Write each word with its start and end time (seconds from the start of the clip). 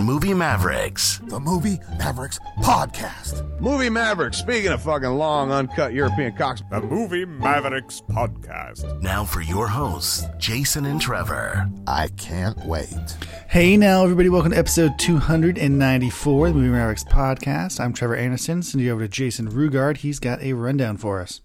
Movie 0.00 0.34
Mavericks. 0.34 1.20
The 1.28 1.38
Movie 1.38 1.78
Mavericks 1.98 2.38
Podcast. 2.60 3.60
Movie 3.60 3.90
Mavericks. 3.90 4.38
Speaking 4.38 4.72
of 4.72 4.82
fucking 4.82 5.08
long, 5.10 5.52
uncut 5.52 5.92
European 5.92 6.32
cocks. 6.32 6.62
The 6.70 6.80
Movie 6.80 7.26
Mavericks 7.26 8.00
Podcast. 8.10 9.00
Now 9.02 9.24
for 9.24 9.42
your 9.42 9.68
hosts, 9.68 10.24
Jason 10.38 10.86
and 10.86 11.00
Trevor. 11.00 11.68
I 11.86 12.08
can't 12.16 12.58
wait. 12.64 12.88
Hey 13.48 13.76
now, 13.76 14.02
everybody, 14.04 14.28
welcome 14.30 14.52
to 14.52 14.58
episode 14.58 14.98
294 14.98 16.46
of 16.46 16.54
the 16.54 16.58
Movie 16.58 16.72
Mavericks 16.72 17.04
Podcast. 17.04 17.78
I'm 17.78 17.92
Trevor 17.92 18.16
Anderson. 18.16 18.62
Send 18.62 18.82
you 18.82 18.92
over 18.92 19.02
to 19.02 19.08
Jason 19.08 19.50
Rugard. 19.50 19.98
He's 19.98 20.18
got 20.18 20.42
a 20.42 20.54
rundown 20.54 20.96
for 20.96 21.20
us. 21.20 21.42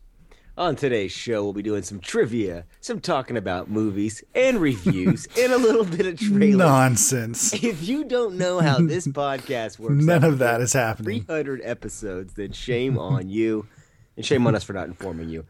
On 0.57 0.73
today's 0.77 1.11
show, 1.11 1.43
we'll 1.43 1.51
be 1.51 1.61
doing 1.61 1.83
some 1.83 1.99
trivia, 1.99 2.63
some 2.79 3.01
talking 3.01 3.35
about 3.35 3.69
movies 3.69 4.23
and 4.33 4.57
reviews, 4.61 5.27
and 5.37 5.51
a 5.51 5.57
little 5.57 5.83
bit 5.83 6.05
of 6.05 6.17
trailer. 6.17 6.63
Nonsense. 6.65 7.53
If 7.63 7.85
you 7.85 8.05
don't 8.05 8.37
know 8.37 8.61
how 8.61 8.77
this 8.79 9.05
podcast 9.05 9.79
works, 9.79 10.05
None 10.05 10.23
of 10.23 10.37
that 10.37 10.61
is 10.61 10.71
happening. 10.71 11.23
300 11.25 11.59
episodes, 11.65 12.35
then 12.35 12.53
shame 12.53 12.97
on 12.97 13.27
you, 13.37 13.67
and 14.15 14.25
shame 14.25 14.47
on 14.47 14.55
us 14.55 14.63
for 14.63 14.71
not 14.71 14.87
informing 14.87 15.27
you. 15.27 15.45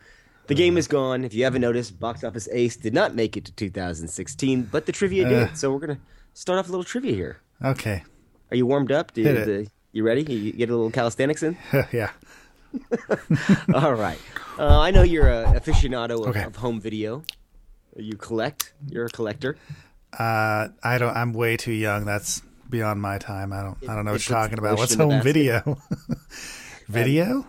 The 0.47 0.55
game 0.55 0.75
is 0.75 0.87
gone. 0.87 1.23
If 1.23 1.35
you 1.35 1.43
haven't 1.43 1.61
noticed, 1.61 1.99
Box 1.99 2.23
Office 2.23 2.47
Ace 2.51 2.75
did 2.75 2.93
not 2.93 3.13
make 3.13 3.37
it 3.37 3.45
to 3.45 3.51
2016, 3.51 4.63
but 4.71 4.87
the 4.87 4.91
trivia 4.91 5.27
Uh. 5.27 5.29
did. 5.29 5.57
So 5.57 5.71
we're 5.71 5.79
gonna 5.85 5.99
start 6.33 6.57
off 6.57 6.67
a 6.67 6.71
little 6.71 6.83
trivia 6.83 7.13
here. 7.13 7.37
Okay. 7.63 8.03
Are 8.49 8.57
you 8.57 8.65
warmed 8.65 8.91
up? 8.91 9.13
Do 9.13 9.21
you, 9.21 9.33
the- 9.33 9.67
you 9.91 10.03
ready? 10.03 10.23
You 10.23 10.51
get 10.51 10.69
a 10.69 10.75
little 10.75 10.89
calisthenics 10.91 11.43
in? 11.43 11.57
yeah. 11.93 12.09
All 13.73 13.93
right. 13.93 14.19
Uh, 14.57 14.79
I 14.79 14.91
know 14.91 15.03
you're 15.03 15.29
a 15.29 15.45
aficionado 15.59 16.21
of, 16.21 16.27
Okay. 16.27 16.43
of 16.43 16.55
home 16.57 16.79
video. 16.79 17.23
You 17.95 18.15
collect. 18.17 18.73
You're 18.89 19.05
a 19.05 19.09
collector. 19.09 19.57
Uh, 20.17 20.69
I 20.83 20.97
don't. 20.97 21.15
I'm 21.15 21.33
way 21.33 21.57
too 21.57 21.71
young. 21.73 22.05
That's 22.05 22.41
beyond 22.69 23.01
my 23.01 23.17
time. 23.17 23.53
I 23.53 23.61
don't. 23.63 23.77
I 23.89 23.95
don't 23.95 24.05
know 24.05 24.11
what 24.13 24.27
you're 24.27 24.37
talking 24.37 24.57
about. 24.57 24.77
What's 24.77 24.95
home 24.95 25.09
basket. 25.09 25.23
video? 25.23 25.77
video? 26.87 27.47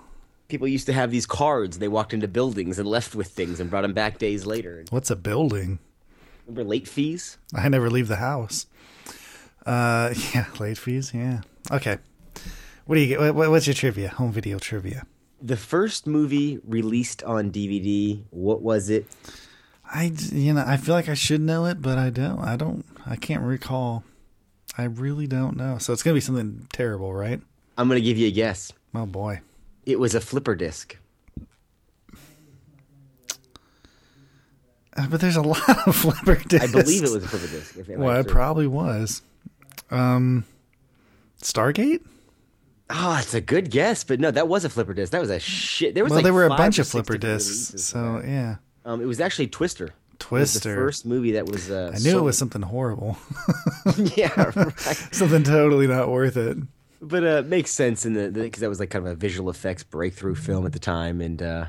People 0.49 0.69
used 0.69 0.87
to 0.87 0.93
have 0.93 1.11
these 1.11 1.27
cards. 1.27 1.79
They 1.79 1.89
walked 1.89 2.15
into 2.15 2.29
buildings 2.29 2.79
and 2.79 2.89
left 2.89 3.15
with 3.17 3.29
things 3.29 3.59
and 3.59 3.69
brought 3.69 3.83
them 3.83 3.93
back 3.95 4.19
days 4.19 4.47
later. 4.47 4.85
What's 4.91 5.11
a 5.11 5.17
building? 5.17 5.81
Remember 6.47 6.69
late 6.69 6.87
fees? 6.87 7.39
I 7.55 7.69
never 7.69 7.91
leave 7.91 8.07
the 8.07 8.17
house. 8.17 8.67
Uh, 9.65 10.15
yeah, 10.35 10.47
late 10.61 10.79
fees. 10.79 11.13
Yeah. 11.13 11.41
Okay. 11.73 11.99
What 12.85 12.95
do 12.95 13.01
you 13.01 13.09
get? 13.09 13.35
What, 13.35 13.51
what's 13.51 13.67
your 13.67 13.75
trivia? 13.75 14.11
Home 14.11 14.31
video 14.31 14.59
trivia. 14.61 15.05
The 15.41 15.57
first 15.57 16.07
movie 16.07 16.59
released 16.67 17.23
on 17.23 17.51
DVD. 17.51 18.23
What 18.31 18.63
was 18.63 18.89
it? 18.91 19.07
I, 19.85 20.13
you 20.33 20.55
know, 20.55 20.65
I 20.67 20.77
feel 20.77 20.95
like 20.95 21.09
I 21.09 21.15
should 21.15 21.41
know 21.41 21.67
it, 21.67 21.81
but 21.81 21.99
I 21.99 22.11
don't. 22.11 22.41
I 22.41 22.57
don't. 22.57 22.85
I 23.05 23.17
can't 23.17 23.43
recall. 23.43 24.03
I 24.79 24.85
really 24.85 25.27
don't 25.27 25.57
know. 25.57 25.79
So 25.79 25.93
it's 25.93 26.03
gonna 26.03 26.15
be 26.15 26.21
something 26.21 26.67
terrible, 26.73 27.15
right? 27.15 27.41
I'm 27.79 27.89
gonna 27.89 28.01
give 28.01 28.19
you 28.19 28.29
a 28.29 28.31
guess. 28.33 28.73
Oh 28.95 29.07
boy. 29.07 29.41
It 29.85 30.01
was 30.01 30.15
a 30.15 30.21
flipper 30.21 30.55
disc. 30.55 30.97
Uh, 34.97 35.07
but 35.09 35.21
there's 35.21 35.37
a 35.37 35.43
lot 35.43 35.87
of 35.87 35.95
flipper 35.95 36.37
discs. 36.37 36.69
I 36.69 36.73
believe 36.73 37.05
it 37.05 37.11
was 37.11 37.25
a 37.25 37.29
flipper 37.29 37.47
disc. 37.47 37.77
If 37.77 37.89
Well, 37.89 38.19
it 38.21 38.29
probably 38.29 38.67
was. 38.67 39.23
Um, 39.91 40.45
Stargate. 41.41 42.01
Oh, 42.89 43.17
it's 43.21 43.35
a 43.35 43.41
good 43.41 43.71
guess, 43.71 44.05
but 44.05 44.21
no, 44.21 44.31
that 44.31 44.47
was 44.47 44.65
a 44.65 44.69
flipper 44.69 44.95
disc. 44.95 45.11
That 45.13 45.21
was 45.21 45.31
a 45.31 45.41
shit. 45.41 45.95
There 45.95 46.05
was 46.05 46.11
Well, 46.13 46.19
like 46.19 46.25
there 46.25 46.33
were 46.33 46.47
a 46.47 46.51
bunch 46.51 46.79
of 46.79 46.87
flipper 46.87 47.19
discs. 47.19 47.83
So 47.83 48.23
yeah, 48.25 48.57
um, 48.85 49.01
it 49.01 49.07
was 49.07 49.21
actually 49.21 49.49
Twister. 49.49 49.87
It 49.87 49.91
was 50.31 50.53
Twister. 50.53 50.71
the 50.71 50.77
first 50.77 51.05
movie 51.05 51.33
that 51.33 51.47
was. 51.47 51.71
Uh, 51.71 51.93
I 51.95 51.99
knew 51.99 52.19
it 52.19 52.23
was 52.23 52.39
something 52.39 52.63
horrible, 52.63 53.19
yeah, 53.97 54.53
right. 54.55 54.79
something 55.13 55.43
totally 55.43 55.87
not 55.89 56.11
worth 56.11 56.37
it. 56.37 56.59
But 57.03 57.25
uh, 57.25 57.27
it 57.39 57.47
makes 57.47 57.71
sense 57.73 58.07
in 58.07 58.15
the 58.15 58.31
because 58.31 58.61
that 58.61 58.69
was 58.69 58.79
like 58.81 58.91
kind 58.91 59.05
of 59.07 59.13
a 59.13 59.17
visual 59.17 59.51
effects 59.51 59.83
breakthrough 59.83 60.35
film 60.37 60.65
at 60.65 60.73
the 60.73 60.79
time, 60.79 61.21
and 61.21 61.43
uh, 61.43 61.67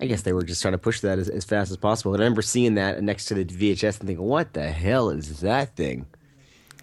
I 0.00 0.06
guess 0.06 0.22
they 0.22 0.32
were 0.32 0.42
just 0.42 0.60
trying 0.62 0.72
to 0.72 0.78
push 0.78 1.00
that 1.00 1.18
as, 1.20 1.28
as 1.28 1.44
fast 1.44 1.70
as 1.70 1.76
possible. 1.76 2.12
And 2.12 2.22
I 2.22 2.24
remember 2.24 2.42
seeing 2.42 2.74
that 2.74 3.02
next 3.02 3.26
to 3.26 3.34
the 3.34 3.44
VHS 3.44 4.00
and 4.00 4.08
thinking, 4.08 4.26
"What 4.26 4.52
the 4.52 4.70
hell 4.70 5.10
is 5.10 5.40
that 5.40 5.76
thing?" 5.76 6.06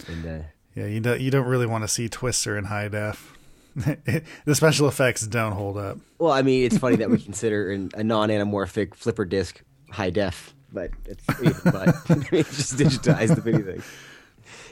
And 0.07 0.25
uh, 0.25 0.43
Yeah, 0.73 0.85
you 0.85 1.01
don't. 1.01 1.19
You 1.19 1.29
don't 1.31 1.45
really 1.47 1.67
want 1.67 1.83
to 1.83 1.87
see 1.89 2.07
Twister 2.07 2.57
in 2.57 2.65
high 2.65 2.87
def. 2.87 3.37
the 4.45 4.55
special 4.55 4.87
effects 4.87 5.25
don't 5.27 5.53
hold 5.53 5.77
up. 5.77 5.97
well, 6.19 6.31
I 6.31 6.41
mean, 6.41 6.65
it's 6.65 6.77
funny 6.77 6.97
that 6.97 7.09
we 7.09 7.17
consider 7.17 7.71
an, 7.71 7.91
a 7.93 8.03
non-anamorphic 8.03 8.95
flipper 8.95 9.25
disc 9.25 9.61
high 9.89 10.09
def, 10.09 10.53
but 10.73 10.91
it's 11.05 11.23
but 11.63 11.95
it's 12.33 12.57
just 12.57 12.77
digitized 12.77 13.37
if 13.37 13.47
anything. 13.47 13.83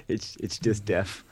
It's 0.08 0.36
it's 0.38 0.58
just 0.58 0.86
def. 0.86 1.24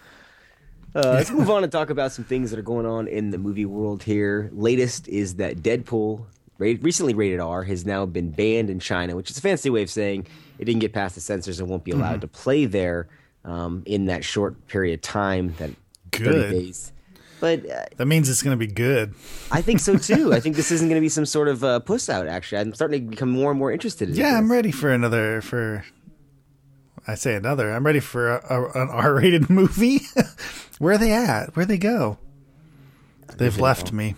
Uh, 0.95 1.01
let's 1.13 1.29
move 1.31 1.49
on 1.49 1.63
and 1.63 1.71
talk 1.71 1.89
about 1.89 2.11
some 2.11 2.25
things 2.25 2.49
that 2.49 2.57
are 2.57 2.63
going 2.63 2.85
on 2.85 3.07
in 3.07 3.29
the 3.31 3.37
movie 3.37 3.65
world 3.65 4.01
here. 4.03 4.49
Latest 4.53 5.07
is 5.09 5.35
that 5.35 5.57
Deadpool, 5.57 6.25
recently 6.57 7.13
rated 7.13 7.39
R, 7.39 7.63
has 7.63 7.85
now 7.85 8.05
been 8.05 8.31
banned 8.31 8.69
in 8.69 8.79
China, 8.79 9.15
which 9.15 9.29
is 9.29 9.37
a 9.37 9.41
fancy 9.41 9.69
way 9.69 9.83
of 9.83 9.89
saying 9.89 10.25
it 10.57 10.65
didn't 10.65 10.79
get 10.79 10.93
past 10.93 11.15
the 11.15 11.21
censors 11.21 11.59
and 11.59 11.69
won't 11.69 11.83
be 11.83 11.91
allowed 11.91 12.21
to 12.21 12.27
play 12.27 12.65
there 12.65 13.09
um, 13.43 13.83
in 13.85 14.05
that 14.05 14.23
short 14.23 14.67
period 14.67 14.95
of 14.95 15.01
time, 15.01 15.53
that 15.57 15.71
30 16.13 16.23
Good. 16.23 16.51
days. 16.51 16.91
But 17.39 17.69
uh, 17.69 17.85
That 17.97 18.05
means 18.07 18.29
it's 18.29 18.41
going 18.41 18.57
to 18.57 18.65
be 18.65 18.71
good. 18.71 19.13
I 19.51 19.61
think 19.61 19.79
so 19.79 19.95
too. 19.97 20.33
I 20.33 20.39
think 20.39 20.55
this 20.55 20.71
isn't 20.75 20.87
going 20.87 20.99
to 20.99 21.05
be 21.05 21.09
some 21.09 21.25
sort 21.25 21.47
of 21.47 21.63
uh, 21.63 21.79
puss 21.81 22.09
out. 22.09 22.27
Actually, 22.27 22.61
I'm 22.61 22.73
starting 22.73 23.05
to 23.05 23.09
become 23.09 23.29
more 23.29 23.51
and 23.51 23.59
more 23.59 23.71
interested 23.71 24.09
in 24.09 24.15
Yeah, 24.15 24.37
I'm 24.37 24.51
ready 24.51 24.71
for 24.71 24.91
another. 24.91 25.41
For 25.41 25.85
I 27.07 27.15
say 27.15 27.35
another. 27.35 27.71
I'm 27.71 27.85
ready 27.85 27.99
for 27.99 28.29
a, 28.37 28.43
a, 28.49 28.81
an 28.81 28.89
R-rated 28.89 29.49
movie. 29.51 30.01
Where 30.79 30.95
are 30.95 30.97
they 30.97 31.13
at? 31.13 31.55
Where 31.55 31.65
they 31.65 31.77
go? 31.77 32.17
They've 33.37 33.59
left 33.59 33.93
me. 33.93 34.15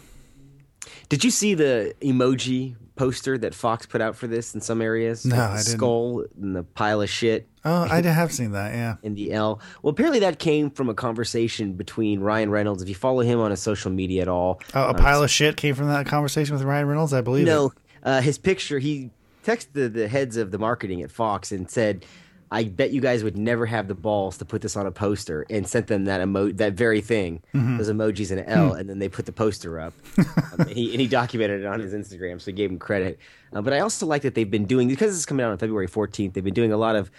Did 1.10 1.24
you 1.24 1.32
see 1.32 1.54
the 1.56 1.96
emoji 2.02 2.76
poster 2.96 3.38
that 3.38 3.56
Fox 3.56 3.86
put 3.86 4.02
out 4.02 4.16
for 4.16 4.28
this 4.28 4.54
in 4.54 4.62
some 4.62 4.82
areas? 4.82 5.26
No, 5.26 5.36
Like 5.36 5.38
the 5.38 5.52
I 5.54 5.58
didn't. 5.58 5.78
Skull 5.78 6.26
and 6.42 6.56
the 6.56 6.64
pile 6.64 7.02
of 7.02 7.10
shit 7.10 7.48
Oh, 7.66 7.88
I 7.90 8.02
have 8.04 8.32
seen 8.32 8.52
that. 8.52 8.74
Yeah. 8.74 8.96
in 9.04 9.16
the 9.16 9.34
L. 9.34 9.60
Well, 9.82 9.92
apparently 9.92 10.20
that 10.20 10.40
came 10.40 10.70
from 10.70 10.88
a 10.90 10.94
conversation 10.94 11.74
between 11.74 12.20
Ryan 12.22 12.50
Reynolds. 12.52 12.82
If 12.84 12.90
you 12.90 12.96
follow 12.96 13.22
him 13.22 13.40
on 13.40 13.52
his 13.52 13.60
social 13.62 13.92
media 13.92 14.22
at 14.22 14.28
all, 14.28 14.62
Oh, 14.74 14.84
a 14.84 14.90
um, 14.90 14.96
pile 14.96 15.24
of 15.24 15.30
shit 15.32 15.58
came 15.58 15.76
from 15.76 15.88
that 15.88 16.06
conversation 16.06 16.56
with 16.56 16.64
Ryan 16.64 16.88
Reynolds. 16.88 17.14
I 17.14 17.22
believe 17.22 17.46
No, 17.46 17.74
uh, 18.04 18.22
his 18.22 18.38
picture. 18.38 18.80
He 18.80 19.10
texted 19.44 19.94
the 19.94 20.08
heads 20.08 20.38
of 20.38 20.52
the 20.52 20.58
marketing 20.60 21.02
at 21.02 21.12
Fox 21.12 21.52
and 21.52 21.70
said, 21.70 22.06
"I 22.52 22.64
bet 22.64 22.92
you 22.92 23.02
guys 23.02 23.24
would 23.24 23.38
never 23.38 23.66
have 23.66 23.88
the 23.88 23.96
balls 23.96 24.38
to 24.40 24.46
put 24.46 24.62
this 24.62 24.76
on 24.76 24.86
a 24.88 24.92
poster," 24.92 25.46
and 25.50 25.68
sent 25.68 25.88
them 25.88 26.06
that 26.06 26.22
emo- 26.22 26.52
that 26.54 26.74
very 26.74 27.02
thing, 27.02 27.42
Mm-hmm. 27.54 27.78
those 27.78 27.90
emojis 27.90 28.32
and 28.32 28.40
an 28.42 28.46
L, 28.48 28.70
Hmm. 28.74 28.80
and 28.80 28.90
then 28.90 29.00
they 29.00 29.10
put 29.10 29.26
the 29.26 29.32
poster 29.32 29.80
up. 29.80 29.94
um, 30.18 30.26
and, 30.60 30.70
he, 30.70 30.92
and 30.92 31.02
he 31.02 31.08
documented 31.08 31.62
it 31.62 31.66
on 31.66 31.80
his 31.80 31.94
Instagram, 31.94 32.40
so 32.42 32.46
he 32.48 32.54
gave 32.54 32.70
him 32.72 32.80
credit. 32.80 33.20
Uh, 33.54 33.62
but 33.62 33.74
I 33.74 33.80
also 33.80 34.06
like 34.06 34.22
that 34.24 34.36
they've 34.36 34.50
been 34.50 34.66
doing 34.66 34.88
because 34.88 35.12
this 35.12 35.18
is 35.20 35.26
coming 35.26 35.46
out 35.46 35.52
on 35.52 35.58
February 35.58 35.88
14th. 35.88 36.34
They've 36.34 36.44
been 36.44 36.54
doing 36.54 36.72
a 36.72 36.78
lot 36.78 36.96
of 36.96 37.10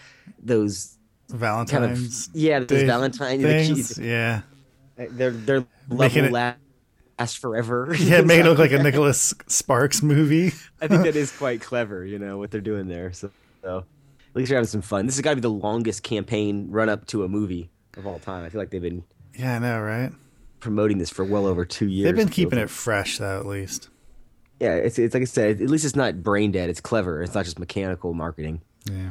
those 0.43 0.97
kind 1.29 1.35
of 1.35 1.41
Valentine's. 1.41 2.29
yeah, 2.35 2.59
those 2.61 2.83
Valentine 2.83 3.41
things. 3.41 3.99
Yeah. 3.99 4.43
Their 4.97 5.31
their 5.31 5.65
Making 5.88 6.31
level 6.33 6.50
it- 6.50 6.56
last 7.19 7.38
forever. 7.38 7.94
Yeah, 7.99 8.23
make 8.23 8.41
it 8.41 8.44
look 8.44 8.59
like 8.59 8.73
a 8.73 8.83
Nicholas 8.83 9.35
Sparks 9.47 10.03
movie. 10.03 10.49
I 10.81 10.88
think 10.88 11.05
that 11.05 11.17
is 11.17 11.31
quite 11.37 11.61
clever, 11.61 12.05
you 12.05 12.19
know, 12.19 12.38
what 12.38 12.50
they're 12.50 12.61
doing 12.61 12.88
there. 12.88 13.12
So, 13.12 13.31
so 13.62 13.85
at 14.31 14.37
least 14.37 14.50
you're 14.50 14.59
having 14.59 14.69
some 14.69 14.82
fun. 14.82 15.06
This 15.06 15.17
has 15.17 15.23
got 15.23 15.31
to 15.31 15.37
be 15.37 15.41
the 15.43 15.50
longest 15.50 16.03
campaign 16.03 16.69
run 16.71 16.88
up 16.88 17.06
to 17.09 17.25
a 17.25 17.29
movie 17.29 17.71
of 17.97 18.06
all 18.06 18.19
time. 18.19 18.44
I 18.44 18.49
feel 18.49 18.61
like 18.61 18.71
they've 18.71 18.81
been 18.82 19.05
Yeah, 19.37 19.56
I 19.56 19.59
know, 19.59 19.81
right? 19.81 20.12
promoting 20.61 20.99
this 20.99 21.11
for 21.11 21.25
well 21.25 21.47
over 21.47 21.65
two 21.65 21.88
years. 21.88 22.05
They've 22.05 22.17
been 22.17 22.29
keeping 22.29 22.59
it 22.59 22.69
fresh, 22.71 23.19
though, 23.19 23.38
at 23.41 23.47
least. 23.47 23.88
Yeah, 24.61 24.75
it's, 24.75 24.99
it's 24.99 25.15
like 25.15 25.23
I 25.23 25.25
said, 25.25 25.62
at 25.62 25.71
least 25.71 25.87
it's 25.87 25.97
not 25.97 26.23
brain 26.23 26.53
dead. 26.53 26.69
It's 26.69 26.82
clever. 26.82 27.23
It's 27.23 27.35
not 27.35 27.47
just 27.47 27.59
mechanical 27.59 28.12
marketing. 28.12 28.61
Yeah. 28.91 29.11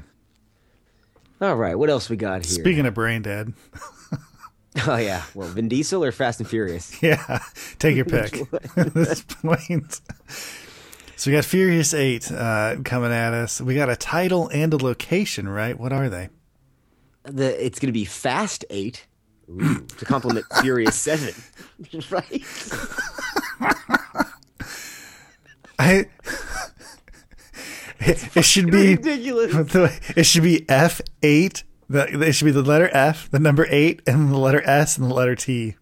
All 1.41 1.55
right, 1.55 1.73
what 1.75 1.89
else 1.89 2.09
we 2.09 2.17
got 2.17 2.45
here? 2.45 2.53
Speaking 2.53 2.85
of 2.85 2.93
brain 2.93 3.21
dead, 3.21 3.53
oh 4.87 4.97
yeah, 4.97 5.23
well, 5.33 5.47
Vin 5.47 5.69
Diesel 5.69 6.03
or 6.03 6.11
Fast 6.11 6.39
and 6.41 6.49
Furious? 6.49 7.01
yeah, 7.01 7.39
take 7.79 7.95
your 7.95 8.05
pick 8.05 8.41
at 8.77 8.93
this 8.93 9.21
point. 9.21 10.01
So 11.19 11.29
we 11.29 11.35
got 11.35 11.43
Furious 11.43 11.93
Eight 11.93 12.31
uh, 12.31 12.77
coming 12.85 13.11
at 13.11 13.33
us. 13.33 13.59
We 13.59 13.75
got 13.75 13.89
a 13.89 13.97
title 13.97 14.47
and 14.53 14.73
a 14.73 14.77
location, 14.77 15.49
right? 15.49 15.77
What 15.77 15.91
are 15.91 16.07
they? 16.07 16.29
The 17.23 17.65
it's 17.65 17.77
going 17.77 17.89
to 17.89 17.91
be 17.91 18.05
Fast 18.05 18.63
Eight 18.69 19.05
Ooh, 19.49 19.85
to 19.97 20.05
complement 20.05 20.45
Furious 20.61 20.95
Seven, 20.95 21.35
right? 22.09 22.41
I. 25.77 26.05
It 27.99 28.45
should 28.45 28.71
be 28.71 28.95
ridiculous. 28.95 29.75
It 30.15 30.25
should 30.25 30.43
be 30.43 30.69
F 30.69 31.01
eight. 31.21 31.65
The, 31.89 32.27
it 32.27 32.31
should 32.31 32.45
be 32.45 32.51
the 32.51 32.63
letter 32.63 32.89
F, 32.93 33.29
the 33.29 33.39
number 33.39 33.67
eight, 33.69 34.01
and 34.07 34.31
the 34.31 34.37
letter 34.37 34.61
S 34.65 34.97
and 34.97 35.11
the 35.11 35.13
letter 35.13 35.35
T. 35.35 35.75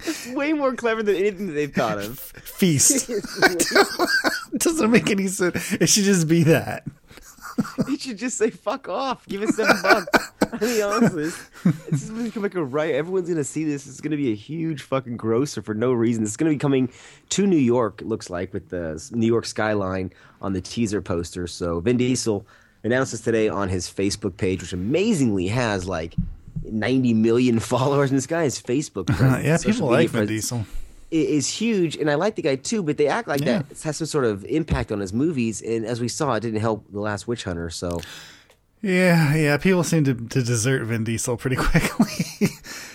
It's 0.00 0.26
way 0.32 0.52
more 0.52 0.74
clever 0.74 1.04
than 1.04 1.14
anything 1.14 1.46
that 1.46 1.52
they've 1.52 1.72
thought 1.72 1.98
of. 1.98 2.32
Feast. 2.54 3.10
doesn't 4.58 4.90
make 4.90 5.10
any 5.10 5.26
sense. 5.28 5.72
It 5.72 5.88
should 5.88 6.04
just 6.04 6.28
be 6.28 6.44
that. 6.44 6.84
He 7.86 7.96
should 7.98 8.18
just 8.18 8.36
say 8.36 8.50
"fuck 8.50 8.88
off." 8.88 9.24
Give 9.28 9.42
us 9.42 9.54
seven 9.54 9.76
bucks. 9.80 10.32
I 10.52 10.58
mean, 10.60 10.82
honestly, 10.82 11.30
this 11.88 12.02
is 12.02 12.10
going 12.10 12.24
to 12.24 12.30
become 12.30 12.42
like 12.42 12.54
a 12.56 12.64
riot. 12.64 12.96
Everyone's 12.96 13.28
going 13.28 13.36
to 13.36 13.44
see 13.44 13.62
this. 13.62 13.86
It's 13.86 14.00
going 14.00 14.10
to 14.10 14.16
be 14.16 14.32
a 14.32 14.34
huge 14.34 14.82
fucking 14.82 15.16
grosser 15.16 15.62
for 15.62 15.72
no 15.72 15.92
reason. 15.92 16.24
It's 16.24 16.36
going 16.36 16.50
to 16.50 16.54
be 16.56 16.58
coming 16.58 16.90
to 17.28 17.46
New 17.46 17.56
York. 17.56 18.00
It 18.00 18.08
looks 18.08 18.28
like 18.28 18.52
with 18.52 18.70
the 18.70 19.00
New 19.12 19.26
York 19.28 19.46
skyline 19.46 20.12
on 20.40 20.52
the 20.52 20.60
teaser 20.60 21.00
poster. 21.00 21.46
So 21.46 21.78
Vin 21.78 21.96
Diesel 21.96 22.44
announces 22.82 23.20
today 23.20 23.48
on 23.48 23.68
his 23.68 23.88
Facebook 23.88 24.36
page, 24.36 24.60
which 24.60 24.72
amazingly 24.72 25.46
has 25.46 25.86
like 25.86 26.16
90 26.64 27.14
million 27.14 27.60
followers. 27.60 28.10
And 28.10 28.18
this 28.18 28.26
guy 28.26 28.42
has 28.42 28.60
Facebook. 28.60 29.08
yeah, 29.44 29.58
people 29.58 29.90
like 29.90 30.10
Vin 30.10 30.26
Diesel. 30.26 30.66
Is 31.14 31.48
huge, 31.48 31.96
and 31.96 32.10
I 32.10 32.16
like 32.16 32.34
the 32.34 32.42
guy 32.42 32.56
too. 32.56 32.82
But 32.82 32.96
they 32.96 33.06
act 33.06 33.28
like 33.28 33.40
Yeah. 33.40 33.62
that 33.62 33.82
has 33.82 33.96
some 33.98 34.06
sort 34.08 34.24
of 34.24 34.44
impact 34.46 34.90
on 34.90 34.98
his 34.98 35.12
movies, 35.12 35.62
and 35.62 35.84
as 35.86 36.00
we 36.00 36.08
saw, 36.08 36.34
it 36.34 36.40
didn't 36.40 36.60
help 36.60 36.90
the 36.90 36.98
Last 37.00 37.28
Witch 37.28 37.44
Hunter. 37.44 37.70
So 37.70 38.00
Yeah, 38.82 39.34
yeah. 39.36 39.56
People 39.56 39.84
seem 39.84 40.04
to, 40.04 40.14
to 40.14 40.42
desert 40.42 40.84
Vin 40.84 41.04
Diesel 41.04 41.36
pretty 41.36 41.56
quickly. 41.60 42.48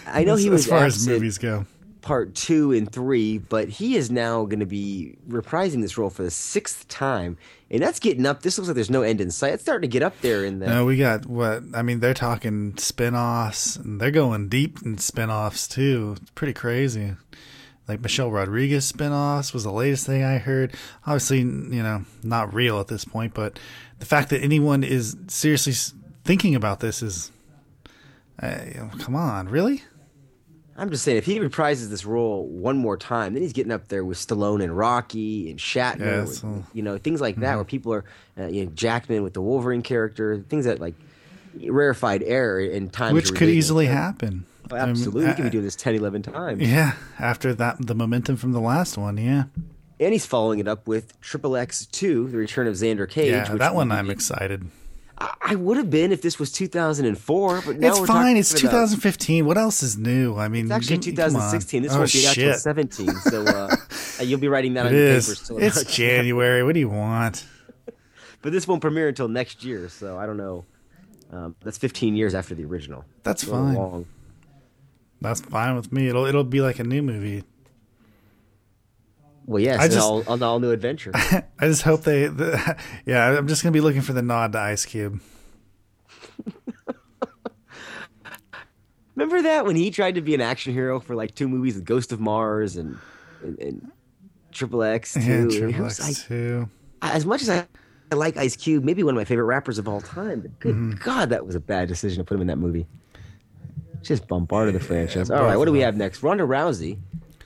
I 0.05 0.23
know 0.25 0.33
as, 0.33 0.43
he 0.43 0.49
was 0.49 0.65
as 0.65 0.69
far 0.69 0.85
as 0.85 1.07
movies 1.07 1.37
go. 1.37 1.65
part 2.01 2.35
two 2.35 2.71
and 2.73 2.91
three, 2.91 3.37
but 3.37 3.69
he 3.69 3.95
is 3.95 4.11
now 4.11 4.43
going 4.45 4.59
to 4.59 4.65
be 4.65 5.15
reprising 5.29 5.81
this 5.81 5.97
role 5.97 6.09
for 6.09 6.23
the 6.23 6.31
sixth 6.31 6.87
time, 6.89 7.37
and 7.71 7.81
that's 7.81 7.99
getting 7.99 8.25
up. 8.25 8.41
This 8.41 8.57
looks 8.57 8.67
like 8.67 8.75
there's 8.75 8.89
no 8.89 9.01
end 9.01 9.21
in 9.21 9.31
sight. 9.31 9.53
It's 9.53 9.63
starting 9.63 9.89
to 9.89 9.91
get 9.93 10.03
up 10.03 10.19
there 10.21 10.43
in 10.43 10.59
the. 10.59 10.67
No, 10.67 10.85
we 10.85 10.97
got 10.97 11.25
what 11.25 11.63
I 11.73 11.81
mean. 11.83 11.99
They're 12.01 12.13
talking 12.13 12.75
spin-offs, 12.77 13.77
and 13.77 14.01
they're 14.01 14.11
going 14.11 14.49
deep 14.49 14.79
in 14.83 14.97
spin-offs 14.97 15.67
too. 15.69 16.17
It's 16.21 16.31
pretty 16.31 16.53
crazy. 16.53 17.13
Like 17.89 18.01
Michelle 18.01 18.29
Rodriguez 18.29 18.85
spin-offs 18.85 19.51
was 19.51 19.63
the 19.63 19.71
latest 19.71 20.05
thing 20.05 20.23
I 20.23 20.37
heard. 20.37 20.75
Obviously, 21.07 21.39
you 21.39 21.83
know, 21.83 22.05
not 22.23 22.53
real 22.53 22.79
at 22.79 22.87
this 22.87 23.03
point, 23.03 23.33
but 23.33 23.59
the 23.97 24.05
fact 24.05 24.29
that 24.29 24.41
anyone 24.43 24.83
is 24.83 25.17
seriously 25.27 25.73
thinking 26.23 26.53
about 26.53 26.81
this 26.81 27.01
is, 27.01 27.31
uh, 28.43 28.57
come 28.99 29.15
on, 29.15 29.49
really? 29.49 29.81
I'm 30.77 30.91
just 30.91 31.03
saying, 31.03 31.17
if 31.17 31.25
he 31.25 31.39
reprises 31.39 31.89
this 31.89 32.05
role 32.05 32.47
one 32.47 32.77
more 32.77 32.95
time, 32.95 33.33
then 33.33 33.41
he's 33.41 33.51
getting 33.53 33.71
up 33.71 33.87
there 33.89 34.05
with 34.05 34.17
Stallone 34.19 34.63
and 34.63 34.77
Rocky 34.77 35.49
and 35.49 35.59
Shatner, 35.59 35.99
Yeah, 35.99 36.21
with- 36.21 36.35
so- 36.35 36.63
you 36.73 36.83
know, 36.83 36.97
things 36.99 37.19
like 37.19 37.37
that, 37.37 37.55
where 37.55 37.65
people 37.65 37.91
are, 37.91 38.05
uh, 38.37 38.45
you 38.45 38.65
know, 38.65 38.71
Jackman 38.75 39.23
with 39.23 39.33
the 39.33 39.41
Wolverine 39.41 39.81
character, 39.81 40.41
things 40.47 40.65
that 40.65 40.79
like 40.79 40.93
rarefied 41.67 42.21
air 42.23 42.59
in 42.59 42.89
time, 42.91 43.13
Which 43.15 43.33
could 43.33 43.49
easily 43.49 43.87
happen. 43.87 44.45
Oh, 44.71 44.75
absolutely, 44.75 45.27
he 45.27 45.33
can 45.33 45.43
be 45.43 45.47
uh, 45.49 45.51
doing 45.51 45.63
this 45.63 45.75
10, 45.75 45.95
11 45.95 46.21
times. 46.23 46.61
Yeah, 46.61 46.93
after 47.19 47.53
that, 47.55 47.77
the 47.85 47.95
momentum 47.95 48.35
from 48.37 48.51
the 48.51 48.61
last 48.61 48.97
one, 48.97 49.17
yeah, 49.17 49.43
And 49.99 50.13
he's 50.13 50.25
following 50.25 50.59
it 50.59 50.67
up 50.67 50.87
with 50.87 51.19
Triple 51.21 51.55
X 51.57 51.85
Two: 51.87 52.27
The 52.29 52.37
Return 52.37 52.67
of 52.67 52.73
Xander 52.75 53.09
Cage. 53.09 53.31
yeah, 53.31 53.55
that 53.55 53.75
one 53.75 53.91
I'm 53.91 54.07
be- 54.07 54.13
excited. 54.13 54.67
I, 55.17 55.33
I 55.41 55.55
would 55.55 55.75
have 55.77 55.89
been 55.89 56.11
if 56.13 56.21
this 56.21 56.39
was 56.39 56.49
2004, 56.51 57.61
but 57.65 57.77
now 57.79 57.89
it's 57.89 57.99
fine. 58.07 58.37
It's 58.37 58.51
about- 58.51 58.71
2015. 58.71 59.45
What 59.45 59.57
else 59.57 59.83
is 59.83 59.97
new? 59.97 60.35
I 60.37 60.47
mean, 60.47 60.65
It's 60.65 60.71
actually 60.71 60.97
give- 60.99 61.15
2016. 61.15 61.83
This 61.83 61.91
oh, 61.93 61.97
won't 61.99 62.13
be 62.13 62.27
out 62.27 62.33
till 62.35 62.53
17, 62.53 63.09
so 63.15 63.43
uh, 63.45 63.75
you'll 64.21 64.39
be 64.39 64.47
writing 64.47 64.75
that 64.75 64.85
It 64.85 64.89
on 64.89 64.93
your 64.95 65.03
is. 65.07 65.25
papers. 65.27 65.47
Till 65.47 65.57
It's 65.57 65.83
January. 65.95 66.63
What 66.63 66.73
do 66.73 66.79
you 66.79 66.89
want? 66.89 67.45
but 68.41 68.51
this 68.53 68.67
won't 68.67 68.81
premiere 68.81 69.09
until 69.09 69.27
next 69.27 69.63
year, 69.65 69.89
so 69.89 70.17
I 70.17 70.25
don't 70.25 70.37
know. 70.37 70.63
Um, 71.31 71.55
that's 71.61 71.77
15 71.77 72.15
years 72.15 72.33
after 72.33 72.55
the 72.55 72.63
original. 72.65 73.03
That's 73.23 73.43
A 73.43 73.47
fine. 73.47 73.73
long. 73.75 74.05
That's 75.21 75.41
fine 75.41 75.75
with 75.75 75.91
me. 75.91 76.07
It'll 76.07 76.25
it'll 76.25 76.43
be 76.43 76.61
like 76.61 76.79
a 76.79 76.83
new 76.83 77.01
movie. 77.01 77.43
Well, 79.45 79.59
yes, 79.61 79.79
I 79.79 79.85
an 79.85 79.91
just- 79.91 80.01
all, 80.07 80.23
an 80.33 80.43
all 80.43 80.59
new 80.59 80.71
adventure. 80.71 81.11
I 81.15 81.43
just 81.63 81.81
hope 81.81 82.03
they. 82.03 82.27
The, 82.27 82.77
yeah, 83.05 83.37
I'm 83.37 83.47
just 83.47 83.63
gonna 83.63 83.73
be 83.73 83.81
looking 83.81 84.01
for 84.01 84.13
the 84.13 84.21
nod 84.21 84.51
to 84.53 84.59
Ice 84.59 84.85
Cube. 84.85 85.19
Remember 89.15 89.41
that 89.41 89.65
when 89.65 89.75
he 89.75 89.91
tried 89.91 90.15
to 90.15 90.21
be 90.21 90.33
an 90.33 90.39
action 90.41 90.71
hero 90.73 90.99
for 90.99 91.13
like 91.15 91.35
two 91.35 91.47
movies, 91.49 91.75
with 91.75 91.83
Ghost 91.85 92.11
of 92.13 92.19
Mars 92.21 92.77
and 92.77 92.97
and, 93.43 93.59
and 93.59 93.91
Triple 94.51 94.83
X 94.83 95.13
too. 95.15 95.49
Yeah, 95.51 95.59
Triple 95.59 95.85
X 95.87 95.99
like- 96.01 96.15
too. 96.17 96.69
as 97.01 97.25
much 97.25 97.41
as 97.41 97.49
I, 97.49 97.67
I 98.11 98.15
like 98.15 98.37
Ice 98.37 98.55
Cube, 98.55 98.83
maybe 98.85 99.03
one 99.03 99.15
of 99.15 99.17
my 99.17 99.25
favorite 99.25 99.45
rappers 99.45 99.77
of 99.77 99.87
all 99.87 99.99
time, 100.01 100.39
but 100.41 100.57
good 100.59 100.75
Mm-hmm. 100.75 101.03
God, 101.03 101.29
that 101.31 101.45
was 101.45 101.55
a 101.55 101.59
bad 101.59 101.87
decision 101.89 102.19
to 102.19 102.23
put 102.23 102.35
him 102.35 102.41
in 102.41 102.47
that 102.47 102.57
movie. 102.57 102.85
Just 104.01 104.27
bombarded 104.27 104.75
the 104.75 104.79
franchise. 104.79 105.29
All 105.29 105.39
both 105.39 105.57
what 105.57 105.65
do 105.65 105.71
we 105.71 105.81
have 105.81 105.95
next? 105.95 106.23
Ronda 106.23 106.43
Rousey, 106.43 106.97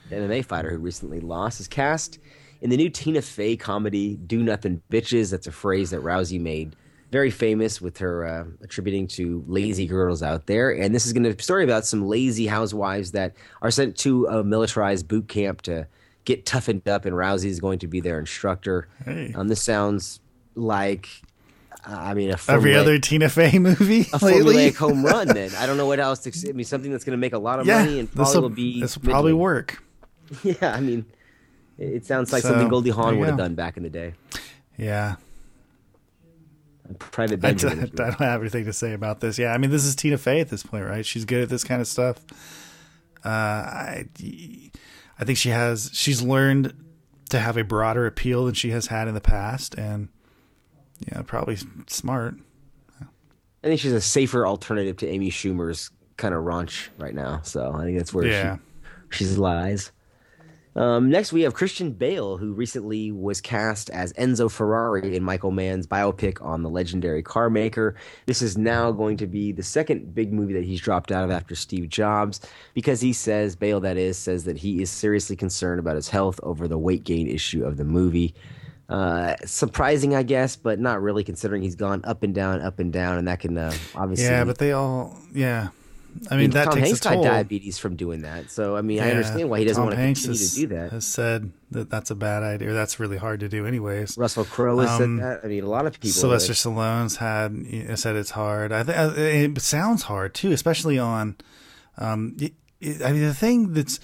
the 0.10 0.16
MMA 0.16 0.46
fighter 0.46 0.72
who 0.72 0.78
recently 0.78 1.20
lost, 1.20 1.60
is 1.60 1.68
cast 1.68 2.20
in 2.62 2.70
the 2.70 2.78
new 2.78 2.90
Tina 2.90 3.22
Fey 3.22 3.56
comedy 3.56 4.16
"Do 4.16 4.44
Nothing 4.44 4.82
Bitches." 4.92 5.32
That's 5.32 5.48
a 5.48 5.52
phrase 5.52 5.92
that 5.92 6.02
Rousey 6.02 6.40
made 6.40 6.76
very 7.14 7.30
famous 7.30 7.80
with 7.80 8.00
her 8.00 8.26
uh, 8.26 8.46
attributing 8.64 9.06
to 9.06 9.44
lazy 9.48 9.86
girls 9.86 10.24
out 10.24 10.48
there. 10.48 10.72
And 10.72 10.96
this 10.96 11.06
is 11.06 11.14
going 11.14 11.22
to 11.24 11.30
be 11.30 11.36
a 11.38 11.44
story 11.44 11.64
about 11.64 11.86
some 11.86 12.08
lazy 12.08 12.48
housewives 12.48 13.12
that 13.12 13.36
are 13.62 13.70
sent 13.70 13.96
to 13.98 14.26
a 14.26 14.44
militarized 14.44 15.08
boot 15.08 15.28
camp 15.28 15.62
to 15.64 15.88
get 16.26 16.48
toughened 16.48 16.88
up, 16.88 17.06
and 17.06 17.16
Rousey 17.16 17.50
is 17.50 17.60
going 17.60 17.78
to 17.80 17.88
be 17.88 18.00
their 18.00 18.20
instructor. 18.20 18.88
Hey. 19.06 19.32
Um, 19.36 19.48
this 19.48 19.62
sounds 19.62 20.22
like, 20.56 21.08
I 21.86 22.14
mean, 22.14 22.32
a 22.32 22.38
Every 22.48 22.76
other 22.76 22.98
Tina 23.00 23.30
Fey 23.30 23.60
movie 23.60 24.08
a 24.14 24.18
lately. 24.24 24.54
formulaic 24.72 24.76
home 24.78 25.06
run. 25.06 25.28
Then 25.28 25.52
I 25.58 25.66
don't 25.66 25.78
know 25.78 25.86
what 25.88 26.00
else 26.00 26.20
to. 26.20 26.50
I 26.50 26.54
mean, 26.54 26.66
something 26.66 26.92
that's 26.92 27.04
going 27.04 27.12
to 27.18 27.20
make 27.22 27.34
a 27.34 27.38
lot 27.38 27.60
of 27.60 27.66
yeah, 27.68 27.84
money 27.84 28.00
and 28.00 28.12
probably 28.12 28.40
will 28.42 28.50
be. 28.50 28.82
this 28.82 28.98
will 28.98 29.10
probably 29.10 29.34
work. 29.34 29.84
Yeah, 30.44 30.74
I 30.74 30.80
mean, 30.80 31.06
it 31.78 32.06
sounds 32.06 32.32
like 32.34 32.42
So, 32.42 32.50
something 32.50 32.70
Goldie 32.70 32.90
Hawn 32.90 33.20
would 33.20 33.28
have 33.28 33.38
done 33.38 33.54
back 33.56 33.78
in 33.78 33.84
the 33.84 33.90
day. 33.90 34.14
Yeah, 34.78 35.16
Private 37.00 37.34
I, 37.34 37.36
d- 37.36 37.42
Benjamin. 37.42 37.80
I 37.80 37.84
if 37.84 37.90
you 37.92 37.96
will. 38.04 38.12
don't 38.12 38.20
have 38.22 38.42
anything 38.42 38.66
to 38.66 38.74
say 38.74 38.94
about 38.94 39.20
this. 39.20 39.38
Yeah, 39.38 39.54
I 39.54 39.58
mean, 39.58 39.70
this 39.70 39.84
is 39.86 39.96
Tina 39.96 40.18
Fey 40.18 40.40
at 40.40 40.50
this 40.50 40.64
point, 40.64 40.86
right? 40.86 41.06
She's 41.06 41.26
good 41.26 41.42
at 41.44 41.50
this 41.50 41.64
kind 41.64 41.82
of 41.82 41.88
stuff. 41.88 42.20
Uh, 43.24 43.30
I, 43.30 44.06
I 45.20 45.24
think 45.24 45.38
she 45.38 45.50
has. 45.50 45.90
She's 45.94 46.22
learned 46.22 46.74
to 47.30 47.40
have 47.40 47.58
a 47.58 47.64
broader 47.64 48.06
appeal 48.06 48.46
than 48.46 48.54
she 48.56 48.72
has 48.72 48.88
had 48.88 49.08
in 49.08 49.14
the 49.14 49.22
past, 49.22 49.76
and 49.76 50.10
yeah, 51.08 51.22
probably 51.24 51.58
smart. 51.88 52.36
I 53.02 53.68
think 53.68 53.80
she's 53.80 53.94
a 53.94 54.02
safer 54.02 54.46
alternative 54.46 54.98
to 54.98 55.08
Amy 55.08 55.30
Schumer's 55.30 55.90
kind 56.18 56.34
of 56.34 56.44
raunch 56.44 56.90
right 56.98 57.16
now. 57.16 57.42
So 57.44 57.72
I 57.74 57.84
think 57.86 57.98
that's 57.98 58.14
where 58.14 58.26
Yeah. 58.26 58.58
she, 59.10 59.26
she 59.26 59.32
lies. 59.36 59.92
Um, 60.76 61.10
next, 61.12 61.32
we 61.32 61.44
have 61.44 61.54
Christian 61.54 61.92
Bale, 61.92 62.36
who 62.38 62.52
recently 62.52 63.12
was 63.12 63.40
cast 63.40 63.92
as 63.92 64.12
Enzo 64.14 64.50
Ferrari 64.52 65.16
in 65.16 65.24
Michael 65.24 65.52
Mann's 65.52 65.86
biopic 65.86 66.44
on 66.44 66.64
the 66.64 66.70
legendary 66.70 67.22
car 67.22 67.50
maker. 67.52 67.96
This 68.26 68.42
is 68.42 68.58
now 68.58 68.92
going 68.92 69.16
to 69.18 69.28
be 69.28 69.52
the 69.52 69.62
second 69.62 70.16
big 70.16 70.34
movie 70.34 70.54
that 70.54 70.64
he's 70.64 70.82
dropped 70.82 71.12
out 71.12 71.24
of 71.24 71.30
after 71.32 71.54
Steve 71.56 71.90
Jobs 71.90 72.42
because 72.74 73.02
he 73.02 73.14
says, 73.14 73.56
Bale, 73.56 73.80
that 73.82 73.98
is, 73.98 74.18
says 74.18 74.46
that 74.46 74.58
he 74.58 74.82
is 74.82 74.90
seriously 74.90 75.36
concerned 75.36 75.80
about 75.80 75.96
his 75.96 76.10
health 76.10 76.40
over 76.42 76.68
the 76.68 76.80
weight 76.80 77.04
gain 77.04 77.28
issue 77.28 77.64
of 77.64 77.78
the 77.78 77.86
movie. 77.86 78.34
Uh, 78.90 79.36
surprising, 79.46 80.14
I 80.14 80.24
guess, 80.24 80.56
but 80.56 80.80
not 80.80 81.02
really 81.02 81.24
considering 81.24 81.62
he's 81.64 81.76
gone 81.76 82.02
up 82.04 82.22
and 82.24 82.36
down, 82.36 82.62
up 82.62 82.80
and 82.80 82.92
down, 82.92 83.18
and 83.18 83.28
that 83.28 83.40
can 83.40 83.58
uh, 83.58 83.74
obviously. 83.96 84.26
Yeah, 84.26 84.44
but 84.44 84.58
they 84.58 84.74
all. 84.74 85.18
Yeah, 85.34 85.70
I 86.30 86.36
mean 86.36 86.52
that 86.52 86.66
Tom 86.66 86.76
takes 86.76 86.88
Hanks 86.88 87.00
a 87.00 87.10
toll. 87.10 87.24
got 87.24 87.30
diabetes 87.30 87.78
from 87.80 87.96
doing 87.96 88.22
that. 88.24 88.52
So 88.52 88.76
I 88.76 88.82
mean, 88.82 89.00
I 89.00 89.10
understand 89.12 89.50
why 89.50 89.60
he 89.60 89.66
doesn't 89.66 89.80
Tom 89.82 89.86
want 89.88 89.96
to 89.98 90.02
Hanks 90.02 90.22
continue 90.22 90.40
has, 90.40 90.54
to 90.54 90.60
do 90.60 90.68
that. 90.68 90.92
Has 90.92 91.08
said 91.08 91.52
that 91.72 91.90
that's 91.90 92.12
a 92.12 92.16
bad 92.16 92.44
idea. 92.44 92.70
Or 92.70 92.74
that's 92.74 93.00
really 93.00 93.18
hard 93.18 93.40
to 93.40 93.50
do, 93.50 93.66
anyways. 93.66 94.18
Russell 94.18 94.46
Crowe 94.46 94.80
has 94.80 94.90
Um, 95.02 95.18
said 95.18 95.26
that. 95.26 95.40
I 95.46 95.48
mean, 95.48 95.64
a 95.64 95.70
lot 95.70 95.86
of 95.86 95.94
people. 95.94 96.10
Sylvester 96.10 96.54
Stallone's 96.54 97.16
had 97.16 97.54
you 97.66 97.84
know, 97.86 97.96
said 97.96 98.16
it's 98.16 98.32
hard. 98.32 98.72
I 98.72 98.84
think 98.84 99.58
it 99.58 99.62
sounds 99.62 100.04
hard 100.04 100.34
too, 100.34 100.52
especially 100.52 101.00
on. 101.00 101.38
Um, 101.98 102.36
it, 102.40 102.54
it, 102.82 103.02
I 103.02 103.14
mean, 103.14 103.24
the 103.24 103.34
thing 103.34 103.74
that's 103.74 104.00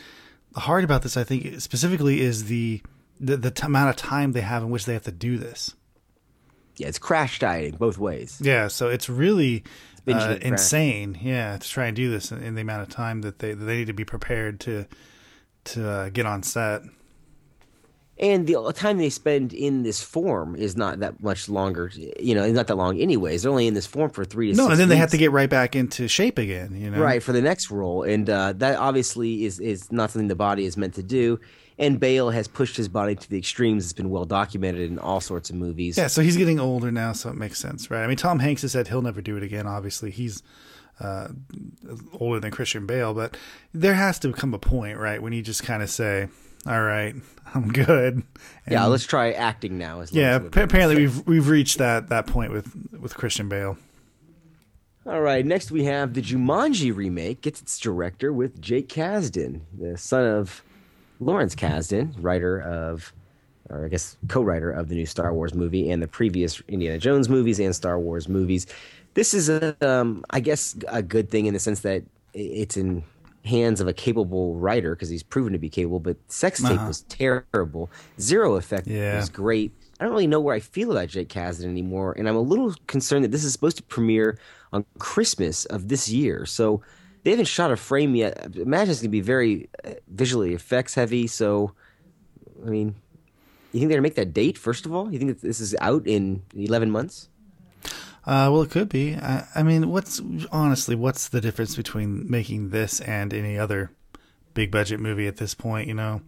hard 0.55 0.83
about 0.83 1.01
this, 1.01 1.17
I 1.17 1.23
think, 1.25 1.59
specifically, 1.59 2.21
is 2.21 2.45
the 2.45 2.81
the, 3.19 3.37
the 3.37 3.51
t- 3.51 3.65
amount 3.65 3.89
of 3.89 3.95
time 3.95 4.31
they 4.31 4.41
have 4.41 4.63
in 4.63 4.69
which 4.69 4.85
they 4.85 4.93
have 4.93 5.03
to 5.03 5.11
do 5.11 5.37
this. 5.37 5.75
yeah, 6.77 6.87
it's 6.87 6.99
crash 6.99 7.39
dieting 7.39 7.75
both 7.77 7.97
ways. 7.97 8.39
Yeah, 8.41 8.67
so 8.69 8.87
it's 8.87 9.09
really 9.09 9.63
uh, 10.07 10.37
insane. 10.41 11.17
Yeah, 11.21 11.57
to 11.57 11.69
try 11.69 11.87
and 11.87 11.95
do 11.95 12.09
this 12.09 12.31
in, 12.31 12.41
in 12.41 12.55
the 12.55 12.61
amount 12.61 12.83
of 12.83 12.89
time 12.89 13.21
that 13.21 13.39
they 13.39 13.53
that 13.53 13.65
they 13.65 13.77
need 13.77 13.87
to 13.87 13.93
be 13.93 14.05
prepared 14.05 14.59
to 14.61 14.85
to 15.65 15.89
uh, 15.89 16.09
get 16.09 16.25
on 16.25 16.41
set. 16.41 16.81
and 18.17 18.47
the 18.47 18.73
time 18.73 18.97
they 18.97 19.09
spend 19.09 19.53
in 19.53 19.83
this 19.83 20.01
form 20.01 20.55
is 20.55 20.75
not 20.75 20.99
that 20.99 21.21
much 21.21 21.47
longer. 21.47 21.91
You 22.19 22.33
know, 22.35 22.43
it's 22.43 22.55
not 22.55 22.67
that 22.67 22.75
long, 22.75 22.99
anyways. 22.99 23.43
They're 23.43 23.51
only 23.51 23.67
in 23.67 23.73
this 23.73 23.85
form 23.85 24.09
for 24.09 24.25
three 24.25 24.51
to 24.51 24.57
no, 24.57 24.69
and 24.69 24.79
then 24.79 24.89
they 24.89 24.95
have 24.97 25.11
to 25.11 25.17
get 25.17 25.31
right 25.31 25.49
back 25.49 25.75
into 25.75 26.07
shape 26.07 26.37
again. 26.37 26.75
You 26.75 26.89
know, 26.91 26.99
right 26.99 27.21
for 27.21 27.33
the 27.33 27.41
next 27.41 27.69
role, 27.71 28.03
and 28.03 28.29
uh, 28.29 28.53
that 28.57 28.77
obviously 28.77 29.45
is 29.45 29.59
is 29.59 29.91
not 29.91 30.11
something 30.11 30.27
the 30.27 30.35
body 30.35 30.65
is 30.65 30.75
meant 30.77 30.95
to 30.95 31.03
do. 31.03 31.39
And 31.79 31.97
Bale 31.97 32.29
has 32.29 32.47
pushed 32.49 32.75
his 32.75 32.89
body 32.89 33.15
to 33.15 33.29
the 33.29 33.37
extremes. 33.37 33.85
It's 33.85 33.93
been 33.93 34.09
well 34.09 34.25
documented 34.25 34.91
in 34.91 34.99
all 34.99 35.21
sorts 35.21 35.49
of 35.49 35.55
movies. 35.55 35.97
Yeah, 35.97 36.07
so 36.07 36.21
he's 36.21 36.35
getting 36.35 36.59
older 36.59 36.91
now, 36.91 37.13
so 37.13 37.29
it 37.29 37.35
makes 37.37 37.57
sense, 37.57 37.89
right? 37.89 38.03
I 38.03 38.07
mean, 38.07 38.17
Tom 38.17 38.39
Hanks 38.39 38.63
has 38.63 38.73
said 38.73 38.89
he'll 38.89 39.01
never 39.01 39.21
do 39.21 39.37
it 39.37 39.43
again. 39.43 39.65
Obviously, 39.65 40.11
he's 40.11 40.43
uh, 40.99 41.29
older 42.19 42.41
than 42.41 42.51
Christian 42.51 42.85
Bale, 42.85 43.13
but 43.13 43.37
there 43.73 43.93
has 43.93 44.19
to 44.19 44.33
come 44.33 44.53
a 44.53 44.59
point, 44.59 44.97
right, 44.97 45.21
when 45.21 45.31
you 45.31 45.41
just 45.41 45.63
kind 45.63 45.81
of 45.81 45.89
say, 45.89 46.27
"All 46.67 46.81
right, 46.81 47.15
I'm 47.55 47.71
good." 47.71 48.23
yeah, 48.69 48.85
let's 48.85 49.05
try 49.05 49.31
acting 49.31 49.77
now. 49.77 50.03
Yeah. 50.11 50.35
apparently, 50.35 50.97
we've 50.97 51.25
we've 51.25 51.47
reached 51.47 51.77
that 51.77 52.09
that 52.09 52.27
point 52.27 52.51
with 52.51 52.75
with 52.99 53.15
Christian 53.15 53.47
Bale. 53.47 53.77
All 55.05 55.21
right, 55.21 55.45
next 55.45 55.71
we 55.71 55.85
have 55.85 56.13
the 56.13 56.21
Jumanji 56.21 56.93
remake 56.93 57.41
gets 57.41 57.61
its 57.61 57.79
director 57.79 58.33
with 58.33 58.61
Jake 58.61 58.89
Kasdan, 58.89 59.61
the 59.75 59.97
son 59.97 60.25
of 60.25 60.61
Lawrence 61.19 61.55
Kasdan, 61.55 62.13
writer 62.19 62.61
of, 62.61 63.13
or 63.69 63.85
I 63.85 63.89
guess 63.89 64.17
co-writer 64.27 64.71
of 64.71 64.89
the 64.89 64.95
new 64.95 65.05
Star 65.05 65.33
Wars 65.33 65.53
movie 65.53 65.91
and 65.91 66.01
the 66.01 66.07
previous 66.07 66.61
Indiana 66.67 66.97
Jones 66.97 67.29
movies 67.29 67.59
and 67.59 67.75
Star 67.75 67.99
Wars 67.99 68.27
movies. 68.29 68.67
This 69.13 69.33
is 69.33 69.49
a, 69.49 69.75
um, 69.87 70.23
I 70.29 70.39
guess, 70.39 70.75
a 70.87 71.01
good 71.01 71.29
thing 71.29 71.45
in 71.45 71.53
the 71.53 71.59
sense 71.59 71.81
that 71.81 72.03
it's 72.33 72.77
in 72.77 73.03
hands 73.45 73.81
of 73.81 73.87
a 73.87 73.93
capable 73.93 74.55
writer 74.55 74.95
because 74.95 75.09
he's 75.09 75.23
proven 75.23 75.53
to 75.53 75.59
be 75.59 75.69
capable. 75.69 75.99
But 75.99 76.17
Sex 76.27 76.61
Tape 76.61 76.71
Uh-huh. 76.77 76.87
was 76.87 77.01
terrible. 77.03 77.89
Zero 78.19 78.55
Effect 78.55 78.87
Yeah. 78.87 79.15
was 79.15 79.29
great. 79.29 79.71
I 79.99 80.03
don't 80.05 80.13
really 80.13 80.27
know 80.27 80.39
where 80.39 80.55
I 80.55 80.59
feel 80.61 80.91
about 80.91 81.09
Jake 81.09 81.27
Kasdan 81.29 81.65
anymore, 81.65 82.15
and 82.17 82.29
I'm 82.29 82.35
a 82.35 82.41
little 82.41 82.73
concerned 82.87 83.25
that 83.25 83.31
this 83.31 83.43
is 83.43 83.51
supposed 83.51 83.77
to 83.77 83.83
premiere 83.83 84.37
on 84.71 84.85
Christmas 84.99 85.65
of 85.65 85.89
this 85.89 86.07
year. 86.07 86.45
So 86.45 86.81
they 87.29 87.33
haven't 87.33 87.45
shot 87.45 87.71
a 87.71 87.77
frame 87.77 88.15
yet. 88.15 88.55
Imagine 88.55 88.89
it's 88.89 89.01
going 89.01 89.09
to 89.09 89.09
be 89.09 89.21
very 89.21 89.69
uh, 89.85 89.91
visually 90.07 90.55
effects 90.55 90.95
heavy. 90.95 91.27
So, 91.27 91.73
I 92.65 92.69
mean, 92.69 92.95
you 93.71 93.79
think 93.79 93.89
they're 93.89 93.97
going 93.97 93.97
to 93.97 94.01
make 94.01 94.15
that 94.15 94.33
date 94.33 94.57
first 94.57 94.87
of 94.87 94.95
all? 94.95 95.13
You 95.13 95.19
think 95.19 95.39
this 95.41 95.59
is 95.59 95.75
out 95.79 96.07
in 96.07 96.41
11 96.55 96.89
months? 96.89 97.29
Uh, 98.25 98.49
well, 98.51 98.63
it 98.63 98.71
could 98.71 98.89
be. 98.89 99.15
I, 99.15 99.45
I 99.55 99.61
mean, 99.61 99.89
what's 99.89 100.19
honestly, 100.51 100.95
what's 100.95 101.29
the 101.29 101.39
difference 101.39 101.75
between 101.75 102.29
making 102.29 102.69
this 102.69 102.99
and 103.01 103.31
any 103.31 103.59
other 103.59 103.91
big 104.55 104.71
budget 104.71 104.99
movie 104.99 105.27
at 105.27 105.37
this 105.37 105.53
point? 105.53 105.87
You 105.87 105.93
know, 105.93 106.21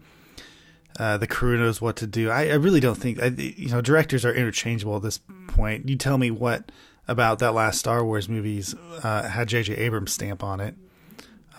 uh, 0.99 1.17
the 1.17 1.27
crew 1.27 1.57
knows 1.57 1.81
what 1.81 1.95
to 1.97 2.05
do. 2.05 2.29
I, 2.29 2.49
I 2.49 2.55
really 2.55 2.79
don't 2.79 2.95
think, 2.95 3.19
I, 3.19 3.27
you 3.27 3.69
know, 3.69 3.81
directors 3.81 4.23
are 4.23 4.33
interchangeable 4.33 4.97
at 4.97 5.01
this 5.01 5.19
point. 5.47 5.89
You 5.89 5.95
tell 5.95 6.19
me 6.19 6.29
what 6.29 6.71
about 7.07 7.39
that 7.39 7.53
last 7.53 7.79
Star 7.79 8.05
Wars 8.05 8.29
movies 8.29 8.75
uh, 9.03 9.27
had 9.27 9.47
J.J. 9.47 9.75
Abrams 9.77 10.13
stamp 10.13 10.43
on 10.43 10.59
it. 10.59 10.75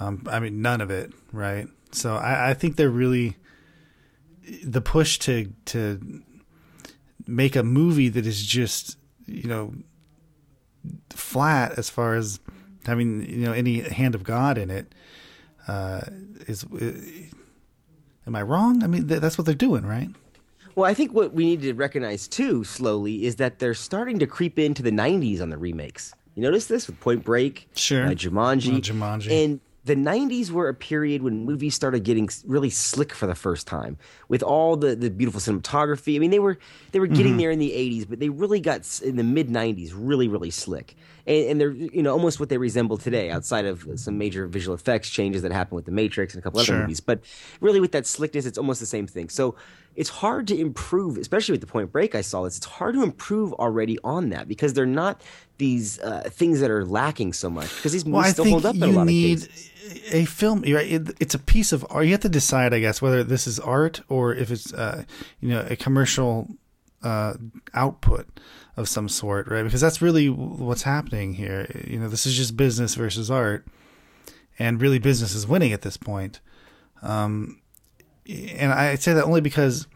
Um, 0.00 0.22
I 0.28 0.40
mean, 0.40 0.62
none 0.62 0.80
of 0.80 0.90
it, 0.90 1.12
right? 1.32 1.68
So 1.92 2.16
I, 2.16 2.50
I 2.50 2.54
think 2.54 2.76
they're 2.76 2.90
really 2.90 3.36
the 4.64 4.80
push 4.80 5.18
to 5.20 5.52
to 5.66 6.22
make 7.26 7.54
a 7.56 7.62
movie 7.62 8.08
that 8.08 8.26
is 8.26 8.44
just 8.44 8.96
you 9.26 9.48
know 9.48 9.72
flat 11.10 11.78
as 11.78 11.88
far 11.90 12.14
as 12.14 12.40
having 12.86 13.28
you 13.28 13.44
know 13.46 13.52
any 13.52 13.80
hand 13.80 14.14
of 14.14 14.24
God 14.24 14.58
in 14.58 14.70
it 14.70 14.94
uh, 15.68 16.00
is. 16.48 16.64
am 18.26 18.34
I 18.34 18.42
wrong? 18.42 18.82
I 18.82 18.86
mean, 18.86 19.06
th- 19.08 19.20
that's 19.20 19.38
what 19.38 19.44
they're 19.46 19.54
doing, 19.54 19.84
right? 19.86 20.08
Well, 20.74 20.90
I 20.90 20.94
think 20.94 21.12
what 21.12 21.34
we 21.34 21.44
need 21.44 21.60
to 21.62 21.74
recognize 21.74 22.26
too, 22.26 22.64
slowly, 22.64 23.26
is 23.26 23.36
that 23.36 23.58
they're 23.58 23.74
starting 23.74 24.18
to 24.20 24.26
creep 24.26 24.58
into 24.58 24.82
the 24.82 24.90
90s 24.90 25.42
on 25.42 25.50
the 25.50 25.58
remakes. 25.58 26.14
You 26.34 26.42
notice 26.42 26.66
this 26.66 26.86
with 26.86 26.98
Point 26.98 27.24
Break, 27.24 27.68
Sure. 27.74 28.06
uh, 28.06 28.10
Jumanji, 28.12 28.76
Oh, 28.76 28.80
Jumanji. 28.80 29.44
and 29.44 29.60
the 29.84 29.96
90s 29.96 30.50
were 30.50 30.68
a 30.68 30.74
period 30.74 31.22
when 31.22 31.44
movies 31.44 31.74
started 31.74 32.04
getting 32.04 32.28
really 32.46 32.70
slick 32.70 33.12
for 33.12 33.26
the 33.26 33.34
first 33.34 33.66
time 33.66 33.98
with 34.28 34.42
all 34.42 34.76
the, 34.76 34.94
the 34.94 35.10
beautiful 35.10 35.40
cinematography. 35.40 36.14
I 36.14 36.18
mean, 36.20 36.30
they 36.30 36.38
were 36.38 36.58
they 36.92 37.00
were 37.00 37.08
getting 37.08 37.34
Mhm. 37.34 37.38
there 37.38 37.50
in 37.50 37.58
the 37.58 37.72
80s, 37.72 38.04
but 38.08 38.20
they 38.20 38.28
really 38.28 38.60
got 38.60 39.00
in 39.02 39.16
the 39.16 39.24
mid 39.24 39.48
90s 39.48 39.92
really 39.94 40.28
really 40.28 40.50
slick. 40.50 40.94
And, 41.26 41.46
and 41.50 41.60
they're 41.60 41.72
you 41.72 42.02
know 42.02 42.12
almost 42.12 42.38
what 42.38 42.48
they 42.48 42.58
resemble 42.58 42.96
today, 42.96 43.30
outside 43.30 43.64
of 43.66 43.86
some 43.96 44.18
major 44.18 44.46
visual 44.46 44.74
effects 44.74 45.10
changes 45.10 45.42
that 45.42 45.50
happened 45.52 45.76
with 45.76 45.86
The 45.86 45.92
Matrix 45.92 46.34
and 46.34 46.40
a 46.40 46.44
couple 46.44 46.60
other 46.60 46.72
movies. 46.78 47.00
But 47.00 47.20
really, 47.60 47.80
with 47.80 47.92
that 47.92 48.06
slickness, 48.06 48.46
it's 48.46 48.58
almost 48.58 48.78
the 48.78 48.86
same 48.86 49.06
thing. 49.08 49.28
So 49.28 49.56
it's 49.96 50.08
hard 50.10 50.46
to 50.48 50.58
improve, 50.58 51.16
especially 51.18 51.52
with 51.52 51.60
the 51.60 51.66
Point 51.66 51.92
Break. 51.92 52.14
I 52.14 52.20
saw 52.22 52.42
this. 52.44 52.56
It's 52.56 52.66
hard 52.66 52.94
to 52.94 53.02
improve 53.02 53.52
already 53.54 53.98
on 54.04 54.30
that 54.30 54.48
because 54.48 54.72
they're 54.74 54.86
not 54.86 55.20
these 55.58 55.98
uh, 56.00 56.22
things 56.30 56.60
that 56.60 56.70
are 56.70 56.84
lacking 56.84 57.32
so 57.32 57.48
much 57.50 57.74
because 57.76 57.92
these 57.92 58.04
movies 58.04 58.24
Well, 58.24 58.32
still 58.32 58.44
hold 58.46 58.66
up 58.66 58.74
in 58.74 58.82
a 58.82 58.86
lot 58.88 59.02
of 59.02 59.08
cases. 59.08 59.70
a 60.12 60.24
film. 60.24 60.62
Right, 60.62 60.90
it, 60.92 61.16
it's 61.20 61.34
a 61.34 61.38
piece 61.38 61.72
of 61.72 61.86
art. 61.90 62.06
You 62.06 62.12
have 62.12 62.20
to 62.20 62.28
decide, 62.28 62.72
I 62.74 62.80
guess, 62.80 63.00
whether 63.02 63.22
this 63.22 63.46
is 63.46 63.60
art 63.60 64.00
or 64.08 64.34
if 64.34 64.50
it's 64.50 64.72
uh, 64.72 65.04
you 65.40 65.50
know 65.50 65.66
a 65.68 65.76
commercial 65.76 66.48
uh, 67.02 67.34
output 67.74 68.26
of 68.76 68.88
some 68.88 69.08
sort, 69.08 69.48
right? 69.48 69.62
Because 69.62 69.80
that's 69.82 70.00
really 70.00 70.28
what's 70.30 70.82
happening 70.82 71.34
here. 71.34 71.66
You 71.86 71.98
know, 71.98 72.08
this 72.08 72.24
is 72.26 72.34
just 72.34 72.56
business 72.56 72.94
versus 72.94 73.30
art, 73.30 73.66
and 74.58 74.80
really 74.80 74.98
business 74.98 75.34
is 75.34 75.46
winning 75.46 75.72
at 75.72 75.82
this 75.82 75.96
point. 75.96 76.40
Um, 77.02 77.60
and 78.28 78.72
I 78.72 78.94
say 78.96 79.12
that 79.14 79.24
only 79.24 79.40
because 79.40 79.86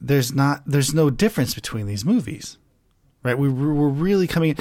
there's 0.00 0.32
not 0.34 0.62
there's 0.66 0.92
no 0.94 1.10
difference 1.10 1.54
between 1.54 1.86
these 1.86 2.04
movies 2.04 2.58
right? 3.22 3.38
We, 3.38 3.48
we're 3.48 3.88
really 3.88 4.26
coming 4.26 4.54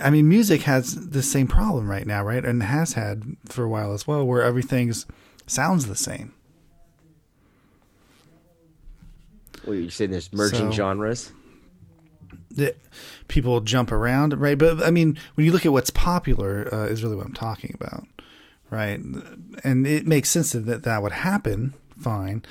i 0.00 0.08
mean 0.08 0.28
music 0.30 0.62
has 0.62 1.10
the 1.10 1.22
same 1.22 1.46
problem 1.46 1.90
right 1.90 2.06
now 2.06 2.22
right? 2.24 2.44
And 2.44 2.62
has 2.62 2.94
had 2.94 3.36
for 3.46 3.64
a 3.64 3.68
while 3.68 3.92
as 3.92 4.06
well 4.06 4.24
where 4.26 4.42
everything's 4.42 5.04
sounds 5.46 5.86
the 5.86 5.94
same. 5.96 6.32
Well, 9.66 9.74
you're 9.76 9.90
saying 9.90 10.10
there's 10.12 10.32
merging 10.32 10.70
So- 10.70 10.76
genres. 10.76 11.32
that 12.52 12.76
people 13.28 13.60
jump 13.60 13.92
around 13.92 14.38
right? 14.40 14.56
But 14.56 14.82
i 14.82 14.90
mean 14.90 15.18
when 15.34 15.44
you 15.44 15.52
look 15.52 15.66
at 15.66 15.72
what's 15.72 15.90
popular 15.90 16.72
uh, 16.72 16.86
is 16.86 17.02
really 17.02 17.16
what 17.16 17.26
i'm 17.26 17.34
talking 17.34 17.72
about 17.74 18.06
right? 18.70 19.00
And 19.64 19.86
it 19.86 20.06
makes 20.06 20.28
sense 20.28 20.52
that 20.52 20.82
that 20.82 21.02
would 21.02 21.12
happen 21.12 21.72
fine. 22.00 22.44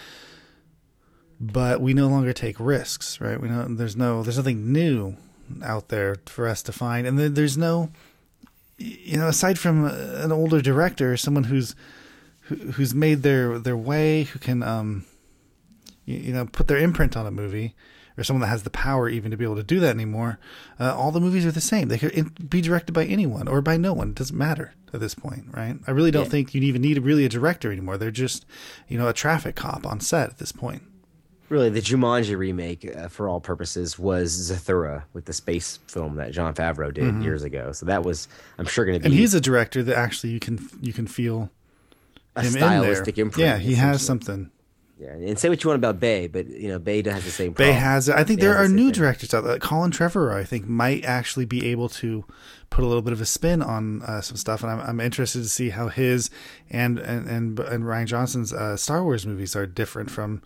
But 1.39 1.81
we 1.81 1.93
no 1.93 2.07
longer 2.07 2.33
take 2.33 2.59
risks 2.59 3.21
right? 3.21 3.39
We 3.39 3.49
know 3.49 3.65
there's 3.67 3.95
no 3.95 4.23
there's 4.23 4.37
nothing 4.37 4.71
new 4.71 5.17
out 5.63 5.89
there 5.89 6.17
for 6.25 6.47
us 6.47 6.61
to 6.63 6.71
find. 6.71 7.07
And 7.07 7.17
there, 7.17 7.29
there's 7.29 7.57
no 7.57 7.89
you 8.77 9.17
know 9.17 9.27
aside 9.27 9.57
from 9.57 9.85
an 9.85 10.31
older 10.31 10.61
director 10.61 11.17
someone 11.17 11.45
who's 11.45 11.75
who, 12.41 12.55
who's 12.55 12.93
made 12.93 13.23
their 13.23 13.59
their 13.59 13.77
way 13.77 14.23
who 14.23 14.39
can 14.39 14.63
um 14.63 15.05
you 16.05 16.33
know 16.33 16.45
put 16.45 16.67
their 16.67 16.77
imprint 16.77 17.17
on 17.17 17.25
a 17.25 17.31
movie 17.31 17.75
or 18.17 18.23
someone 18.23 18.41
that 18.41 18.47
has 18.47 18.63
the 18.63 18.69
power 18.69 19.07
even 19.07 19.29
to 19.31 19.37
be 19.37 19.43
able 19.45 19.55
to 19.55 19.63
do 19.63 19.79
that 19.79 19.89
anymore 19.95 20.39
uh, 20.79 20.95
all 20.95 21.11
the 21.11 21.19
movies 21.19 21.45
are 21.45 21.51
the 21.51 21.61
same 21.61 21.87
they 21.87 21.97
could 21.97 22.49
be 22.49 22.61
directed 22.61 22.91
by 22.93 23.05
anyone 23.05 23.47
or 23.47 23.61
by 23.61 23.77
no 23.77 23.93
one 23.93 24.09
it 24.09 24.15
doesn't 24.15 24.37
matter 24.37 24.73
at 24.93 24.99
this 24.99 25.13
point 25.15 25.45
right 25.51 25.77
i 25.87 25.91
really 25.91 26.11
don't 26.11 26.23
Yeah. 26.23 26.29
think 26.29 26.53
you 26.55 26.61
even 26.63 26.81
need 26.81 26.97
really 26.99 27.25
a 27.25 27.29
director 27.29 27.71
anymore 27.71 27.97
they're 27.97 28.11
just 28.11 28.45
you 28.87 28.97
know 28.97 29.07
a 29.07 29.13
traffic 29.13 29.55
cop 29.55 29.85
on 29.85 29.99
set 29.99 30.29
at 30.31 30.37
this 30.39 30.51
point 30.51 30.83
Really, 31.49 31.69
the 31.69 31.79
Jumanji 31.79 32.35
remake, 32.37 32.85
uh, 32.93 33.07
for 33.07 33.29
all 33.29 33.39
purposes, 33.39 33.97
was 33.97 34.51
Zathura 34.51 35.03
with 35.13 35.23
the 35.23 35.31
space 35.31 35.79
film 35.87 36.17
that 36.17 36.33
Jon 36.33 36.53
Favreau 36.53 36.93
did 36.93 37.05
Mhm. 37.05 37.23
years 37.23 37.41
ago. 37.43 37.71
So 37.71 37.85
that 37.85 38.03
was, 38.03 38.27
I'm 38.57 38.65
sure, 38.65 38.83
going 38.83 38.99
to 38.99 38.99
be 38.99 39.05
and 39.05 39.13
he's 39.17 39.33
a 39.33 39.39
director 39.39 39.81
that 39.83 39.95
actually 39.95 40.31
you 40.33 40.41
can 40.41 40.59
you 40.81 40.91
can 40.91 41.07
feel 41.07 41.49
a 42.35 42.41
him 42.43 42.51
stylistic 42.51 43.17
in 43.17 43.21
there. 43.21 43.25
imprint. 43.27 43.47
yeah 43.47 43.57
he 43.59 43.75
has 43.75 44.01
something 44.05 44.51
Yeah, 44.99 45.11
and 45.11 45.37
say 45.37 45.47
what 45.47 45.63
you 45.63 45.69
want 45.69 45.77
about 45.77 45.99
Bay, 45.99 46.25
but 46.25 46.47
you 46.47 46.69
know 46.69 46.79
Bay 46.79 47.03
has 47.03 47.23
the 47.23 47.29
same. 47.29 47.53
Bay 47.53 47.71
has. 47.73 48.09
I 48.09 48.23
think 48.23 48.39
Bay 48.39 48.47
there 48.47 48.57
are 48.57 48.67
the 48.67 48.73
new 48.73 48.85
thing. 48.85 48.93
directors 48.93 49.31
out 49.31 49.43
there. 49.43 49.59
Colin 49.59 49.91
Trevorrow, 49.91 50.35
I 50.35 50.43
think, 50.43 50.65
might 50.67 51.05
actually 51.05 51.45
be 51.45 51.67
able 51.67 51.87
to 51.89 52.25
put 52.71 52.83
a 52.83 52.87
little 52.87 53.03
bit 53.03 53.13
of 53.13 53.21
a 53.21 53.25
spin 53.25 53.61
on 53.61 54.01
uh, 54.01 54.21
some 54.21 54.37
stuff, 54.37 54.63
and 54.63 54.71
I'm, 54.71 54.79
I'm 54.79 54.99
interested 54.99 55.43
to 55.43 55.49
see 55.49 55.69
how 55.69 55.89
his 55.89 56.31
and 56.71 56.97
and 56.97 57.29
and, 57.29 57.59
and 57.59 57.83
Rian 57.83 58.07
Johnson's 58.07 58.51
uh, 58.51 58.75
Star 58.75 59.03
Wars 59.03 59.25
movies 59.25 59.55
are 59.55 59.67
different 59.67 60.09
from 60.09 60.41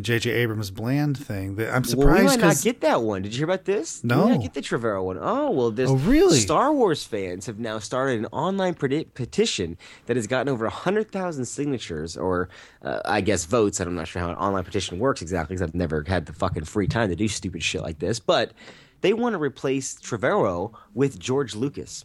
J.J. 0.00 0.30
Abrams' 0.30 0.72
bland 0.72 1.16
thing. 1.16 1.54
That 1.54 1.68
I'm 1.68 1.82
Well, 1.82 1.82
we 1.82 1.88
surprised 1.88 2.24
might 2.24 2.40
not 2.40 2.60
get 2.62 2.80
that 2.80 3.02
one. 3.02 3.22
Did 3.22 3.32
you 3.32 3.38
hear 3.38 3.44
about 3.44 3.64
this? 3.64 4.02
No. 4.02 4.28
not 4.28 4.42
get 4.42 4.52
the 4.54 4.60
Trevorrow 4.60 5.04
one. 5.04 5.18
Oh 5.20 5.50
well, 5.52 5.70
this. 5.70 5.88
Oh, 5.88 5.96
really? 5.96 6.38
Star 6.40 6.72
Wars 6.72 7.04
fans 7.04 7.46
have 7.46 7.60
now 7.60 7.78
started 7.78 8.18
an 8.18 8.26
online 8.26 8.74
peti- 8.74 9.04
petition 9.04 9.78
that 10.06 10.16
has 10.16 10.26
gotten 10.26 10.48
over 10.48 10.68
hundred 10.68 11.12
thousand 11.12 11.44
signatures, 11.44 12.16
or 12.16 12.48
uh, 12.82 13.00
I 13.04 13.20
guess 13.20 13.44
votes. 13.44 13.78
I'm 13.78 13.94
not 13.94 14.08
sure 14.08 14.20
how 14.20 14.30
an 14.30 14.36
online 14.36 14.64
petition 14.64 14.98
works 14.98 15.22
exactly 15.22 15.54
because 15.54 15.68
I've 15.68 15.74
never 15.76 16.02
had 16.06 16.26
the 16.26 16.32
fucking 16.32 16.64
free 16.64 16.88
time 16.88 17.08
to 17.10 17.16
do 17.16 17.28
stupid 17.28 17.62
shit 17.62 17.82
like 17.82 18.00
this. 18.00 18.18
But 18.18 18.52
they 19.00 19.12
want 19.12 19.34
to 19.34 19.38
replace 19.38 19.94
Trevorrow 19.94 20.72
with 20.92 21.20
George 21.20 21.54
Lucas. 21.54 22.04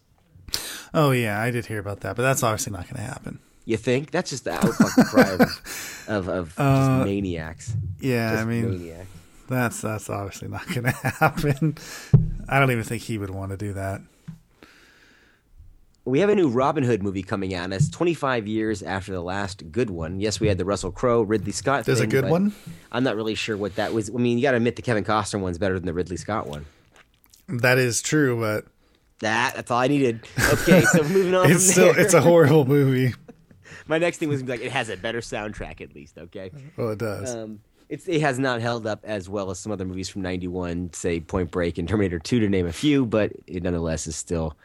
oh 0.93 1.11
yeah, 1.11 1.41
I 1.41 1.49
did 1.49 1.65
hear 1.65 1.79
about 1.79 2.01
that, 2.01 2.15
but 2.15 2.21
that's 2.21 2.43
obviously 2.43 2.71
not 2.73 2.83
going 2.83 2.97
to 2.97 3.01
happen. 3.01 3.39
You 3.65 3.77
think 3.77 4.11
that's 4.11 4.29
just 4.31 4.45
the 4.45 4.53
out 4.53 4.63
fucking 4.67 5.03
cry 5.05 5.29
of 5.31 5.41
of, 6.07 6.27
of 6.29 6.53
Uh, 6.57 6.97
just 6.99 7.05
maniacs. 7.05 7.73
Yeah, 7.99 8.31
Just 8.31 8.41
I 8.41 8.45
mean, 8.45 8.71
maniacs. 8.71 9.09
that's 9.47 9.81
that's 9.81 10.09
obviously 10.09 10.47
not 10.47 10.67
going 10.67 10.83
to 10.83 10.91
happen. 10.91 11.77
I 12.47 12.59
don't 12.59 12.71
even 12.71 12.83
think 12.83 13.03
he 13.03 13.17
would 13.17 13.29
want 13.29 13.51
to 13.51 13.57
do 13.57 13.73
that. 13.73 14.01
We 16.05 16.21
have 16.21 16.29
a 16.29 16.35
new 16.35 16.47
Robin 16.49 16.83
Hood 16.83 17.03
movie 17.03 17.21
coming 17.21 17.53
out. 17.53 17.65
and 17.65 17.73
It's 17.73 17.87
25 17.89 18.47
years 18.47 18.81
after 18.81 19.11
the 19.11 19.21
last 19.21 19.71
good 19.71 19.91
one. 19.91 20.19
Yes, 20.19 20.39
we 20.39 20.47
had 20.47 20.57
the 20.57 20.65
Russell 20.65 20.91
Crowe, 20.91 21.21
Ridley 21.21 21.51
Scott. 21.51 21.85
There's 21.85 21.99
a 21.99 22.07
good 22.07 22.27
one? 22.29 22.53
I'm 22.91 23.03
not 23.03 23.15
really 23.15 23.35
sure 23.35 23.55
what 23.55 23.75
that 23.75 23.93
was. 23.93 24.09
I 24.09 24.13
mean, 24.13 24.37
you 24.39 24.41
got 24.41 24.51
to 24.51 24.57
admit 24.57 24.75
the 24.75 24.81
Kevin 24.81 25.03
Costner 25.03 25.39
one's 25.39 25.59
better 25.59 25.75
than 25.77 25.85
the 25.85 25.93
Ridley 25.93 26.17
Scott 26.17 26.47
one. 26.47 26.65
That 27.47 27.77
is 27.77 28.01
true, 28.01 28.39
but 28.39 28.65
That 29.19 29.53
that's 29.55 29.69
all 29.69 29.77
I 29.79 29.87
needed. 29.87 30.21
Okay, 30.53 30.81
so 30.81 31.03
moving 31.03 31.35
on. 31.35 31.51
it's 31.51 31.69
still 31.69 31.93
it's 31.95 32.13
a 32.15 32.21
horrible 32.21 32.65
movie. 32.65 33.13
My 33.89 33.97
next 33.97 34.19
thing 34.19 34.29
was 34.29 34.41
like 34.43 34.61
it 34.61 34.71
has 34.71 34.87
a 34.87 34.95
better 34.95 35.19
soundtrack 35.19 35.81
at 35.81 35.93
least. 35.93 36.17
Okay. 36.17 36.51
Well, 36.77 36.91
it 36.91 36.99
does. 36.99 37.35
Um, 37.35 37.59
it's, 37.89 38.07
it 38.07 38.21
has 38.21 38.37
not 38.39 38.61
held 38.61 38.85
up 38.87 38.99
as 39.03 39.27
well 39.27 39.49
as 39.49 39.59
some 39.59 39.71
other 39.71 39.83
movies 39.83 40.07
from 40.07 40.21
'91, 40.21 40.93
say 40.93 41.19
Point 41.19 41.49
Break 41.51 41.77
and 41.79 41.89
Terminator 41.89 42.19
2, 42.19 42.39
to 42.39 42.47
name 42.47 42.67
a 42.67 42.71
few, 42.71 43.05
but 43.05 43.31
it 43.47 43.63
nonetheless 43.63 44.05
is 44.07 44.15
still 44.15 44.55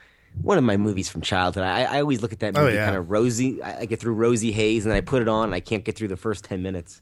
one 0.42 0.58
of 0.58 0.64
my 0.64 0.76
movies 0.76 1.08
from 1.08 1.22
childhood. 1.22 1.64
I, 1.64 1.84
I 1.84 2.00
always 2.00 2.20
look 2.20 2.32
at 2.34 2.40
that 2.40 2.56
Oh, 2.58 2.62
movie 2.64 2.74
yeah. 2.74 2.84
kind 2.84 2.96
of 2.98 3.10
rosy. 3.10 3.62
I, 3.62 3.80
I 3.80 3.84
get 3.86 3.98
through 4.00 4.12
rosy 4.14 4.52
haze, 4.52 4.84
and 4.84 4.94
I 4.94 5.00
put 5.00 5.22
it 5.22 5.28
on, 5.28 5.44
and 5.46 5.54
I 5.54 5.60
can't 5.60 5.84
get 5.84 5.96
through 5.96 6.08
the 6.08 6.16
first 6.18 6.44
10 6.44 6.60
minutes. 6.62 7.00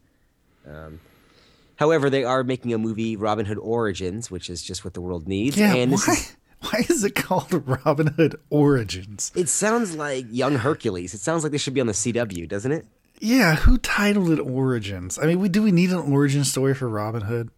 Um, 0.69 1.00
however, 1.76 2.09
they 2.09 2.23
are 2.23 2.45
making 2.45 2.73
a 2.73 2.79
movie, 2.79 3.17
Robin 3.17 3.45
Hood 3.47 3.59
Origins, 3.59 4.31
which 4.31 4.49
is 4.49 4.62
just 4.62 4.85
what 4.85 4.95
the 4.95 5.00
world 5.00 5.26
needs. 5.26 5.57
yeah, 5.57 5.75
and 5.75 5.93
this 5.93 6.07
is, 6.07 6.37
Why 6.62 6.85
is 6.88 7.04
it 7.04 7.14
called 7.14 7.52
Robin 7.66 8.09
Hood 8.09 8.37
Origins? 8.50 9.33
it 9.35 9.49
sounds 9.49 9.97
like 9.97 10.26
Young 10.31 10.57
Hercules. 10.57 11.12
It 11.14 11.21
sounds 11.21 11.42
like 11.42 11.52
they 11.52 11.59
should 11.59 11.75
be 11.75 11.81
on 11.81 11.87
the 11.88 11.92
CW, 11.92 12.49
doesn't 12.49 12.73
it? 12.73 12.87
Yeah, 13.21 13.54
who 13.57 13.78
titled 13.78 14.31
it 14.31 14.40
Origins? 14.40 15.19
I 15.19 15.26
mean, 15.26 15.38
we 15.40 15.49
do 15.49 15.62
we 15.62 15.71
need 15.73 15.90
an 15.90 16.12
origin 16.12 16.45
story 16.45 16.75
for 16.75 16.88
Robin 16.88 17.23
Hood? 17.23 17.50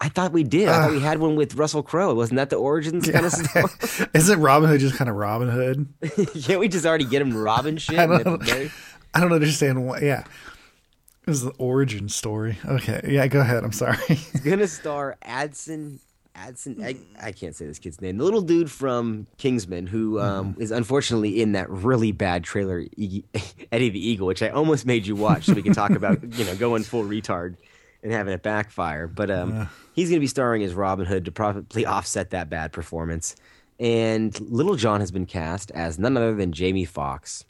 I 0.00 0.08
thought 0.08 0.32
we 0.32 0.42
did. 0.42 0.68
I 0.68 0.72
thought 0.86 0.90
we 0.90 1.00
had 1.00 1.18
one 1.20 1.36
with 1.36 1.54
Russell 1.54 1.82
Crowe. 1.84 2.12
Wasn't 2.14 2.36
that 2.36 2.50
the 2.50 2.56
Origins 2.56 3.08
kind 3.08 3.24
of 3.26 3.32
story? 3.32 3.64
Isn't 4.14 4.40
Robin 4.40 4.68
Hood 4.68 4.80
just 4.80 4.96
kind 4.96 5.08
of 5.10 5.14
Robin 5.16 5.48
Hood? 5.48 5.86
Can't 6.42 6.58
we 6.60 6.66
just 6.68 6.84
already 6.84 7.04
get 7.04 7.22
him 7.22 7.36
Robin 7.36 7.76
shit? 7.76 7.98
I 7.98 8.06
don't, 8.06 8.42
very- 8.42 8.70
I 9.14 9.20
don't 9.20 9.32
understand 9.32 9.84
why. 9.86 10.00
Yeah, 10.00 10.20
it 10.20 11.30
was 11.30 11.42
the 11.44 11.50
origin 11.58 12.08
story. 12.08 12.58
Okay, 12.64 13.00
yeah, 13.08 13.26
go 13.28 13.40
ahead. 13.40 13.62
I'm 13.62 13.72
sorry. 13.72 13.96
It's 14.08 14.40
gonna 14.40 14.66
star 14.66 15.16
Adson. 15.22 16.00
Adson, 16.34 16.82
I, 16.82 16.96
I 17.20 17.32
can't 17.32 17.54
say 17.54 17.66
this 17.66 17.78
kid's 17.78 18.00
name. 18.00 18.16
The 18.16 18.24
little 18.24 18.40
dude 18.40 18.70
from 18.70 19.26
Kingsman, 19.36 19.86
who 19.86 20.18
um, 20.18 20.56
is 20.58 20.70
unfortunately 20.70 21.42
in 21.42 21.52
that 21.52 21.68
really 21.68 22.10
bad 22.12 22.42
trailer, 22.42 22.86
E- 22.96 23.24
Eddie 23.72 23.90
the 23.90 24.08
Eagle, 24.08 24.26
which 24.26 24.42
I 24.42 24.48
almost 24.48 24.86
made 24.86 25.06
you 25.06 25.14
watch 25.14 25.44
so 25.44 25.52
we 25.52 25.62
can 25.62 25.74
talk 25.74 25.90
about, 25.90 26.22
you 26.38 26.44
know, 26.44 26.56
going 26.56 26.84
full 26.84 27.04
retard 27.04 27.56
and 28.02 28.12
having 28.12 28.32
it 28.32 28.42
backfire. 28.42 29.06
But 29.06 29.30
um, 29.30 29.68
he's 29.92 30.08
gonna 30.08 30.20
be 30.20 30.26
starring 30.26 30.62
as 30.62 30.72
Robin 30.74 31.04
Hood 31.06 31.26
to 31.26 31.32
probably 31.32 31.84
offset 31.86 32.30
that 32.30 32.48
bad 32.48 32.72
performance. 32.72 33.36
And 33.78 34.38
Little 34.40 34.76
John 34.76 35.00
has 35.00 35.10
been 35.10 35.26
cast 35.26 35.70
as 35.72 35.98
none 35.98 36.16
other 36.16 36.34
than 36.34 36.52
Jamie 36.52 36.84
Foxx. 36.84 37.44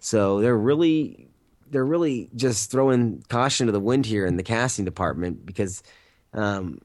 So 0.00 0.40
they're 0.40 0.56
really 0.56 1.28
they're 1.70 1.84
really 1.84 2.30
just 2.34 2.70
throwing 2.70 3.22
caution 3.28 3.66
to 3.66 3.72
the 3.72 3.80
wind 3.80 4.06
here 4.06 4.26
in 4.26 4.36
the 4.36 4.42
casting 4.42 4.84
department 4.84 5.44
because 5.44 5.82
um, 6.32 6.80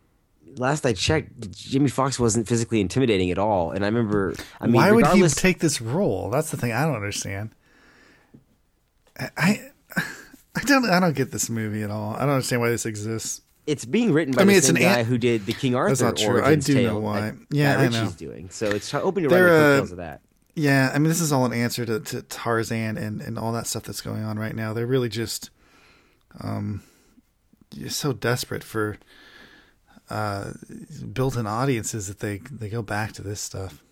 last 0.58 0.86
I 0.86 0.94
checked, 0.94 1.52
Jimmy 1.52 1.90
Fox 1.90 2.20
wasn't 2.20 2.48
physically 2.48 2.82
intimidating 2.82 3.32
at 3.32 3.38
all. 3.38 3.72
And 3.72 3.84
I 3.84 3.88
remember, 3.88 4.34
I 4.60 4.66
mean, 4.66 4.76
why 4.76 4.92
would 4.92 5.08
he 5.08 5.22
take 5.36 5.60
this 5.60 5.82
role? 5.82 6.30
That's 6.30 6.52
the 6.52 6.58
thing 6.58 6.72
I 6.72 6.86
don't 6.86 6.96
understand. 6.96 7.52
I, 9.20 9.70
I, 10.56 10.62
don't, 10.66 10.90
I 10.90 11.00
don't 11.00 11.16
get 11.16 11.32
this 11.32 11.50
movie 11.50 11.84
at 11.84 11.92
all. 11.92 12.16
I 12.16 12.22
don't 12.22 12.32
understand 12.32 12.62
why 12.62 12.70
this 12.70 12.86
exists. 12.86 13.42
It's 13.66 13.86
being 13.86 14.12
written 14.12 14.34
by 14.34 14.42
I 14.42 14.46
mean, 14.46 14.54
the 14.54 14.58
it's 14.58 14.68
same 14.68 14.76
an 14.76 14.82
guy 14.82 15.00
ant- 15.00 15.08
who 15.08 15.18
did 15.18 15.46
the 15.46 15.54
King 15.54 15.74
Arthur 15.76 15.96
That's 15.96 16.02
not 16.02 16.18
true. 16.18 16.44
I 16.44 16.56
do 16.56 16.84
know 16.84 17.00
why. 17.00 17.22
that 17.22 17.36
Yeah, 17.50 17.78
I 17.78 17.88
know. 17.88 18.10
doing. 18.18 18.50
So 18.50 18.68
it's 18.68 18.92
write 18.94 19.14
They're, 19.30 19.78
the 19.78 19.80
uh, 19.80 19.84
of 19.84 19.98
that. 19.98 20.22
Yeah, 20.56 20.92
I 20.94 21.00
mean, 21.00 21.08
this 21.08 21.22
is 21.22 21.32
all 21.32 21.46
an 21.46 21.54
answer 21.54 21.86
to, 21.86 22.00
to 22.00 22.22
Tarzan 22.24 22.98
and, 22.98 23.22
and 23.22 23.40
all 23.40 23.54
that 23.54 23.66
stuff 23.66 23.84
that's 23.84 24.02
going 24.02 24.24
on 24.24 24.38
right 24.38 24.56
now. 24.56 24.74
They're 24.74 24.86
really 24.86 25.10
just, 25.10 25.50
um, 26.42 26.84
so 27.88 28.14
desperate 28.14 28.64
for 28.64 28.98
uh, 30.14 30.54
built-in 31.12 31.48
audiences 31.48 32.08
that 32.08 32.20
they 32.20 32.38
they 32.52 32.70
go 32.70 32.82
back 32.82 33.12
to 33.14 33.22
this 33.22 33.42
stuff. 33.42 33.84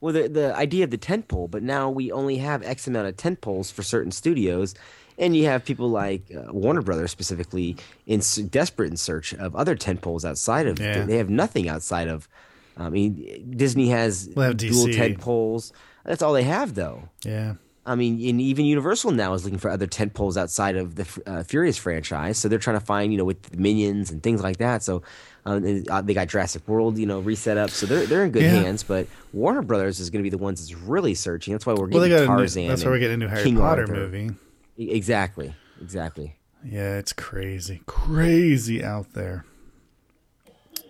Well, 0.00 0.12
the 0.12 0.28
the 0.28 0.54
idea 0.54 0.84
of 0.84 0.90
the 0.90 0.98
tent 0.98 1.28
pole, 1.28 1.48
but 1.48 1.62
now 1.62 1.88
we 1.90 2.12
only 2.12 2.36
have 2.38 2.62
X 2.62 2.86
amount 2.86 3.08
of 3.08 3.16
tent 3.16 3.40
poles 3.40 3.70
for 3.70 3.82
certain 3.82 4.12
studios, 4.12 4.74
and 5.18 5.34
you 5.36 5.46
have 5.46 5.64
people 5.64 5.88
like 5.88 6.22
uh, 6.36 6.52
Warner 6.52 6.82
Brothers 6.82 7.10
specifically 7.10 7.76
in 8.06 8.20
s- 8.20 8.36
desperate 8.36 8.90
in 8.90 8.96
search 8.98 9.32
of 9.34 9.56
other 9.56 9.74
tent 9.74 10.02
poles 10.02 10.24
outside 10.24 10.66
of. 10.66 10.78
Yeah. 10.78 11.04
They 11.06 11.16
have 11.16 11.30
nothing 11.30 11.68
outside 11.68 12.08
of. 12.08 12.28
I 12.76 12.90
mean, 12.90 13.54
Disney 13.56 13.88
has 13.88 14.28
Well, 14.36 14.52
dual 14.52 14.88
tent 14.88 15.18
poles. 15.18 15.72
That's 16.04 16.20
all 16.22 16.34
they 16.34 16.42
have, 16.44 16.74
though. 16.74 17.08
Yeah, 17.24 17.54
I 17.86 17.94
mean, 17.94 18.14
and 18.28 18.38
even 18.40 18.66
Universal 18.66 19.12
now 19.12 19.32
is 19.32 19.44
looking 19.44 19.58
for 19.58 19.70
other 19.70 19.86
tent 19.86 20.12
poles 20.12 20.36
outside 20.36 20.76
of 20.76 20.96
the 20.96 21.06
uh, 21.26 21.42
Furious 21.42 21.78
franchise. 21.78 22.36
So 22.36 22.48
they're 22.48 22.58
trying 22.58 22.78
to 22.78 22.84
find, 22.84 23.12
you 23.12 23.18
know, 23.18 23.24
with 23.24 23.56
Minions 23.56 24.10
and 24.10 24.22
things 24.22 24.42
like 24.42 24.58
that. 24.58 24.82
So 24.82 25.00
um, 25.46 25.64
and, 25.64 25.86
they 26.06 26.12
got 26.12 26.28
Jurassic 26.28 26.66
World, 26.68 26.98
you 26.98 27.06
know, 27.06 27.20
reset 27.20 27.56
up. 27.56 27.70
So 27.70 27.86
they're 27.86 28.04
they're 28.06 28.24
in 28.24 28.32
good 28.32 28.42
Yeah. 28.42 28.50
hands. 28.62 28.82
But 28.82 29.06
Warner 29.32 29.62
Brothers 29.62 30.00
is 30.00 30.10
going 30.10 30.20
to 30.20 30.24
be 30.24 30.30
the 30.30 30.36
ones 30.38 30.60
that's 30.60 30.74
really 30.78 31.14
searching. 31.14 31.54
That's 31.54 31.64
why 31.64 31.72
we're 31.72 31.88
well, 31.88 32.00
they 32.02 32.08
getting 32.10 32.26
got 32.26 32.32
a 32.34 32.36
new, 32.36 32.42
Tarzan. 32.42 32.68
that's 32.68 32.84
why 32.84 32.90
we're 32.90 32.98
getting 32.98 33.14
a 33.14 33.24
new 33.24 33.28
Harry 33.28 33.44
King 33.44 33.56
Potter 33.56 33.82
Arthur. 33.82 33.94
movie. 33.94 34.30
Exactly, 34.76 35.54
exactly. 35.80 36.36
Yeah, 36.64 36.96
it's 36.98 37.12
crazy, 37.12 37.80
crazy 37.86 38.82
out 38.84 39.12
there. 39.14 39.44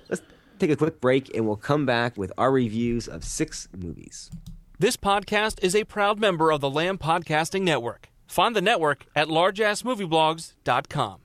Let's 0.09 0.23
take 0.59 0.71
a 0.71 0.77
quick 0.77 1.01
break, 1.01 1.35
and 1.37 1.47
we'll 1.47 1.57
come 1.57 1.85
back 1.87 2.17
with 2.17 2.33
our 2.39 2.51
reviews 2.51 3.07
of 3.09 3.25
six 3.25 3.69
movies. 3.77 4.31
This 4.79 4.97
podcast 4.97 5.63
is 5.63 5.75
a 5.77 5.85
proud 5.85 6.19
member 6.19 6.51
of 6.51 6.61
the 6.61 6.71
Lamb 6.71 6.99
Podcasting 6.99 7.63
Network. 7.63 8.09
Find 8.27 8.57
the 8.57 8.61
network 8.63 9.05
at 9.15 9.29
largeassmovieblogs.com. 9.29 11.21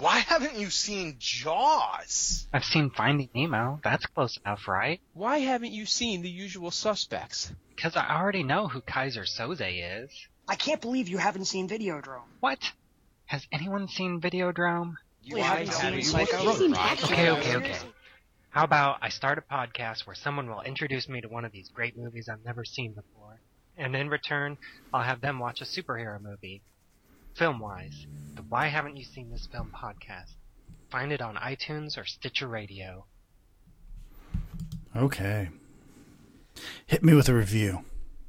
Why 0.00 0.18
haven't 0.20 0.56
you 0.56 0.70
seen 0.70 1.16
Jaws? 1.18 2.46
I've 2.52 2.64
seen 2.64 2.90
Finding 2.90 3.30
Nemo. 3.34 3.80
That's 3.82 4.06
close 4.06 4.38
enough, 4.44 4.68
right? 4.68 5.00
Why 5.12 5.38
haven't 5.38 5.72
you 5.72 5.86
seen 5.86 6.22
The 6.22 6.30
Usual 6.30 6.70
Suspects? 6.70 7.52
Because 7.74 7.96
I 7.96 8.16
already 8.16 8.44
know 8.44 8.68
who 8.68 8.80
Keyser 8.80 9.26
Söze 9.26 10.04
is. 10.04 10.10
I 10.46 10.54
can't 10.54 10.80
believe 10.80 11.08
you 11.08 11.18
haven't 11.18 11.46
seen 11.46 11.68
Videodrome. 11.68 12.28
What? 12.40 12.58
Has 13.26 13.46
anyone 13.50 13.88
seen 13.88 14.20
Videodrome? 14.20 14.94
We 15.30 15.40
haven't 15.40 15.72
seen 15.72 16.02
Psycho. 16.02 16.48
Okay, 17.04 17.30
okay, 17.30 17.56
okay. 17.56 17.76
How 18.50 18.64
about 18.64 18.98
I 19.02 19.08
start 19.10 19.38
a 19.38 19.42
podcast 19.54 20.06
where 20.06 20.16
someone 20.16 20.48
will 20.48 20.62
introduce 20.62 21.08
me 21.08 21.20
to 21.20 21.28
one 21.28 21.44
of 21.44 21.52
these 21.52 21.68
great 21.68 21.96
movies 21.98 22.28
I've 22.28 22.44
never 22.44 22.64
seen 22.64 22.92
before, 22.92 23.40
and 23.76 23.94
in 23.94 24.08
return, 24.08 24.56
I'll 24.94 25.02
have 25.02 25.20
them 25.20 25.38
watch 25.38 25.60
a 25.60 25.64
superhero 25.64 26.20
movie. 26.20 26.62
Film-wise, 27.38 28.08
the 28.34 28.42
Why 28.42 28.66
Haven't 28.66 28.96
You 28.96 29.04
Seen 29.04 29.30
This 29.30 29.46
Film 29.46 29.70
podcast. 29.72 30.32
Find 30.90 31.12
it 31.12 31.20
on 31.20 31.36
iTunes 31.36 31.96
or 31.96 32.04
Stitcher 32.04 32.48
Radio. 32.48 33.04
Okay, 34.96 35.50
hit 36.86 37.04
me 37.04 37.14
with 37.14 37.28
a 37.28 37.34
review. 37.34 37.84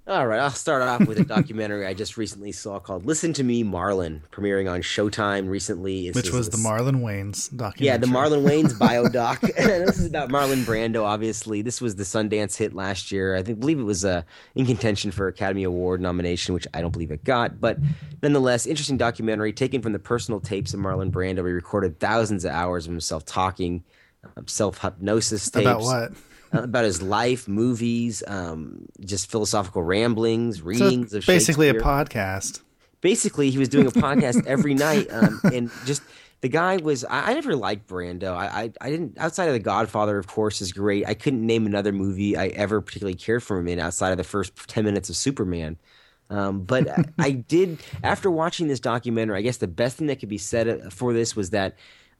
All 0.09 0.25
right, 0.25 0.39
I'll 0.39 0.49
start 0.49 0.81
off 0.81 1.07
with 1.07 1.19
a 1.19 1.23
documentary 1.23 1.85
I 1.85 1.93
just 1.93 2.17
recently 2.17 2.51
saw 2.51 2.79
called 2.79 3.05
"Listen 3.05 3.31
to 3.33 3.43
Me, 3.43 3.63
Marlon," 3.63 4.21
premiering 4.31 4.67
on 4.67 4.81
Showtime 4.81 5.47
recently. 5.47 6.07
It's 6.07 6.15
Which 6.15 6.31
was 6.31 6.49
the 6.49 6.57
Marlon 6.57 7.01
Wayans 7.01 7.55
documentary. 7.55 7.85
Yeah, 7.85 7.97
the 7.97 8.07
Marlon 8.07 8.43
Wayans 8.43 8.73
biodoc. 8.79 9.39
this 9.55 9.99
is 9.99 10.07
about 10.07 10.29
Marlon 10.29 10.63
Brando. 10.63 11.03
Obviously, 11.03 11.61
this 11.61 11.79
was 11.79 11.95
the 11.95 12.05
Sundance 12.05 12.57
hit 12.57 12.73
last 12.73 13.11
year. 13.11 13.35
I 13.35 13.43
think 13.43 13.59
believe 13.59 13.79
it 13.79 13.83
was 13.83 14.03
uh, 14.03 14.23
in 14.55 14.65
contention 14.65 15.11
for 15.11 15.27
Academy 15.27 15.61
Award 15.61 16.01
nomination, 16.01 16.55
which 16.55 16.65
I 16.73 16.81
don't 16.81 16.89
believe 16.89 17.11
it 17.11 17.23
got. 17.23 17.61
But 17.61 17.77
nonetheless, 18.23 18.65
interesting 18.65 18.97
documentary 18.97 19.53
taken 19.53 19.83
from 19.83 19.93
the 19.93 19.99
personal 19.99 20.39
tapes 20.39 20.73
of 20.73 20.79
Marlon 20.79 21.11
Brando. 21.11 21.45
He 21.45 21.53
recorded 21.53 21.99
thousands 21.99 22.45
of 22.45 22.51
hours 22.51 22.87
of 22.87 22.93
himself 22.93 23.25
talking, 23.25 23.83
uh, 24.25 24.41
self 24.47 24.79
hypnosis 24.81 25.51
tapes 25.51 25.67
About 25.67 25.81
what? 25.81 26.13
Uh, 26.53 26.63
about 26.63 26.85
his 26.85 27.01
life, 27.01 27.47
movies, 27.47 28.23
um, 28.27 28.85
just 29.05 29.29
philosophical 29.29 29.83
ramblings, 29.83 30.57
So 30.59 30.63
readings 30.65 31.13
of 31.13 31.25
basically 31.25 31.69
a 31.69 31.73
podcast. 31.75 32.61
basically 33.01 33.49
he 33.49 33.57
was 33.57 33.69
doing 33.69 33.87
a 33.87 33.91
podcast 33.91 34.45
every 34.45 34.73
night 34.87 35.07
um, 35.11 35.39
and 35.53 35.71
just 35.85 36.01
the 36.41 36.49
guy 36.49 36.77
was 36.77 37.03
I, 37.05 37.31
I 37.31 37.33
never 37.33 37.55
liked 37.55 37.87
brando 37.87 38.33
I, 38.35 38.45
I 38.63 38.71
i 38.81 38.89
didn't 38.89 39.17
outside 39.17 39.47
of 39.47 39.53
the 39.53 39.59
godfather 39.59 40.17
of 40.17 40.27
course 40.27 40.61
is 40.61 40.71
great 40.71 41.05
i 41.07 41.13
couldn't 41.13 41.45
name 41.45 41.65
another 41.65 41.91
movie 41.91 42.35
i 42.37 42.47
ever 42.47 42.79
particularly 42.81 43.15
cared 43.15 43.43
for 43.43 43.57
him 43.59 43.67
in 43.67 43.79
outside 43.79 44.11
of 44.11 44.17
the 44.17 44.23
first 44.23 44.53
10 44.67 44.85
minutes 44.85 45.09
of 45.09 45.15
superman 45.17 45.77
um, 46.29 46.61
but 46.61 46.87
I- 46.89 47.03
I 47.17 47.31
did 47.55 47.79
after 48.03 48.29
watching 48.29 48.67
this 48.67 48.79
documentary. 48.79 49.37
I 49.37 49.41
guess 49.41 49.57
the 49.57 49.67
best 49.67 49.97
thing 49.97 50.07
that 50.07 50.19
could 50.19 50.29
be 50.29 50.37
said 50.37 50.67
uh, 50.69 50.89
for 50.91 51.11
this 51.11 51.35
was 51.35 51.49
that 51.49 51.75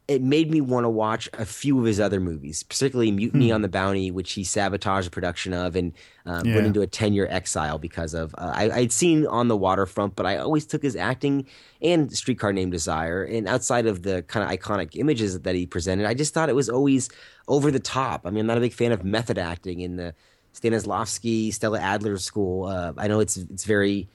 it 0.09 0.21
made 0.23 0.49
me 0.49 0.59
want 0.59 0.83
to 0.85 0.89
watch 0.89 1.29
a 1.33 1.45
few 1.45 1.77
of 1.79 1.85
his 1.85 1.99
other 1.99 2.19
movies, 2.19 2.63
particularly 2.63 3.11
Mutiny 3.11 3.49
Hmm. 3.49 3.55
on 3.55 3.61
the 3.61 3.67
Bounty, 3.69 4.09
which 4.11 4.31
he 4.33 4.43
sabotaged 4.43 5.05
the 5.07 5.11
production 5.11 5.53
of 5.53 5.75
and 5.75 5.93
um, 6.25 6.47
Yeah. 6.47 6.55
went 6.55 6.67
into 6.67 6.81
a 6.81 6.87
10 6.87 7.13
year 7.13 7.27
exile 7.29 7.77
because 7.77 8.13
of. 8.13 8.33
Uh, 8.37 8.51
I, 8.53 8.71
I'd 8.71 8.91
seen 8.91 9.25
On 9.27 9.47
the 9.47 9.55
Waterfront, 9.55 10.15
but 10.15 10.25
I 10.25 10.37
always 10.37 10.65
took 10.65 10.81
his 10.81 10.95
acting 10.95 11.45
and 11.81 12.11
Streetcar 12.11 12.51
Named 12.53 12.71
Desire. 12.71 13.23
And 13.23 13.47
outside 13.47 13.85
of 13.85 14.01
the 14.01 14.23
kind 14.23 14.43
of 14.43 14.59
iconic 14.59 14.95
images 14.95 15.39
that 15.39 15.55
he 15.55 15.65
presented, 15.67 16.07
I 16.07 16.15
just 16.15 16.33
thought 16.33 16.49
it 16.49 16.55
was 16.55 16.69
always 16.69 17.09
over 17.47 17.69
the 17.71 17.79
top. 17.79 18.25
I 18.25 18.31
mean, 18.31 18.41
I'm 18.41 18.47
not 18.47 18.57
a 18.57 18.61
big 18.61 18.73
fan 18.73 18.91
of 18.91 19.03
method 19.03 19.37
acting 19.37 19.79
in 19.79 19.95
the 19.95 20.15
Stanislavski, 20.55 21.53
Stella 21.53 21.79
Adler 21.79 22.17
school. 22.17 22.65
Uh, 22.65 22.93
I 22.97 23.07
know 23.07 23.19
it's 23.19 23.37
it's 23.37 23.65
very 23.65 24.09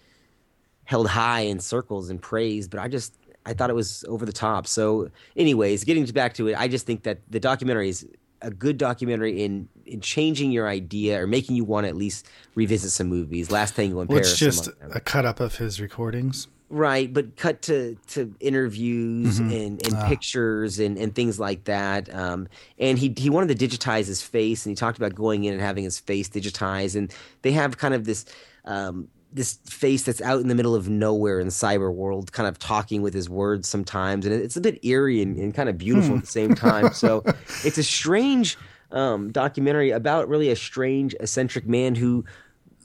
held 0.84 1.08
high 1.08 1.40
in 1.42 1.60
circles 1.60 2.10
and 2.10 2.20
praised, 2.20 2.70
but 2.70 2.80
I 2.80 2.88
just 2.88 3.14
I 3.46 3.52
thought 3.54 3.70
it 3.70 3.74
was 3.74 4.04
over 4.08 4.24
the 4.24 4.32
top. 4.32 4.66
So, 4.66 5.10
anyways, 5.36 5.84
getting 5.84 6.04
back 6.06 6.34
to 6.34 6.48
it, 6.48 6.58
I 6.58 6.68
just 6.68 6.86
think 6.86 7.02
that 7.02 7.18
the 7.30 7.40
documentary 7.40 7.88
is 7.90 8.06
a 8.42 8.50
good 8.50 8.76
documentary 8.78 9.42
in 9.42 9.68
in 9.86 10.00
changing 10.00 10.50
your 10.50 10.66
idea 10.68 11.20
or 11.22 11.26
making 11.26 11.56
you 11.56 11.64
want 11.64 11.84
to 11.84 11.88
at 11.88 11.96
least 11.96 12.26
revisit 12.54 12.90
some 12.90 13.06
movies. 13.08 13.50
Last 13.50 13.74
Tango 13.76 14.00
in 14.00 14.08
Well, 14.08 14.16
Paris, 14.16 14.30
it's 14.32 14.38
just 14.38 14.68
a 14.92 15.00
cut 15.00 15.24
up 15.26 15.40
of 15.40 15.56
his 15.56 15.80
recordings. 15.80 16.48
right, 16.70 17.12
but 17.12 17.36
cut 17.36 17.60
to 17.62 17.96
to 18.08 18.34
interviews 18.40 19.40
Mhm. 19.40 19.66
and, 19.66 19.86
and 19.86 19.94
Ah. 19.94 20.08
pictures 20.08 20.78
and, 20.78 20.96
and 20.98 21.14
things 21.14 21.38
like 21.38 21.64
that. 21.64 22.12
Um, 22.14 22.48
and 22.78 22.98
he 22.98 23.14
he 23.16 23.30
wanted 23.30 23.56
to 23.58 23.68
digitize 23.68 24.06
his 24.06 24.22
face, 24.22 24.64
and 24.66 24.70
he 24.72 24.76
talked 24.76 24.98
about 24.98 25.14
going 25.14 25.44
in 25.44 25.52
and 25.52 25.62
having 25.62 25.84
his 25.84 25.98
face 25.98 26.28
digitized. 26.28 26.96
And 26.96 27.12
they 27.42 27.52
have 27.52 27.76
kind 27.78 27.94
of 27.94 28.04
this. 28.04 28.24
Um, 28.66 29.08
this 29.34 29.58
face 29.66 30.04
that's 30.04 30.20
out 30.22 30.40
in 30.40 30.48
the 30.48 30.54
middle 30.54 30.74
of 30.76 30.88
nowhere 30.88 31.40
in 31.40 31.46
the 31.46 31.52
cyber 31.52 31.92
world, 31.92 32.32
kind 32.32 32.48
of 32.48 32.58
talking 32.58 33.02
with 33.02 33.12
his 33.12 33.28
words 33.28 33.68
sometimes, 33.68 34.24
and 34.24 34.34
it's 34.34 34.56
a 34.56 34.60
bit 34.60 34.82
eerie 34.84 35.20
and, 35.20 35.36
and 35.36 35.52
kind 35.54 35.68
of 35.68 35.76
beautiful 35.76 36.12
Hmm. 36.12 36.18
at 36.18 36.24
the 36.24 36.30
same 36.30 36.54
time. 36.54 36.92
So 36.94 37.22
it's 37.64 37.76
a 37.76 37.82
strange 37.82 38.56
um, 38.92 39.32
documentary 39.32 39.90
about 39.90 40.28
really 40.28 40.50
a 40.50 40.56
strange, 40.56 41.14
eccentric 41.18 41.66
man 41.66 41.96
who 41.96 42.24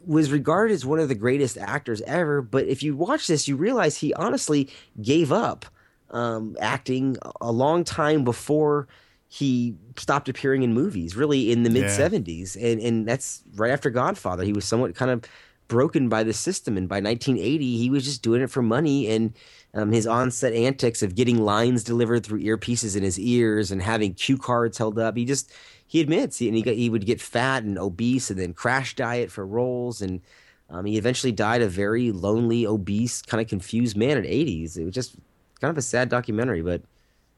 was 0.07 0.31
regarded 0.31 0.73
as 0.73 0.85
one 0.85 0.97
of 0.97 1.07
the 1.07 1.13
greatest 1.13 1.55
actors 1.57 2.01
ever. 2.01 2.41
But 2.41 2.65
if 2.65 2.81
you 2.81 2.95
watch 2.95 3.27
this, 3.27 3.47
you 3.47 3.55
realize 3.55 3.97
he 3.97 4.11
honestly 4.15 4.69
gave 4.99 5.31
up 5.31 5.65
um, 6.09 6.57
acting 6.59 7.17
a 7.41 7.51
long 7.51 7.83
time 7.83 8.23
before 8.23 8.87
he 9.27 9.75
stopped 9.97 10.27
appearing 10.27 10.63
in 10.63 10.73
movies, 10.73 11.15
really 11.15 11.51
in 11.51 11.61
the 11.61 11.69
mid 11.69 11.83
70s. 11.83 12.55
And, 12.55 12.81
and 12.81 13.07
that's 13.07 13.43
right 13.55 13.69
after 13.69 13.91
Godfather. 13.91 14.43
He 14.43 14.53
was 14.53 14.65
somewhat 14.65 14.95
kind 14.95 15.11
of 15.11 15.23
broken 15.69 16.09
by 16.09 16.23
the 16.23 16.33
system. 16.33 16.75
And 16.75 16.89
by 16.89 16.97
1980, 16.97 17.77
he 17.77 17.89
was 17.89 18.03
just 18.03 18.21
doing 18.21 18.41
it 18.41 18.51
for 18.51 18.61
money. 18.61 19.07
And 19.07 19.33
um, 19.73 19.93
his 19.93 20.05
on-set 20.05 20.51
antics 20.51 21.01
of 21.01 21.15
getting 21.15 21.37
lines 21.37 21.85
delivered 21.85 22.25
through 22.25 22.41
earpieces 22.41 22.97
in 22.97 23.03
his 23.03 23.17
ears 23.17 23.71
and 23.71 23.81
having 23.81 24.13
cue 24.13 24.37
cards 24.37 24.77
held 24.77 24.99
up, 24.99 25.15
he 25.15 25.23
just 25.23 25.53
he 25.89 26.01
admits, 26.01 26.39
and 26.39 26.53
he 26.53 26.61
got, 26.61 26.75
he 26.75 26.87
would 26.87 27.07
get 27.07 27.19
fat 27.19 27.63
and 27.63 27.79
obese, 27.79 28.29
and 28.29 28.39
then 28.39 28.53
crash 28.53 28.93
diet 28.93 29.31
for 29.31 29.43
roles, 29.43 30.03
and 30.03 30.21
um, 30.69 30.85
he 30.85 30.99
eventually 30.99 31.31
died 31.31 31.63
a 31.63 31.67
very 31.67 32.11
lonely, 32.11 32.67
obese, 32.67 33.23
kind 33.23 33.41
of 33.41 33.47
confused 33.47 33.97
man 33.97 34.15
at 34.15 34.23
80s. 34.23 34.77
It 34.77 34.85
was 34.85 34.93
just 34.93 35.15
kind 35.59 35.71
of 35.71 35.79
a 35.79 35.81
sad 35.81 36.07
documentary, 36.07 36.61
but 36.61 36.83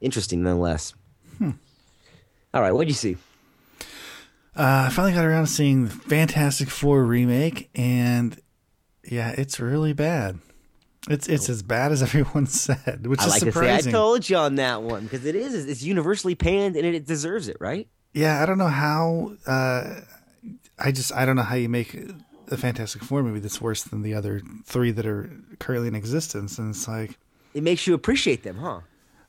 interesting 0.01 0.43
nonetheless. 0.43 0.93
Hmm. 1.37 1.51
All 2.53 2.61
right, 2.61 2.73
what 2.73 2.81
did 2.81 2.89
you 2.89 2.95
see? 2.95 3.15
Uh, 4.55 4.85
I 4.87 4.89
finally 4.89 5.13
got 5.13 5.25
around 5.25 5.45
to 5.45 5.51
seeing 5.51 5.85
the 5.85 5.91
Fantastic 5.91 6.69
Four 6.69 7.03
remake, 7.05 7.69
and 7.73 8.37
yeah, 9.03 9.29
it's 9.37 9.59
really 9.59 9.93
bad. 9.93 10.39
It's 11.09 11.27
it's 11.27 11.49
as 11.49 11.63
bad 11.63 11.91
as 11.91 12.01
everyone 12.03 12.47
said, 12.47 13.07
which 13.07 13.21
I 13.21 13.25
is 13.25 13.29
like 13.31 13.39
to 13.39 13.45
say 13.45 13.51
surprising. 13.51 13.95
I 13.95 13.97
told 13.97 14.29
you 14.29 14.37
on 14.37 14.55
that 14.55 14.81
one 14.83 15.03
because 15.03 15.25
it 15.25 15.35
is 15.35 15.53
it's 15.65 15.81
universally 15.81 16.35
panned 16.35 16.75
and 16.75 16.85
it, 16.85 16.93
it 16.93 17.05
deserves 17.07 17.47
it, 17.47 17.57
right? 17.59 17.87
yeah, 18.13 18.43
I 18.43 18.45
don't 18.45 18.57
know 18.57 18.67
how. 18.67 19.33
Uh, 19.47 20.01
I 20.77 20.91
just 20.91 21.13
I 21.13 21.25
don't 21.25 21.35
know 21.37 21.43
how 21.43 21.55
you 21.55 21.69
make 21.69 21.97
a 22.49 22.57
Fantastic 22.57 23.03
Four 23.03 23.23
movie 23.23 23.39
that's 23.39 23.61
worse 23.61 23.83
than 23.83 24.01
the 24.01 24.13
other 24.13 24.41
three 24.65 24.91
that 24.91 25.05
are 25.05 25.29
currently 25.59 25.87
in 25.87 25.95
existence, 25.95 26.57
and 26.59 26.75
it's 26.75 26.87
like, 26.87 27.17
It 27.53 27.63
makes 27.63 27.87
you 27.87 27.93
appreciate 27.93 28.43
them, 28.43 28.57
huh? 28.57 28.81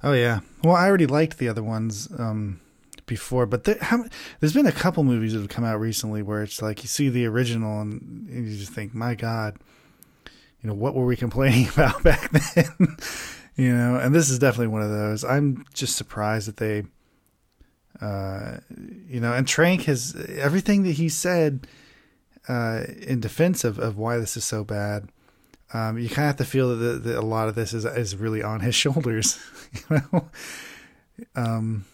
oh 0.03 0.13
yeah. 0.15 0.41
Well, 0.65 0.75
I 0.75 0.89
already 0.89 1.07
liked 1.07 1.39
the 1.39 1.49
other 1.49 1.63
ones 1.63 2.09
um, 2.19 2.61
before, 3.07 3.47
but 3.47 3.65
there, 3.65 3.79
there's 4.41 4.55
been 4.55 4.67
a 4.67 4.73
couple 4.73 5.05
movies 5.05 5.33
that 5.33 5.41
have 5.41 5.49
come 5.49 5.65
out 5.65 5.81
recently 5.81 6.23
where 6.23 6.43
it's 6.43 6.63
like 6.63 6.83
you 6.83 6.89
see 6.89 7.09
the 7.09 7.27
original 7.27 7.81
and 7.81 8.29
you 8.29 8.57
just 8.57 8.73
think, 8.73 8.95
my 8.95 9.15
God, 9.15 9.57
you 10.63 10.69
know, 10.69 10.75
what 10.75 10.95
were 10.95 11.07
we 11.07 11.17
complaining 11.27 11.69
about 11.69 12.03
back 12.05 12.31
then? 12.31 12.97
you 13.57 13.75
know, 13.75 13.97
and 13.97 14.15
this 14.15 14.31
is 14.31 14.39
definitely 14.39 14.69
one 14.69 14.83
of 14.83 14.91
those. 14.91 15.25
I'm 15.25 15.65
just 15.75 15.97
surprised 15.97 16.49
that 16.49 16.57
they, 16.57 16.85
uh, 18.01 18.59
you 19.09 19.21
know, 19.21 19.33
and 19.33 19.47
Trank 19.47 19.83
has 19.83 20.15
everything 20.39 20.83
that 20.85 20.93
he 20.93 21.09
said 21.09 21.67
uh, 22.49 22.85
in 23.01 23.21
defense 23.21 23.65
of, 23.65 23.79
of 23.79 23.97
why 23.97 24.17
this 24.19 24.37
is 24.37 24.45
so 24.45 24.65
bad. 24.65 25.09
Um, 25.75 25.99
you 25.99 26.09
kind 26.09 26.25
of 26.25 26.27
have 26.27 26.37
to 26.37 26.45
feel 26.45 26.77
that, 26.77 27.05
that 27.05 27.19
a 27.19 27.23
lot 27.23 27.49
of 27.49 27.55
this 27.55 27.73
is 27.73 27.87
is 27.87 28.15
really 28.15 28.43
on 28.43 28.61
his 28.61 28.75
shoulders. 28.75 29.39
You 29.89 30.03
know, 30.13 30.31
um, 31.35 31.87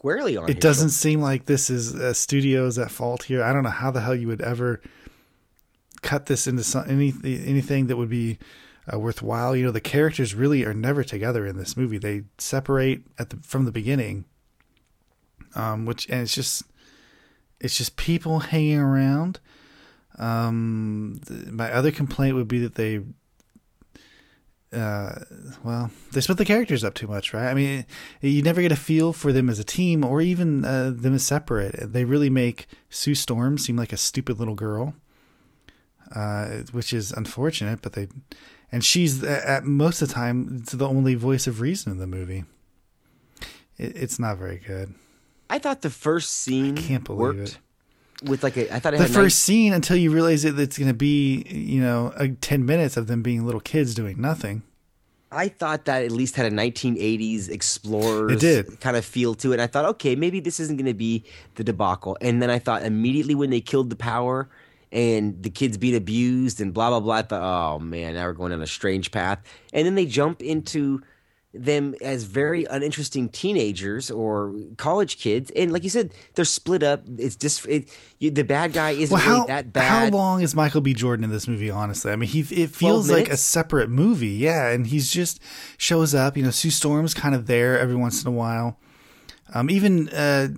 Squarely 0.00 0.34
on. 0.38 0.48
it 0.48 0.62
doesn't 0.62 0.90
seem 0.90 1.20
like 1.20 1.44
this 1.44 1.68
is 1.68 1.94
uh, 1.94 2.14
studios 2.14 2.78
at 2.78 2.90
fault 2.90 3.24
here. 3.24 3.42
I 3.42 3.52
don't 3.52 3.64
know 3.64 3.68
how 3.68 3.90
the 3.90 4.00
hell 4.00 4.14
you 4.14 4.28
would 4.28 4.40
ever 4.40 4.80
cut 6.00 6.24
this 6.24 6.46
into 6.46 6.64
some, 6.64 6.88
any 6.88 7.12
anything 7.22 7.88
that 7.88 7.98
would 7.98 8.08
be 8.08 8.38
uh, 8.90 8.98
worthwhile. 8.98 9.54
You 9.54 9.66
know, 9.66 9.70
the 9.70 9.78
characters 9.78 10.34
really 10.34 10.64
are 10.64 10.72
never 10.72 11.04
together 11.04 11.44
in 11.44 11.58
this 11.58 11.76
movie. 11.76 11.98
They 11.98 12.22
separate 12.38 13.02
at 13.18 13.28
the 13.28 13.36
from 13.42 13.66
the 13.66 13.72
beginning, 13.72 14.24
um, 15.54 15.84
which 15.84 16.08
and 16.08 16.22
it's 16.22 16.34
just 16.34 16.62
it's 17.60 17.76
just 17.76 17.96
people 17.96 18.38
hanging 18.38 18.78
around. 18.78 19.38
Um, 20.18 21.20
th- 21.28 21.48
my 21.48 21.70
other 21.70 21.90
complaint 21.90 22.36
would 22.36 22.48
be 22.48 22.60
that 22.60 22.76
they 22.76 23.00
uh, 24.72 25.20
well, 25.64 25.90
they 26.12 26.20
split 26.20 26.38
the 26.38 26.44
characters 26.44 26.84
up 26.84 26.94
too 26.94 27.08
much, 27.08 27.34
right? 27.34 27.48
I 27.48 27.54
mean, 27.54 27.86
you 28.20 28.42
never 28.42 28.62
get 28.62 28.70
a 28.70 28.76
feel 28.76 29.12
for 29.12 29.32
them 29.32 29.48
as 29.48 29.58
a 29.58 29.64
team 29.64 30.04
or 30.04 30.20
even 30.20 30.64
uh, 30.64 30.92
them 30.94 31.14
as 31.14 31.24
separate. 31.24 31.92
They 31.92 32.04
really 32.04 32.30
make 32.30 32.66
Sue 32.88 33.14
Storm 33.14 33.58
seem 33.58 33.76
like 33.76 33.92
a 33.92 33.96
stupid 33.96 34.38
little 34.38 34.54
girl, 34.54 34.94
uh, 36.14 36.46
which 36.70 36.92
is 36.92 37.10
unfortunate. 37.10 37.82
But 37.82 37.94
they, 37.94 38.08
and 38.70 38.84
she's 38.84 39.24
at 39.24 39.44
at 39.44 39.64
most 39.64 40.02
of 40.02 40.08
the 40.08 40.14
time 40.14 40.60
it's 40.62 40.72
the 40.72 40.88
only 40.88 41.16
voice 41.16 41.46
of 41.48 41.60
reason 41.60 41.90
in 41.90 41.98
the 41.98 42.06
movie. 42.06 42.44
It, 43.76 43.96
it's 43.96 44.18
not 44.20 44.38
very 44.38 44.58
good. 44.58 44.94
I 45.48 45.58
thought 45.58 45.82
the 45.82 45.90
first 45.90 46.32
scene 46.32 46.78
I 46.78 46.80
Can't 46.80 47.04
believe 47.04 47.18
worked 47.18 47.40
it. 47.40 47.58
With 48.24 48.42
like 48.42 48.56
a. 48.56 48.74
I 48.74 48.78
thought 48.80 48.94
it 48.94 48.98
The 48.98 49.04
first 49.06 49.16
nice- 49.16 49.34
scene 49.36 49.72
until 49.72 49.96
you 49.96 50.10
realize 50.12 50.42
that 50.42 50.58
it's 50.58 50.76
going 50.78 50.88
to 50.88 50.94
be, 50.94 51.42
you 51.48 51.80
know, 51.80 52.12
a, 52.16 52.28
ten 52.28 52.64
minutes 52.66 52.96
of 52.96 53.06
them 53.06 53.22
being 53.22 53.44
little 53.46 53.60
kids 53.60 53.94
doing 53.94 54.20
nothing. 54.20 54.62
I 55.32 55.46
thought 55.46 55.84
that 55.84 56.02
at 56.04 56.10
least 56.10 56.34
had 56.34 56.46
a 56.46 56.50
1980s 56.50 57.48
explorers 57.50 58.32
It 58.32 58.40
did. 58.40 58.80
kind 58.80 58.96
of 58.96 59.04
feel 59.04 59.36
to 59.36 59.52
it. 59.52 59.54
And 59.54 59.62
I 59.62 59.68
thought, 59.68 59.84
okay, 59.84 60.16
maybe 60.16 60.40
this 60.40 60.58
isn't 60.58 60.76
going 60.76 60.86
to 60.86 60.94
be 60.94 61.22
the 61.54 61.62
debacle. 61.62 62.18
And 62.20 62.42
then 62.42 62.50
I 62.50 62.58
thought 62.58 62.82
immediately 62.82 63.36
when 63.36 63.50
they 63.50 63.60
killed 63.60 63.90
the 63.90 63.96
power 63.96 64.48
and 64.90 65.40
the 65.40 65.50
kids 65.50 65.78
being 65.78 65.94
abused 65.94 66.60
and 66.60 66.74
blah 66.74 66.90
blah 66.90 66.98
blah, 66.98 67.14
I 67.14 67.22
thought, 67.22 67.42
oh 67.42 67.78
man, 67.78 68.14
now 68.14 68.26
we're 68.26 68.32
going 68.32 68.52
on 68.52 68.60
a 68.60 68.66
strange 68.66 69.12
path. 69.12 69.38
And 69.72 69.86
then 69.86 69.94
they 69.94 70.04
jump 70.06 70.42
into 70.42 71.00
them 71.52 71.94
as 72.00 72.24
very 72.24 72.64
uninteresting 72.66 73.28
teenagers 73.28 74.10
or 74.10 74.54
college 74.76 75.18
kids, 75.18 75.50
and 75.56 75.72
like 75.72 75.82
you 75.82 75.90
said, 75.90 76.12
they're 76.34 76.44
split 76.44 76.82
up. 76.82 77.02
It's 77.18 77.34
just 77.36 77.66
it, 77.66 77.88
you, 78.20 78.30
the 78.30 78.44
bad 78.44 78.72
guy 78.72 78.90
isn't 78.92 79.12
Well, 79.12 79.20
how 79.24 79.34
really 79.34 79.46
that 79.48 79.72
bad. 79.72 80.12
how 80.12 80.16
long 80.16 80.42
is 80.42 80.54
Michael 80.54 80.80
B. 80.80 80.94
Jordan 80.94 81.24
in 81.24 81.30
this 81.30 81.48
movie? 81.48 81.68
Honestly, 81.70 82.12
I 82.12 82.16
mean, 82.16 82.28
he 82.28 82.40
it 82.62 82.70
feels 82.70 83.10
like 83.10 83.28
a 83.28 83.36
separate 83.36 83.90
movie. 83.90 84.28
Yeah, 84.28 84.68
and 84.68 84.86
he's 84.86 85.10
just 85.10 85.40
shows 85.76 86.14
up. 86.14 86.36
You 86.36 86.44
know, 86.44 86.50
Sue 86.50 86.70
Storm's 86.70 87.14
kind 87.14 87.34
of 87.34 87.46
there 87.46 87.78
every 87.78 87.96
once 87.96 88.22
in 88.22 88.28
a 88.28 88.36
while. 88.36 88.78
Um, 89.52 89.68
even 89.70 90.08
uh, 90.10 90.48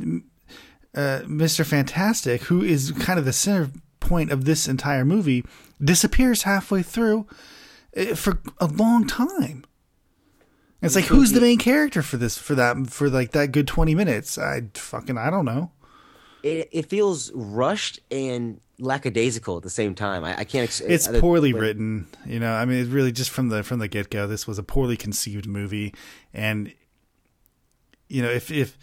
uh, 0.94 1.20
Mr. 1.24 1.64
Fantastic, 1.64 2.42
who 2.42 2.62
is 2.62 2.92
kind 2.92 3.18
of 3.18 3.24
the 3.24 3.32
center 3.32 3.70
point 4.00 4.30
of 4.30 4.44
this 4.44 4.68
entire 4.68 5.04
movie, 5.06 5.42
disappears 5.82 6.42
halfway 6.42 6.82
through 6.82 7.26
uh, 7.96 8.14
for 8.14 8.40
a 8.58 8.66
long 8.66 9.06
time. 9.06 9.64
It's 10.82 10.96
like, 10.96 11.04
who's 11.04 11.30
the 11.32 11.40
main 11.40 11.58
character 11.58 12.02
for 12.02 12.16
this? 12.16 12.36
For 12.36 12.54
that? 12.56 12.88
For 12.88 13.08
like 13.08 13.30
that 13.32 13.52
good 13.52 13.68
twenty 13.68 13.94
minutes? 13.94 14.36
I 14.36 14.62
fucking 14.74 15.16
I 15.16 15.30
don't 15.30 15.44
know. 15.44 15.70
it, 16.42 16.68
it 16.72 16.86
feels 16.90 17.30
rushed 17.32 18.00
and 18.10 18.60
lackadaisical 18.80 19.56
at 19.58 19.62
the 19.62 19.70
same 19.70 19.94
time. 19.94 20.24
I, 20.24 20.38
I 20.40 20.44
can't. 20.44 20.64
Ex- 20.64 20.80
it's 20.80 21.06
other- 21.08 21.20
poorly 21.20 21.52
written 21.52 22.08
you 22.26 22.40
know 22.40 22.52
i 22.52 22.64
mean 22.64 22.78
it's 22.80 22.90
really 22.90 23.12
just 23.12 23.30
from 23.30 23.48
the 23.48 23.62
from 23.62 23.78
the 23.78 23.86
get-go 23.86 24.26
this 24.26 24.44
was 24.48 24.58
a 24.58 24.62
poorly 24.64 24.96
conceived 24.96 25.46
movie 25.46 25.94
and 26.34 26.72
you 28.08 28.22
know 28.22 28.28
if 28.30 28.50
if 28.50 28.76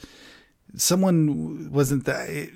someone 0.75 1.69
wasn't 1.71 2.05
that 2.05 2.29
i 2.29 2.49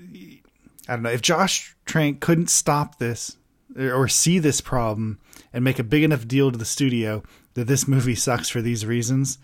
don't 0.87 1.03
know 1.03 1.09
if 1.09 1.21
josh 1.21 1.75
trank 1.85 2.19
couldn't 2.21 2.49
stop 2.49 2.97
this 2.99 3.37
or 3.77 4.07
see 4.07 4.39
this 4.39 4.61
problem 4.61 5.19
and 5.51 5.63
make 5.63 5.79
a 5.79 5.83
big 5.83 6.03
enough 6.03 6.27
deal 6.27 6.51
to 6.51 6.57
the 6.57 6.65
studio 6.65 7.23
that 7.55 7.65
this 7.67 7.87
movie 7.87 8.15
sucks 8.15 8.49
for 8.49 8.61
these 8.61 8.85
reasons 8.85 9.37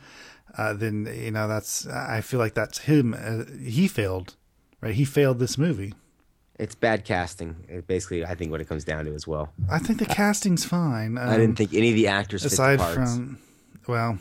uh, 0.57 0.73
then 0.73 1.07
you 1.15 1.29
know 1.31 1.47
that's 1.47 1.85
I 1.87 2.21
feel 2.21 2.39
like 2.39 2.55
that's 2.55 2.79
him. 2.79 3.13
Uh, 3.13 3.43
he 3.63 3.87
failed, 3.87 4.35
right? 4.81 4.95
He 4.95 5.05
failed 5.05 5.37
this 5.37 5.59
movie. 5.59 5.93
It's 6.57 6.73
bad 6.75 7.05
casting. 7.05 7.55
It 7.69 7.85
basically, 7.85 8.25
I 8.25 8.33
think 8.35 8.49
what 8.51 8.59
it 8.59 8.67
comes 8.67 8.83
down 8.83 9.05
to 9.05 9.13
as 9.13 9.27
well. 9.27 9.53
I 9.69 9.77
think 9.77 9.99
the 9.99 10.07
casting's 10.07 10.65
fine. 10.65 11.17
Um, 11.19 11.29
I 11.29 11.37
didn't 11.37 11.55
think 11.55 11.73
any 11.73 11.89
of 11.89 11.95
the 11.95 12.07
actors 12.07 12.43
aside 12.45 12.79
fit 12.79 12.87
the 12.89 12.95
parts. 12.95 13.15
from, 13.15 13.37
well, 13.87 14.17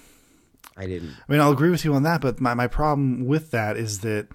I 0.77 0.87
didn't. 0.87 1.15
I 1.29 1.33
mean, 1.33 1.41
I'll 1.41 1.51
agree 1.51 1.71
with 1.71 1.85
you 1.85 1.95
on 1.95 2.03
that, 2.03 2.21
but 2.21 2.41
my, 2.41 2.53
my 2.53 2.67
problem 2.67 3.25
with 3.27 3.51
that 3.53 3.77
is 3.79 4.01
that 4.01 4.29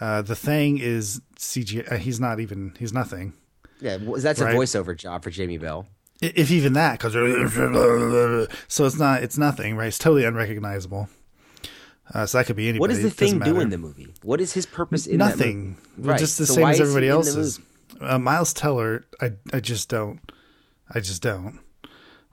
uh, 0.00 0.22
the 0.22 0.34
thing 0.36 0.78
is 0.78 1.22
CG. 1.38 1.90
Uh, 1.90 1.96
he's 1.98 2.18
not 2.18 2.40
even. 2.40 2.74
He's 2.80 2.92
nothing. 2.92 3.32
Yeah, 3.80 3.98
well, 4.02 4.20
that's 4.20 4.40
Right. 4.40 4.52
a 4.54 4.58
voiceover 4.58 4.96
job 4.96 5.22
for 5.22 5.30
Jamie 5.30 5.56
Bell. 5.58 5.86
If 6.20 6.50
even 6.50 6.72
that, 6.72 6.98
because 6.98 7.12
so 8.68 8.84
it's 8.86 8.98
not. 8.98 9.22
It's 9.22 9.38
nothing, 9.38 9.76
right? 9.76 9.86
It's 9.86 9.98
totally 9.98 10.24
unrecognizable. 10.24 11.08
Uh, 12.12 12.26
so 12.26 12.38
that 12.38 12.46
could 12.46 12.56
be 12.56 12.68
anybody. 12.68 12.80
What 12.80 12.90
does 12.90 13.02
the 13.02 13.10
thing 13.10 13.38
do 13.38 13.60
in 13.60 13.70
the 13.70 13.78
movie? 13.78 14.08
What 14.22 14.40
is 14.40 14.52
his 14.52 14.66
purpose 14.66 15.06
in 15.06 15.18
Nothing. 15.18 15.76
movie? 15.96 16.08
Well, 16.08 16.18
Just 16.18 16.38
the 16.38 16.46
So 16.46 16.54
same 16.54 16.66
as 16.68 16.80
everybody 16.80 17.08
else's. 17.08 17.60
Uh, 18.00 18.18
Miles 18.18 18.52
Teller, 18.52 19.04
I 19.20 19.32
I 19.52 19.60
just 19.60 19.88
don't. 19.88 20.20
I 20.90 21.00
just 21.00 21.22
don't. 21.22 21.60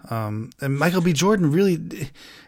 Um, 0.10 0.52
and 0.62 0.78
Michael 0.78 1.02
B. 1.02 1.14
Jordan 1.14 1.52
really, 1.52 1.76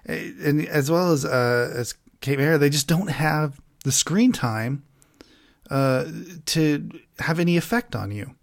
and 0.06 0.66
as 0.68 0.90
well 0.90 1.12
as 1.12 1.26
uh, 1.26 1.72
as 1.76 1.96
Kate 2.22 2.40
Mara, 2.40 2.58
they 2.58 2.70
just 2.70 2.88
don't 2.88 3.10
have 3.10 3.60
the 3.84 3.92
screen 3.92 4.32
time 4.32 4.84
uh, 5.70 6.06
to 6.48 6.90
have 7.20 7.40
any 7.40 7.58
effect 7.58 7.96
on 7.96 8.12
you. 8.12 8.36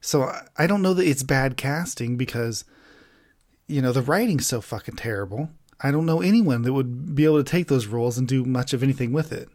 So 0.00 0.32
I- 0.56 0.66
don't 0.66 0.82
know 0.82 0.94
that 0.94 1.06
it's 1.06 1.22
bad 1.22 1.56
casting 1.56 2.16
because 2.16 2.64
you 3.66 3.82
know 3.82 3.92
the 3.92 4.02
writing's 4.02 4.46
so 4.46 4.60
fucking 4.60 4.96
terrible. 4.96 5.50
I 5.80 5.90
don't 5.90 6.06
know 6.06 6.20
anyone 6.20 6.62
that 6.62 6.72
would 6.72 7.14
be 7.14 7.24
able 7.24 7.42
to 7.42 7.48
take 7.48 7.68
those 7.68 7.86
roles 7.86 8.18
and 8.18 8.26
do 8.26 8.44
much 8.44 8.72
of 8.72 8.82
anything 8.82 9.12
with 9.12 9.32
it. 9.32 9.48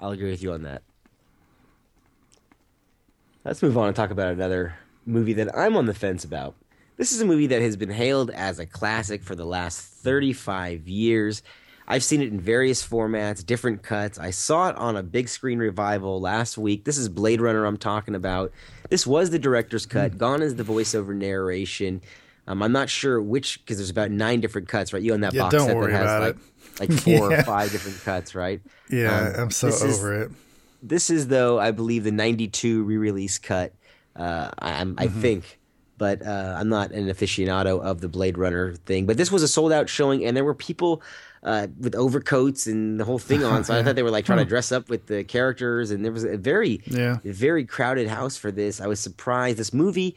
I'll 0.00 0.10
agree 0.12 0.30
with 0.30 0.42
you 0.42 0.52
on 0.52 0.62
that. 0.62 0.82
Let's 3.44 3.62
move 3.62 3.76
on 3.76 3.88
and 3.88 3.96
talk 3.96 4.10
about 4.10 4.32
another 4.32 4.74
movie 5.04 5.32
that 5.34 5.56
I'm 5.56 5.76
on 5.76 5.86
the 5.86 5.94
fence 5.94 6.24
about. 6.24 6.54
This 6.96 7.12
is 7.12 7.20
a 7.20 7.26
movie 7.26 7.48
that 7.48 7.62
has 7.62 7.76
been 7.76 7.90
hailed 7.90 8.30
as 8.30 8.58
a 8.58 8.66
classic 8.66 9.22
for 9.22 9.34
the 9.34 9.44
last 9.44 9.80
35 9.80 10.86
years. 10.88 11.42
I've 11.88 12.04
seen 12.04 12.22
it 12.22 12.28
in 12.28 12.40
various 12.40 12.86
formats, 12.86 13.44
different 13.44 13.82
cuts. 13.82 14.18
I 14.18 14.30
saw 14.30 14.68
it 14.70 14.76
on 14.76 14.96
a 14.96 15.02
big 15.02 15.28
screen 15.28 15.58
revival 15.58 16.20
last 16.20 16.56
week. 16.56 16.84
This 16.84 16.96
is 16.98 17.08
Blade 17.08 17.40
Runner 17.40 17.64
I'm 17.64 17.76
talking 17.76 18.14
about. 18.14 18.52
This 18.88 19.06
was 19.06 19.30
the 19.30 19.38
director's 19.38 19.84
cut. 19.86 20.16
Gone 20.18 20.42
is 20.42 20.54
the 20.56 20.62
voiceover 20.64 21.14
narration. 21.14 22.00
Um, 22.46 22.62
I'm 22.62 22.72
not 22.72 22.88
sure 22.90 23.20
which 23.22 23.60
because 23.64 23.76
there's 23.78 23.90
about 23.90 24.10
nine 24.10 24.40
different 24.40 24.68
cuts, 24.68 24.92
right? 24.92 25.02
You 25.02 25.12
own 25.14 25.20
that 25.20 25.32
Yeah, 25.32 25.42
box 25.42 25.54
don't 25.54 25.66
set 25.68 25.76
worry 25.76 25.92
that 25.92 26.06
has 26.06 26.20
like 26.80 26.90
like 26.90 27.00
four 27.00 27.12
Yeah. 27.32 27.40
or 27.40 27.42
five 27.44 27.70
different 27.70 28.00
cuts, 28.02 28.34
right? 28.34 28.60
Yeah, 28.90 29.28
Um, 29.36 29.40
I'm 29.44 29.50
so 29.50 29.66
this 29.66 29.82
is- 29.82 29.98
over 29.98 30.22
it. 30.22 30.30
this 30.82 31.08
is 31.10 31.28
though 31.28 31.58
I 31.60 31.70
believe 31.70 32.04
the 32.04 32.10
'92 32.12 32.82
re-release 32.84 33.38
cut. 33.38 33.72
Uh, 34.16 34.50
I, 34.58 34.72
I'm, 34.80 34.94
I 34.98 35.06
think, 35.06 35.58
but 35.98 36.20
uh, 36.26 36.56
I'm 36.58 36.68
not 36.68 36.90
an 36.90 37.06
aficionado 37.08 37.80
of 37.80 38.00
the 38.00 38.08
Blade 38.08 38.36
Runner 38.36 38.74
thing. 38.74 39.06
But 39.06 39.16
this 39.16 39.30
was 39.32 39.42
a 39.42 39.48
sold-out 39.48 39.88
showing, 39.88 40.24
and 40.24 40.36
there 40.36 40.44
were 40.44 40.54
people 40.54 41.00
uh, 41.42 41.66
with 41.80 41.94
overcoats 41.94 42.66
and 42.66 42.98
the 43.00 43.04
whole 43.04 43.18
thing 43.18 43.42
on. 43.44 43.64
So 43.64 43.76
I 43.76 43.82
thought 43.82 43.96
they 43.96 44.02
were 44.02 44.10
like 44.10 44.24
trying 44.24 44.38
to 44.38 44.44
dress 44.44 44.70
up 44.72 44.88
with 44.88 45.06
the 45.06 45.24
characters, 45.24 45.90
and 45.90 46.04
there 46.04 46.12
was 46.12 46.24
a 46.24 46.36
very, 46.36 46.80
Yeah. 46.86 47.18
very 47.24 47.64
crowded 47.64 48.08
house 48.08 48.36
for 48.36 48.50
this. 48.52 48.80
I 48.80 48.86
was 48.86 49.00
surprised. 49.00 49.58
This 49.58 49.72
movie 49.72 50.16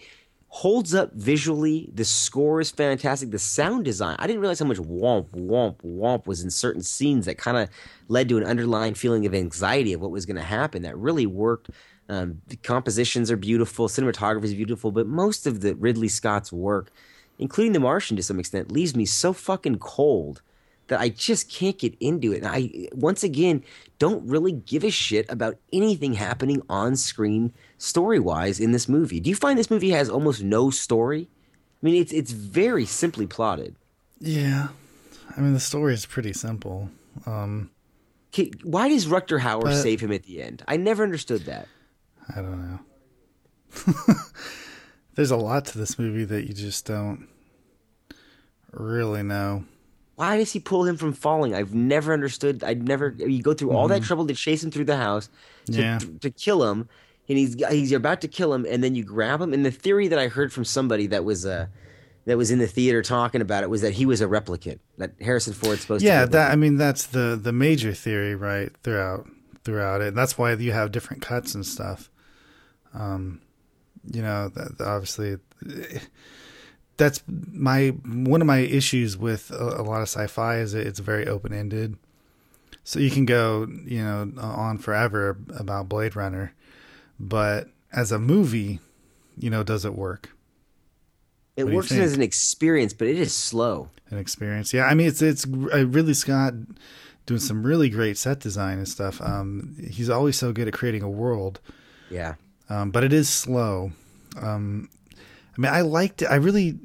holds 0.49 0.93
up 0.95 1.11
visually. 1.13 1.89
The 1.93 2.05
score 2.05 2.61
is 2.61 2.71
fantastic. 2.71 3.31
The 3.31 3.39
sound 3.39 3.83
design. 3.85 4.15
I 4.19 4.27
didn't 4.27 4.39
realize 4.41 4.59
how 4.59 4.65
much 4.65 4.77
womp 4.77 5.29
womp 5.31 5.77
womp 5.83 6.27
was 6.27 6.41
in 6.43 6.49
certain 6.51 6.81
scenes 6.81 7.25
that 7.25 7.37
kind 7.37 7.57
of 7.57 7.69
led 8.07 8.29
to 8.29 8.37
an 8.37 8.43
underlying 8.45 8.93
feeling 8.93 9.25
of 9.25 9.33
anxiety 9.33 9.93
of 9.93 10.01
what 10.01 10.11
was 10.11 10.25
going 10.25 10.37
to 10.37 10.43
happen. 10.43 10.83
That 10.83 10.97
really 10.97 11.25
worked. 11.25 11.71
Um, 12.07 12.41
the 12.47 12.55
compositions 12.57 13.31
are 13.31 13.35
beautiful. 13.37 13.87
Cinematography 13.87 14.43
is 14.45 14.53
beautiful, 14.53 14.91
but 14.91 15.07
most 15.07 15.47
of 15.47 15.61
the 15.61 15.75
Ridley 15.75 16.07
Scott's 16.07 16.53
work, 16.53 16.91
including 17.39 17.73
The 17.73 17.79
Martian 17.79 18.15
to 18.15 18.23
some 18.23 18.39
extent, 18.39 18.71
leaves 18.71 18.95
me 18.95 19.05
so 19.05 19.33
fucking 19.33 19.79
cold 19.79 20.41
that 20.87 20.99
I 20.99 21.09
just 21.09 21.49
can't 21.49 21.77
get 21.77 21.95
into 21.99 22.31
it. 22.31 22.43
And 22.43 22.47
I, 22.47 22.89
once 22.93 23.23
again, 23.23 23.63
don't 23.99 24.27
really 24.27 24.51
give 24.51 24.83
a 24.83 24.91
shit 24.91 25.25
about 25.29 25.57
anything 25.73 26.13
happening 26.13 26.61
on 26.69 26.95
screen 26.95 27.53
story 27.77 28.19
wise 28.19 28.59
in 28.59 28.71
this 28.71 28.87
movie. 28.87 29.19
Do 29.19 29.29
you 29.29 29.35
find 29.35 29.57
this 29.57 29.71
movie 29.71 29.89
has 29.91 30.09
almost 30.09 30.43
no 30.43 30.69
story? 30.69 31.27
I 31.81 31.85
mean, 31.85 32.01
it's 32.01 32.11
it's 32.13 32.31
very 32.31 32.85
simply 32.85 33.25
plotted. 33.27 33.75
Yeah, 34.19 34.69
I 35.35 35.41
mean 35.41 35.53
the 35.53 35.59
story 35.59 35.93
is 35.93 36.05
pretty 36.05 36.33
simple. 36.33 36.89
Um, 37.25 37.69
Why 38.63 38.89
does 38.89 39.05
Rutger 39.07 39.39
Hauer 39.39 39.63
But- 39.63 39.81
save 39.81 40.01
him 40.01 40.11
at 40.11 40.23
the 40.23 40.41
end? 40.41 40.63
I 40.67 40.77
never 40.77 41.03
understood 41.03 41.41
that. 41.45 41.67
I 42.35 42.41
don't 42.41 42.69
know. 42.71 42.79
There's 45.15 45.31
a 45.31 45.37
lot 45.37 45.65
to 45.65 45.77
this 45.77 45.97
movie 45.99 46.25
that 46.25 46.47
you 46.47 46.53
just 46.53 46.85
don't 46.85 47.27
really 48.71 49.23
know. 49.23 49.63
Why 50.15 50.37
does 50.37 50.51
he 50.53 50.59
pull 50.59 50.85
him 50.85 50.95
from 50.97 51.13
falling? 51.13 51.53
I've 51.53 51.73
never 51.73 52.13
understood. 52.13 52.63
I'd 52.63 52.87
never. 52.87 53.13
You 53.17 53.41
go 53.41 53.53
through 53.53 53.71
all 53.71 53.87
that 53.89 54.01
Mhm. 54.01 54.05
trouble 54.05 54.27
to 54.27 54.33
chase 54.33 54.63
him 54.63 54.71
through 54.71 54.85
the 54.85 54.95
house, 54.97 55.29
to, 55.67 55.73
Yeah. 55.81 55.99
to 56.21 56.29
kill 56.29 56.63
him, 56.69 56.87
and 57.27 57.37
he's 57.37 57.55
he's 57.69 57.91
about 57.91 58.21
to 58.21 58.27
kill 58.27 58.53
him, 58.53 58.65
and 58.69 58.83
then 58.83 58.95
you 58.95 59.03
grab 59.03 59.41
him. 59.41 59.53
And 59.53 59.65
the 59.65 59.71
theory 59.71 60.07
that 60.07 60.17
I 60.19 60.27
heard 60.29 60.53
from 60.53 60.63
somebody 60.65 61.07
that 61.07 61.25
was 61.25 61.45
uh 61.45 61.67
that 62.25 62.37
was 62.37 62.49
in 62.49 62.59
the 62.59 62.65
theater 62.67 63.01
talking 63.01 63.41
about 63.41 63.63
it 63.63 63.69
was 63.69 63.81
that 63.81 63.93
he 63.93 64.05
was 64.05 64.19
a 64.21 64.25
replicant. 64.25 64.79
That 64.97 65.11
Harrison 65.21 65.53
Ford's 65.53 65.81
supposed 65.81 66.03
Yeah, 66.03 66.21
to. 66.21 66.27
be 66.27 66.29
a 66.29 66.31
that 66.39 66.51
I 66.51 66.55
mean 66.55 66.77
that's 66.77 67.07
the 67.07 67.37
the 67.41 67.51
major 67.51 67.93
theory 67.93 68.35
right 68.35 68.71
throughout 68.83 69.27
throughout 69.65 70.01
it. 70.01 70.07
And 70.09 70.17
that's 70.17 70.37
why 70.37 70.53
you 70.53 70.71
have 70.71 70.91
different 70.91 71.21
cuts 71.23 71.53
and 71.55 71.65
stuff. 71.65 72.09
Um, 72.93 73.41
you 74.11 74.21
know, 74.21 74.49
that 74.49 74.79
obviously 74.79 75.37
that's 76.97 77.21
my 77.27 77.89
one 78.05 78.41
of 78.41 78.47
my 78.47 78.59
issues 78.59 79.17
with 79.17 79.51
a, 79.51 79.81
a 79.81 79.83
lot 79.83 79.97
of 80.01 80.07
sci-fi 80.07 80.57
is 80.57 80.73
it's 80.73 80.99
very 80.99 81.27
open 81.27 81.53
ended. 81.53 81.97
So 82.83 82.99
you 82.99 83.09
can 83.09 83.25
go, 83.25 83.67
you 83.85 84.03
know, 84.03 84.31
on 84.39 84.77
forever 84.77 85.37
about 85.57 85.89
Blade 85.89 86.15
Runner, 86.15 86.53
but 87.19 87.69
as 87.91 88.11
a 88.11 88.19
movie, 88.19 88.79
you 89.39 89.49
know, 89.49 89.63
does 89.63 89.85
it 89.85 89.95
work? 89.95 90.29
It 91.55 91.63
What 91.63 91.73
works 91.73 91.91
as 91.91 92.13
an 92.13 92.21
experience, 92.21 92.93
but 92.93 93.07
it 93.07 93.17
is 93.17 93.33
slow. 93.33 93.89
an 94.11 94.17
experience. 94.19 94.73
Yeah, 94.73 94.85
I 94.85 94.93
mean 94.93 95.07
it's 95.07 95.21
it's 95.21 95.45
uh, 95.45 95.85
Ridley 95.87 96.13
Scott 96.13 96.53
doing 97.25 97.39
some 97.39 97.63
really 97.65 97.89
great 97.89 98.17
set 98.17 98.39
design 98.39 98.77
and 98.77 98.87
stuff. 98.87 99.19
Um, 99.21 99.75
he's 99.89 100.09
always 100.09 100.37
so 100.37 100.51
good 100.51 100.67
at 100.67 100.73
creating 100.73 101.01
a 101.01 101.09
world. 101.09 101.59
Yeah. 102.11 102.35
Um, 102.69 102.91
but 102.91 103.03
it 103.03 103.13
is 103.13 103.29
slow. 103.29 103.91
Um, 104.39 104.89
I 105.57 105.61
mean, 105.61 105.71
I 105.71 105.81
liked 105.81 106.21
it. 106.21 106.25
I 106.25 106.35
really 106.35 106.77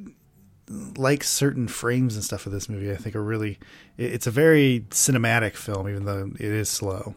like 0.97 1.25
certain 1.25 1.67
frames 1.67 2.15
and 2.15 2.25
stuff 2.25 2.47
of 2.47 2.53
this 2.53 2.69
movie. 2.69 2.93
I 2.93 2.97
think 2.97 3.17
are 3.17 3.23
really 3.23 3.59
it's 3.99 4.27
a 4.27 4.31
very 4.31 4.87
cinematic 4.91 5.57
film, 5.57 5.89
even 5.89 6.05
though 6.05 6.31
it 6.35 6.41
is 6.41 6.69
slow. 6.69 7.15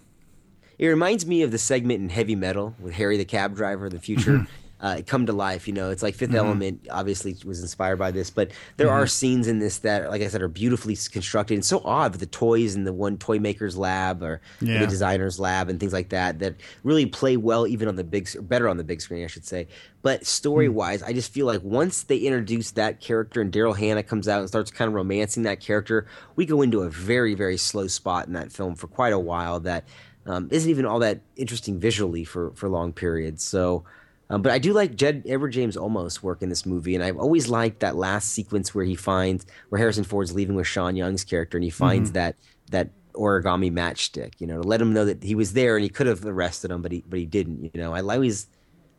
It 0.80 0.88
reminds 0.88 1.26
me 1.26 1.44
of 1.44 1.52
the 1.52 1.60
segment 1.60 2.02
in 2.02 2.10
Heavy 2.10 2.36
Metal 2.36 2.76
with 2.80 2.96
Harry 2.96 3.18
the 3.18 3.26
cab 3.26 3.56
driver, 3.56 3.90
the 3.90 4.00
future. 4.00 4.48
Uh, 4.84 5.02
come 5.08 5.26
to 5.26 5.32
life, 5.32 5.66
you 5.66 5.74
know. 5.74 5.92
It's 5.92 6.04
like 6.04 6.14
5th 6.14 6.32
Mhm. 6.32 6.36
Element, 6.36 6.88
obviously, 6.92 7.38
was 7.46 7.62
inspired 7.62 7.96
by 7.96 8.12
this, 8.12 8.30
but 8.30 8.52
there 8.76 8.92
are 8.92 9.06
Mhm. 9.06 9.10
scenes 9.12 9.48
in 9.48 9.60
this 9.60 9.78
that, 9.78 10.10
like 10.10 10.22
I 10.22 10.28
said, 10.28 10.42
are 10.42 10.50
beautifully 10.50 10.98
constructed 11.10 11.54
and 11.54 11.64
so 11.64 11.82
odd 11.86 12.12
with 12.12 12.20
the 12.20 12.26
toys 12.26 12.76
in 12.76 12.84
the 12.84 12.92
one 12.92 13.18
toy 13.18 13.40
maker's 13.40 13.78
lab 13.78 14.22
or 14.22 14.42
Yeah. 14.60 14.80
the 14.82 14.88
designer's 14.88 15.40
lab 15.40 15.70
and 15.70 15.80
things 15.80 15.94
like 15.94 16.10
that 16.10 16.40
that 16.40 16.56
really 16.84 17.06
play 17.06 17.38
well, 17.38 17.66
even 17.66 17.88
on 17.88 17.96
the 17.96 18.04
big, 18.04 18.28
better 18.50 18.68
on 18.68 18.76
the 18.76 18.84
big 18.84 19.00
screen, 19.00 19.24
I 19.24 19.28
should 19.28 19.46
say. 19.46 19.70
But 20.02 20.26
story 20.26 20.68
wise, 20.68 21.02
I 21.02 21.14
just 21.14 21.32
feel 21.32 21.46
like 21.46 21.64
once 21.64 22.04
they 22.04 22.18
introduce 22.18 22.72
that 22.72 23.00
character 23.00 23.40
and 23.40 23.54
Daryl 23.54 23.78
Hannah 23.78 24.04
comes 24.04 24.28
out 24.28 24.42
and 24.42 24.50
starts 24.50 24.70
kind 24.70 24.90
of 24.90 24.96
romancing 24.96 25.44
that 25.44 25.62
character, 25.62 26.08
we 26.36 26.46
go 26.46 26.62
into 26.62 26.82
a 26.82 26.90
very, 26.90 27.36
very 27.36 27.56
slow 27.56 27.88
spot 27.88 28.28
in 28.28 28.34
that 28.34 28.52
film 28.52 28.76
for 28.76 28.88
quite 28.88 29.14
a 29.14 29.20
while 29.20 29.62
that 29.62 29.86
um, 30.26 30.50
isn't 30.52 30.70
even 30.70 30.86
all 30.86 31.00
that 31.00 31.22
interesting 31.38 31.80
visually 31.80 32.26
for, 32.26 32.52
for 32.56 32.68
long 32.68 32.92
periods. 32.92 33.46
So, 33.46 33.86
um, 34.34 34.42
but 34.42 34.52
I 34.52 34.58
do 34.60 34.74
like 34.74 34.96
Jed 34.96 35.24
Edward 35.28 35.50
James 35.52 35.78
Olmos 35.78 36.22
work 36.24 36.42
in 36.42 36.50
this 36.50 36.66
movie, 36.66 36.96
and 36.96 37.04
I've 37.04 37.18
always 37.18 37.48
liked 37.48 37.80
that 37.82 37.96
last 37.96 38.32
sequence 38.32 38.74
where 38.74 38.86
he 38.86 38.96
finds 38.96 39.46
where 39.70 39.80
Harrison 39.80 40.04
Ford's 40.04 40.34
leaving 40.34 40.56
with 40.56 40.68
Sean 40.68 40.96
Young's 40.96 41.24
character, 41.24 41.58
and 41.58 41.64
he 41.64 41.70
finds 41.70 42.10
Mhm. 42.10 42.14
that 42.14 42.36
that 42.72 42.90
origami 43.14 43.72
matchstick, 43.72 44.34
you 44.40 44.48
know, 44.48 44.60
to 44.62 44.68
let 44.68 44.82
him 44.82 44.92
know 44.92 45.06
that 45.06 45.22
he 45.24 45.36
was 45.36 45.54
there 45.54 45.76
and 45.78 45.84
he 45.84 45.90
could 45.90 46.08
have 46.08 46.26
arrested 46.26 46.72
him, 46.72 46.82
but 46.82 46.92
he 46.92 47.04
but 47.08 47.20
he 47.20 47.26
didn't. 47.26 47.64
You 47.74 47.82
know, 47.82 47.94
I 47.94 48.02
always 48.02 48.48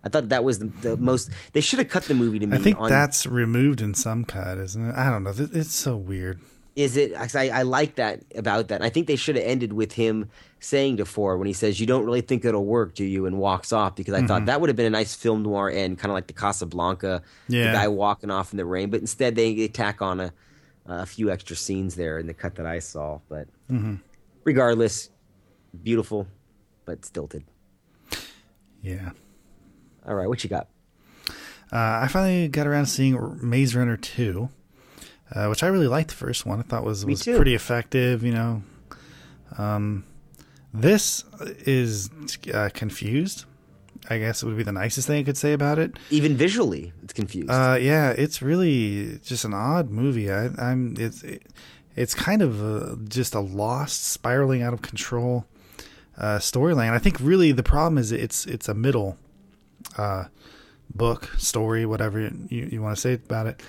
I 0.05 0.09
thought 0.09 0.29
that 0.29 0.45
was 0.45 0.59
the, 0.61 0.67
the 0.83 0.97
most. 0.97 1.31
They 1.53 1.61
should 1.61 1.79
have 1.81 1.89
cut 1.89 2.05
the 2.05 2.15
movie 2.15 2.39
to 2.39 2.47
me. 2.47 2.57
I 2.57 2.61
think 2.61 2.79
on, 2.79 2.91
that's 2.91 3.27
removed 3.27 3.81
in 3.81 3.95
some 3.95 4.25
cut, 4.25 4.59
isn't 4.59 4.91
it? 4.91 4.95
I 4.95 5.11
don't 5.11 5.25
know. 5.25 5.33
It's 5.37 5.75
so 5.75 5.97
weird. 5.97 6.39
is 6.77 6.97
it 6.97 7.15
I, 7.17 7.49
I 7.49 7.63
like 7.63 7.95
that 7.97 8.21
about 8.37 8.69
that. 8.69 8.83
I 8.83 8.89
think 8.91 9.07
they 9.07 9.17
should 9.17 9.37
have 9.37 9.45
ended 9.45 9.73
with 9.73 9.93
him 9.93 10.29
saying 10.65 10.97
to 10.97 11.05
Ford 11.05 11.39
when 11.39 11.47
he 11.47 11.53
says, 11.53 11.79
"You 11.79 11.87
don't 11.87 12.05
really 12.05 12.21
think 12.23 12.45
it'll 12.45 12.65
work, 12.65 12.95
do 12.95 13.05
you?" 13.05 13.27
and 13.27 13.39
walks 13.39 13.73
off 13.73 13.95
because 13.97 14.15
I 14.15 14.27
thought 14.27 14.43
Mhm. 14.43 14.47
that 14.47 14.61
would 14.61 14.69
have 14.69 14.77
been 14.77 14.87
a 14.87 14.91
nice 14.91 15.15
film 15.15 15.43
noir 15.43 15.71
end, 15.71 15.99
kind 15.99 16.11
of 16.11 16.15
like 16.15 16.27
the 16.27 16.33
Casablanca, 16.33 17.23
Yeah. 17.49 17.67
the 17.67 17.73
guy 17.73 17.89
walking 17.89 18.31
off 18.31 18.53
in 18.53 18.57
the 18.57 18.65
rain. 18.65 18.91
But 18.91 19.01
instead, 19.01 19.35
they, 19.37 19.55
they 19.55 19.69
tack 19.69 20.01
on 20.03 20.21
a 20.21 20.33
a 20.87 21.07
few 21.07 21.31
extra 21.31 21.57
scenes 21.57 21.95
there 21.95 22.19
in 22.19 22.27
the 22.27 22.35
cut 22.35 22.57
that 22.57 22.67
I 22.67 22.79
saw. 22.79 23.19
But 23.31 23.49
Mhm. 23.71 24.01
regardless, 24.45 25.09
beautiful, 25.83 26.27
but 26.85 27.07
stilted. 27.07 27.45
Yeah. 28.83 29.11
All 30.07 30.15
right, 30.15 30.29
what 30.29 30.45
you 30.45 30.51
got? 30.51 30.69
Uh, 31.73 32.03
I 32.03 32.09
finally 32.09 32.49
got 32.49 32.67
around 32.67 32.85
to 32.85 32.91
seeing 32.91 33.39
Maze 33.43 33.75
Runner 33.75 33.97
2, 33.97 34.51
uh, 35.35 35.47
which 35.47 35.63
I 35.63 35.69
really 35.69 35.89
liked 35.89 36.11
the 36.11 36.15
first 36.17 36.45
one. 36.45 36.59
I 36.61 36.63
thought 36.63 36.85
was, 36.85 37.07
was 37.07 37.23
pretty 37.23 37.55
effective, 37.55 38.23
you 38.23 38.33
know. 38.33 38.63
Um, 39.57 40.05
this 40.75 41.25
is 41.65 42.11
uh, 42.53 42.69
confused. 42.75 43.45
I 44.11 44.19
guess 44.19 44.43
it 44.43 44.47
would 44.47 44.57
be 44.57 44.65
the 44.65 44.73
nicest 44.73 45.07
thing 45.07 45.21
I 45.21 45.23
could 45.23 45.39
say 45.39 45.53
about 45.53 45.79
it. 45.79 45.97
Even 46.11 46.37
visually, 46.37 46.93
it's 47.03 47.15
confused. 47.15 47.49
Uh, 47.49 47.79
yeah, 47.81 48.11
it's 48.11 48.43
really 48.43 49.19
just 49.25 49.45
an 49.45 49.55
odd 49.55 49.89
movie. 49.91 50.31
I, 50.31 50.51
I'm 50.59 50.97
it's 50.99 51.23
it, 51.23 51.43
it's 51.97 52.13
kind 52.13 52.43
of 52.43 52.61
a, 52.61 52.99
just 53.09 53.35
a 53.35 53.41
lost, 53.41 54.05
spiraling 54.05 54.63
out 54.63 54.75
of 54.75 54.83
control 54.83 55.47
uh, 56.19 56.39
storyline. 56.39 56.91
I 56.91 56.99
think 56.99 57.19
really 57.21 57.53
the 57.53 57.63
problem 57.63 57.97
is 57.97 58.13
it's 58.13 58.45
it's 58.45 58.69
a 58.69 58.75
middle 58.75 59.17
uh, 59.97 60.25
book 60.93 61.31
story, 61.39 61.87
whatever 61.87 62.21
you 62.21 62.69
you 62.71 62.83
want 62.83 62.97
to 62.97 63.01
say 63.01 63.15
about 63.15 63.47
it. 63.47 63.63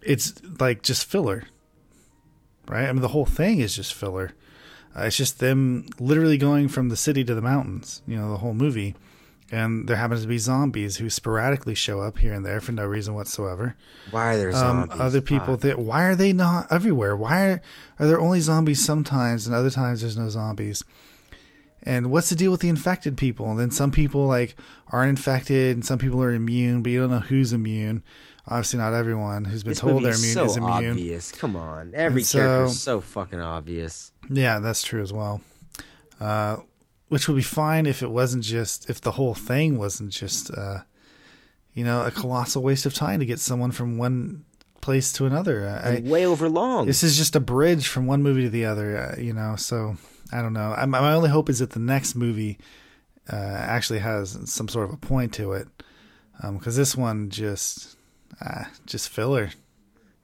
It's 0.00 0.40
like 0.60 0.82
just 0.82 1.04
filler, 1.04 1.42
right? 2.68 2.86
I 2.88 2.92
mean, 2.92 3.02
the 3.02 3.08
whole 3.08 3.26
thing 3.26 3.58
is 3.58 3.74
just 3.74 3.92
filler. 3.92 4.32
Uh, 4.96 5.02
it's 5.02 5.16
just 5.16 5.38
them 5.40 5.86
literally 6.00 6.38
going 6.38 6.68
from 6.68 6.88
the 6.88 6.96
city 6.96 7.22
to 7.24 7.34
the 7.34 7.42
mountains. 7.42 8.02
You 8.06 8.16
know, 8.16 8.30
the 8.30 8.38
whole 8.38 8.54
movie 8.54 8.94
and 9.52 9.88
there 9.88 9.96
happens 9.96 10.22
to 10.22 10.26
be 10.28 10.38
zombies 10.38 10.96
who 10.96 11.08
sporadically 11.08 11.74
show 11.76 12.00
up 12.00 12.18
here 12.18 12.32
and 12.32 12.44
there 12.44 12.60
for 12.60 12.72
no 12.72 12.84
reason 12.84 13.14
whatsoever. 13.14 13.76
Why 14.10 14.34
are 14.34 14.36
there 14.38 14.48
Um, 14.48 14.54
zombies? 14.54 15.00
other 15.00 15.20
people 15.20 15.56
that 15.58 15.78
why 15.78 16.02
are 16.04 16.16
they 16.16 16.32
not 16.32 16.66
everywhere? 16.72 17.14
Why 17.14 17.42
are, 17.44 17.62
are 18.00 18.06
there 18.08 18.18
only 18.20 18.40
zombies 18.40 18.84
sometimes 18.84 19.46
and 19.46 19.54
other 19.54 19.70
times 19.70 20.00
there's 20.00 20.16
no 20.16 20.28
zombies? 20.30 20.82
And 21.82 22.10
what's 22.10 22.30
the 22.30 22.34
deal 22.34 22.50
with 22.50 22.60
the 22.60 22.68
infected 22.68 23.16
people? 23.16 23.48
And 23.48 23.60
then 23.60 23.70
some 23.70 23.92
people 23.92 24.26
like 24.26 24.56
aren't 24.88 25.10
infected 25.10 25.76
and 25.76 25.84
some 25.86 25.98
people 25.98 26.20
are 26.22 26.32
immune, 26.32 26.82
but 26.82 26.90
you 26.90 27.00
don't 27.02 27.10
know 27.10 27.20
who's 27.20 27.52
immune. 27.52 28.02
Obviously 28.48 28.78
not 28.78 28.92
everyone 28.94 29.44
who's 29.44 29.62
been 29.64 29.72
This 29.72 29.80
told 29.80 30.02
they're 30.04 30.12
is 30.12 30.22
immune 30.22 30.34
so 30.34 30.44
is 30.44 30.56
immune. 30.56 30.90
obvious. 30.92 31.32
Come 31.32 31.56
on, 31.56 31.92
every 31.94 32.20
And 32.22 32.26
so- 32.26 32.38
character 32.38 32.64
is 32.66 32.80
so 32.80 33.00
fucking 33.00 33.40
obvious. 33.40 34.12
Yeah, 34.30 34.60
that's 34.60 34.82
true 34.82 35.02
as 35.02 35.12
well. 35.12 35.40
Uh, 36.20 36.58
which 37.08 37.28
would 37.28 37.36
be 37.36 37.42
fine 37.42 37.86
if 37.86 38.02
it 38.02 38.10
wasn't 38.10 38.42
just 38.44 38.88
if 38.90 39.00
the 39.00 39.12
whole 39.12 39.34
thing 39.34 39.78
wasn't 39.78 40.10
just 40.10 40.50
uh, 40.56 40.80
you 41.72 41.84
know 41.84 42.04
a 42.04 42.10
colossal 42.10 42.62
waste 42.62 42.86
of 42.86 42.94
time 42.94 43.20
to 43.20 43.26
get 43.26 43.38
someone 43.38 43.70
from 43.72 43.98
one 43.98 44.44
place 44.80 45.12
to 45.12 45.26
another. 45.26 45.68
I, 45.84 46.00
way 46.08 46.24
over 46.26 46.48
long. 46.48 46.86
This 46.86 47.02
is 47.02 47.16
just 47.16 47.34
a 47.36 47.40
bridge 47.40 47.88
from 47.88 48.06
one 48.06 48.22
movie 48.22 48.42
to 48.42 48.50
the 48.50 48.64
other. 48.64 48.96
Uh, 48.96 49.20
you 49.20 49.32
know, 49.32 49.56
so 49.56 49.96
I 50.32 50.40
don't 50.42 50.52
know. 50.52 50.72
I, 50.76 50.84
my 50.86 51.12
only 51.12 51.30
hope 51.30 51.48
is 51.48 51.58
that 51.58 51.70
the 51.70 51.80
next 51.80 52.14
movie 52.14 52.58
uh, 53.32 53.36
actually 53.36 53.98
has 54.00 54.38
some 54.50 54.68
sort 54.68 54.88
of 54.88 54.94
a 54.94 54.96
point 54.96 55.32
to 55.34 55.52
it, 55.52 55.68
because 56.52 56.76
this 56.76 56.96
one 56.96 57.28
just 57.30 57.95
uh, 58.40 58.64
just 58.86 59.08
filler. 59.08 59.50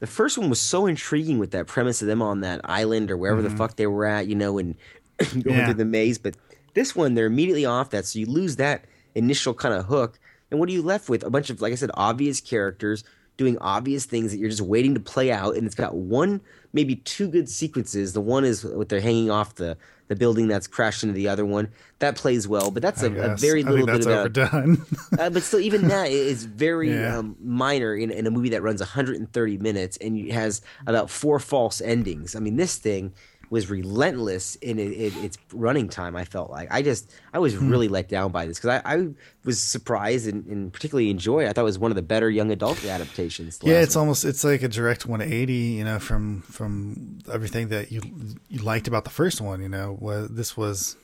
The 0.01 0.07
first 0.07 0.37
one 0.37 0.51
was 0.51 0.61
so 0.61 0.87
intriguing 0.87 1.39
with 1.39 1.53
that 1.53 1.67
premise 1.67 2.03
of 2.03 2.09
them 2.09 2.21
on 2.23 2.41
that 2.41 2.61
island 2.65 3.11
or 3.11 3.17
wherever 3.17 3.41
the 3.43 3.49
Mhm. 3.51 3.57
fuck 3.59 3.77
they 3.77 3.87
were 3.87 4.05
at, 4.05 4.27
you 4.27 4.35
know, 4.35 4.59
and 4.59 4.75
going 5.33 5.57
Yeah. 5.57 5.67
through 5.67 5.75
the 5.75 5.85
maze. 5.85 6.19
But 6.19 6.37
this 6.75 6.97
one, 6.97 7.15
they're 7.15 7.27
immediately 7.27 7.65
off 7.65 7.91
that, 7.91 8.05
so 8.07 8.19
you 8.19 8.27
lose 8.27 8.57
that 8.57 8.85
initial 9.15 9.55
kind 9.55 9.75
of 9.75 9.87
hook. 9.87 10.19
And 10.51 10.59
what 10.59 10.69
are 10.69 10.73
you 10.73 10.83
left 10.83 11.09
with? 11.09 11.23
A 11.23 11.31
bunch 11.31 11.51
of, 11.51 11.61
like 11.63 11.73
I 11.73 11.77
said, 11.77 11.91
obvious 11.95 12.41
characters 12.41 13.05
doing 13.37 13.57
obvious 13.59 14.05
things 14.05 14.31
that 14.33 14.39
you're 14.39 14.51
just 14.51 14.61
waiting 14.61 14.93
to 14.95 15.01
play 15.01 15.31
out. 15.33 15.57
And 15.57 15.65
it's 15.67 15.75
got 15.75 15.95
one, 15.95 16.41
maybe 16.73 16.97
two 16.97 17.29
good 17.29 17.49
sequences. 17.49 18.13
The 18.13 18.21
one 18.21 18.45
is 18.45 18.65
what 18.65 18.89
they're 18.89 19.01
hanging 19.01 19.31
off 19.31 19.55
the 19.55 19.77
the 20.13 20.17
building 20.19 20.47
that's 20.49 20.67
crashed 20.67 21.03
into 21.03 21.15
the 21.15 21.29
other 21.29 21.45
one. 21.47 21.69
That 22.01 22.17
plays 22.17 22.47
well, 22.47 22.71
but 22.71 22.83
that's 22.83 23.03
a, 23.03 23.11
guess. 23.11 23.41
very 23.41 23.65
I 23.65 23.71
little 23.71 23.87
bit 23.87 24.03
about 24.05 24.19
overdone. 24.19 24.85
uh, 25.19 25.31
but 25.31 25.43
still, 25.43 25.61
even 25.61 25.89
that 25.89 26.11
is 26.11 26.45
very 26.45 26.93
Yeah. 26.93 27.19
um, 27.19 27.37
minor 27.41 27.95
in, 27.95 28.11
in 28.11 28.27
a 28.27 28.31
movie 28.31 28.51
that 28.51 28.63
runs 28.63 28.81
130 28.81 29.59
minutes 29.59 29.97
and 29.99 30.31
has 30.31 30.61
about 30.87 31.11
four 31.11 31.39
false 31.39 31.81
endings. 31.81 32.35
I 32.37 32.41
mean, 32.41 32.57
this 32.57 32.77
thing 32.77 33.13
was 33.53 33.69
relentless 33.69 34.57
in 34.57 34.79
it, 34.79 34.93
it, 34.93 35.17
its 35.23 35.37
running 35.53 35.87
time. 35.89 36.17
I 36.17 36.25
felt 36.25 36.51
like 36.51 36.69
I 36.73 36.81
just 36.81 37.13
I 37.35 37.39
was 37.39 37.55
Hmm. 37.55 37.69
really 37.71 37.87
let 37.89 38.09
down 38.09 38.33
by 38.33 38.47
this 38.47 38.59
because 38.59 38.81
I, 38.85 38.95
I 38.95 39.09
was 39.45 39.61
surprised 39.61 40.27
and, 40.27 40.47
and 40.47 40.73
particularly 40.73 41.11
enjoyed. 41.11 41.47
I 41.47 41.53
thought 41.53 41.61
it 41.61 41.65
was 41.65 41.79
one 41.79 41.91
of 41.91 41.97
the 41.97 42.03
better 42.15 42.31
young 42.31 42.51
adult 42.51 42.83
adaptations. 42.85 43.61
yeah, 43.63 43.81
it's 43.83 43.95
almost 43.95 44.25
it's 44.25 44.43
like 44.43 44.63
a 44.63 44.69
direct 44.69 45.05
180. 45.07 45.53
You 45.53 45.85
know, 45.85 45.99
from 45.99 46.41
from 46.43 47.19
everything 47.31 47.69
that 47.69 47.93
you 47.93 48.01
you 48.49 48.61
liked 48.63 48.89
about 48.89 49.05
the 49.05 49.11
first 49.11 49.41
one. 49.41 49.61
You 49.61 49.69
know, 49.69 49.99
was 50.01 50.31
this 50.31 50.57
was 50.57 50.97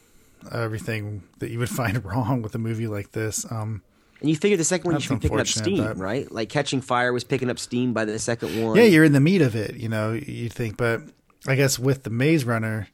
everything 0.51 1.23
that 1.41 1.51
you 1.51 1.59
would 1.59 1.69
find 1.83 2.05
wrong 2.05 2.43
with 2.43 2.55
a 2.55 2.59
movie 2.59 2.87
like 2.87 3.13
this. 3.13 3.45
Um, 3.51 3.83
And 4.21 4.31
you 4.31 4.37
figure 4.37 4.57
the 4.57 4.65
second 4.65 4.87
one 4.91 4.95
you 4.95 5.01
should 5.01 5.21
be 5.21 5.29
picking 5.29 5.39
up 5.41 5.47
steam, 5.47 5.85
but- 5.85 5.99
right? 5.99 6.31
Like 6.33 6.49
Catching 6.49 6.81
Fire 6.81 7.13
was 7.13 7.25
picking 7.25 7.51
up 7.51 7.59
steam 7.59 7.93
by 7.93 8.05
the 8.05 8.19
second 8.19 8.51
one. 8.63 8.77
Yeah, 8.77 8.85
you're 8.85 9.05
in 9.05 9.13
the 9.13 9.21
meat 9.21 9.43
of 9.43 9.55
it, 9.55 9.77
you 9.77 9.89
know, 9.89 10.13
you 10.15 10.49
think. 10.49 10.77
But 10.77 11.03
I 11.49 11.57
guess 11.57 11.79
with 11.79 12.03
the 12.03 12.11
Maze 12.11 12.45
Runner, 12.45 12.89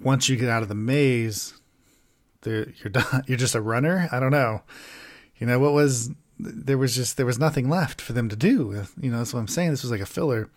once 0.00 0.28
you 0.28 0.36
get 0.36 0.48
out 0.48 0.62
of 0.62 0.68
the 0.68 0.74
maze, 0.74 1.54
you're 2.44 2.64
done. 2.90 3.24
You're 3.26 3.38
just 3.38 3.54
a 3.54 3.60
runner. 3.60 4.08
I 4.12 4.20
don't 4.20 4.30
know. 4.30 4.62
You 5.36 5.46
know 5.46 5.58
what 5.58 5.72
was 5.72 6.10
there 6.38 6.78
was 6.78 6.94
just 6.94 7.16
there 7.16 7.26
was 7.26 7.38
nothing 7.38 7.68
left 7.68 8.00
for 8.00 8.12
them 8.12 8.28
to 8.28 8.36
do. 8.36 8.84
You 9.00 9.10
know 9.10 9.18
that's 9.18 9.32
what 9.32 9.40
I'm 9.40 9.48
saying. 9.48 9.70
This 9.70 9.82
was 9.82 9.90
like 9.90 10.00
a 10.00 10.06
filler. 10.06 10.50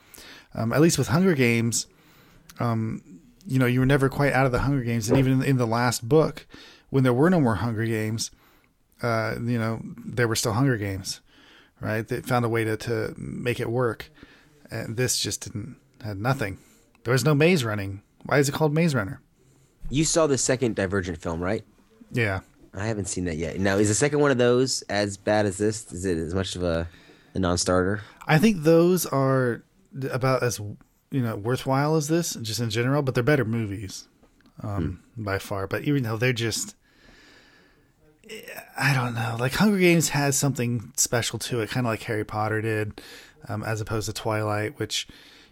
Um, 0.53 0.73
at 0.73 0.81
least 0.81 0.97
with 0.97 1.09
Hunger 1.09 1.35
Games, 1.35 1.87
um, 2.59 3.01
you 3.45 3.59
know 3.59 3.65
you 3.65 3.79
were 3.79 3.85
never 3.85 4.09
quite 4.09 4.33
out 4.33 4.45
of 4.45 4.51
the 4.51 4.59
Hunger 4.59 4.83
Games, 4.83 5.09
and 5.09 5.17
even 5.17 5.43
in, 5.43 5.57
the 5.57 5.67
last 5.67 6.07
book, 6.07 6.47
when 6.89 7.03
there 7.03 7.13
were 7.13 7.29
no 7.29 7.39
more 7.39 7.55
Hunger 7.55 7.85
Games, 7.85 8.31
uh, 9.01 9.35
you 9.41 9.59
know 9.59 9.81
there 10.05 10.27
were 10.27 10.35
still 10.35 10.53
Hunger 10.53 10.77
Games 10.77 11.21
right? 11.79 12.07
They 12.07 12.21
found 12.21 12.45
a 12.45 12.49
way 12.49 12.63
to, 12.63 12.77
to 12.77 13.13
make 13.17 13.59
it 13.59 13.69
work. 13.69 14.11
And 14.69 14.97
this 14.97 15.19
just 15.19 15.41
didn't 15.43 15.77
had 16.07 16.19
nothing. 16.19 16.57
There 17.03 17.11
was 17.11 17.25
no 17.25 17.35
maze 17.35 17.63
running. 17.63 18.01
Why 18.25 18.39
is 18.39 18.49
it 18.49 18.53
called 18.53 18.73
Maze 18.73 18.95
Runner? 18.95 19.21
You 19.89 20.03
saw 20.03 20.27
the 20.27 20.37
second 20.37 20.75
Divergent 20.75 21.21
film, 21.21 21.41
right? 21.41 21.63
Yeah. 22.11 22.41
I 22.73 22.85
haven't 22.85 23.05
seen 23.05 23.25
that 23.25 23.37
yet. 23.37 23.59
Now, 23.59 23.77
is 23.77 23.87
the 23.87 23.95
second 23.95 24.19
one 24.19 24.31
of 24.31 24.37
those 24.37 24.81
as 24.83 25.17
bad 25.17 25.45
as 25.45 25.57
this? 25.57 25.91
Is 25.91 26.05
it 26.05 26.17
as 26.17 26.33
much 26.33 26.55
of 26.55 26.63
a, 26.63 26.87
a 27.33 27.39
non-starter? 27.39 28.01
I 28.27 28.37
think 28.37 28.63
those 28.63 29.05
are 29.05 29.63
about 30.11 30.43
as 30.43 30.59
you 30.59 31.21
know 31.21 31.35
worthwhile 31.35 31.95
as 31.95 32.07
this, 32.07 32.33
just 32.35 32.59
in 32.59 32.69
general. 32.69 33.01
But 33.01 33.15
they're 33.15 33.23
better 33.23 33.45
movies, 33.45 34.07
um, 34.61 35.01
by 35.15 35.39
far. 35.39 35.65
But 35.65 35.83
even 35.83 36.03
though 36.03 36.17
they're 36.17 36.33
just, 36.33 36.75
I 38.77 38.93
don't 38.93 39.15
know. 39.15 39.37
Like 39.39 39.53
Hunger 39.53 39.79
Games 39.79 40.09
has 40.09 40.37
something 40.37 40.91
special 40.97 41.39
to 41.39 41.61
it, 41.61 41.69
kind 41.69 41.87
of 41.87 41.91
like 41.91 42.03
Harry 42.03 42.25
Potter 42.25 42.61
did, 42.61 43.01
um, 43.47 43.63
as 43.63 43.81
opposed 43.81 44.07
to 44.07 44.13
Twilight, 44.13 44.77
which 44.77 45.07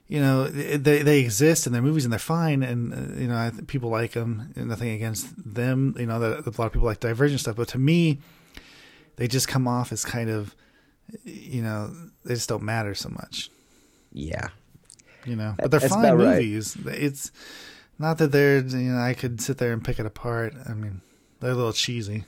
you 0.08 0.20
know 0.20 0.48
they 0.48 1.02
they 1.02 1.20
exist 1.20 1.66
and 1.66 1.74
they're 1.74 1.82
movies 1.82 2.06
and 2.06 2.12
they're 2.12 2.20
fine 2.20 2.62
and 2.62 2.94
uh, 2.94 3.20
you 3.20 3.28
know 3.28 3.52
people 3.68 3.90
like 3.90 4.12
them. 4.12 4.54
Nothing 4.56 4.90
against 4.92 5.28
them. 5.54 5.96
You 5.98 6.06
know 6.06 6.20
that 6.20 6.46
a 6.46 6.62
lot 6.62 6.68
of 6.68 6.74
people 6.74 6.86
like 6.86 7.00
Divergent 7.00 7.40
stuff, 7.40 7.56
but 7.56 7.70
to 7.70 7.80
me, 7.80 8.20
they 9.16 9.28
just 9.28 9.48
come 9.48 9.68
off 9.68 9.92
as 9.92 10.06
kind 10.06 10.30
of 10.30 10.56
you 11.24 11.62
know 11.62 11.96
they 12.24 12.36
just 12.36 12.50
don't 12.50 12.64
matter 12.64 12.94
so 12.94 13.10
much. 13.10 13.50
Yeah. 14.12 14.50
You 15.26 15.36
know, 15.36 15.56
but 15.58 15.72
they're 15.72 15.80
that's 15.80 15.94
fine 15.94 16.06
about 16.06 16.18
right. 16.18 16.36
movies. 16.36 16.78
It's 16.86 17.32
not 17.98 18.20
that 18.20 18.32
they're 18.32 18.60
you 18.60 18.92
know 18.92 19.00
I 19.00 19.16
could 19.16 19.42
sit 19.42 19.58
there 19.58 19.74
and 19.74 19.84
pick 19.84 20.00
it 20.00 20.06
apart. 20.06 20.54
I 20.70 20.74
mean, 20.74 21.02
they're 21.40 21.52
a 21.52 21.56
little 21.56 21.74
cheesy. 21.74 22.26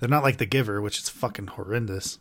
They're 0.00 0.08
not 0.08 0.24
like 0.24 0.38
The 0.38 0.46
Giver, 0.46 0.82
which 0.82 0.98
is 0.98 1.08
fucking 1.08 1.46
horrendous. 1.46 2.18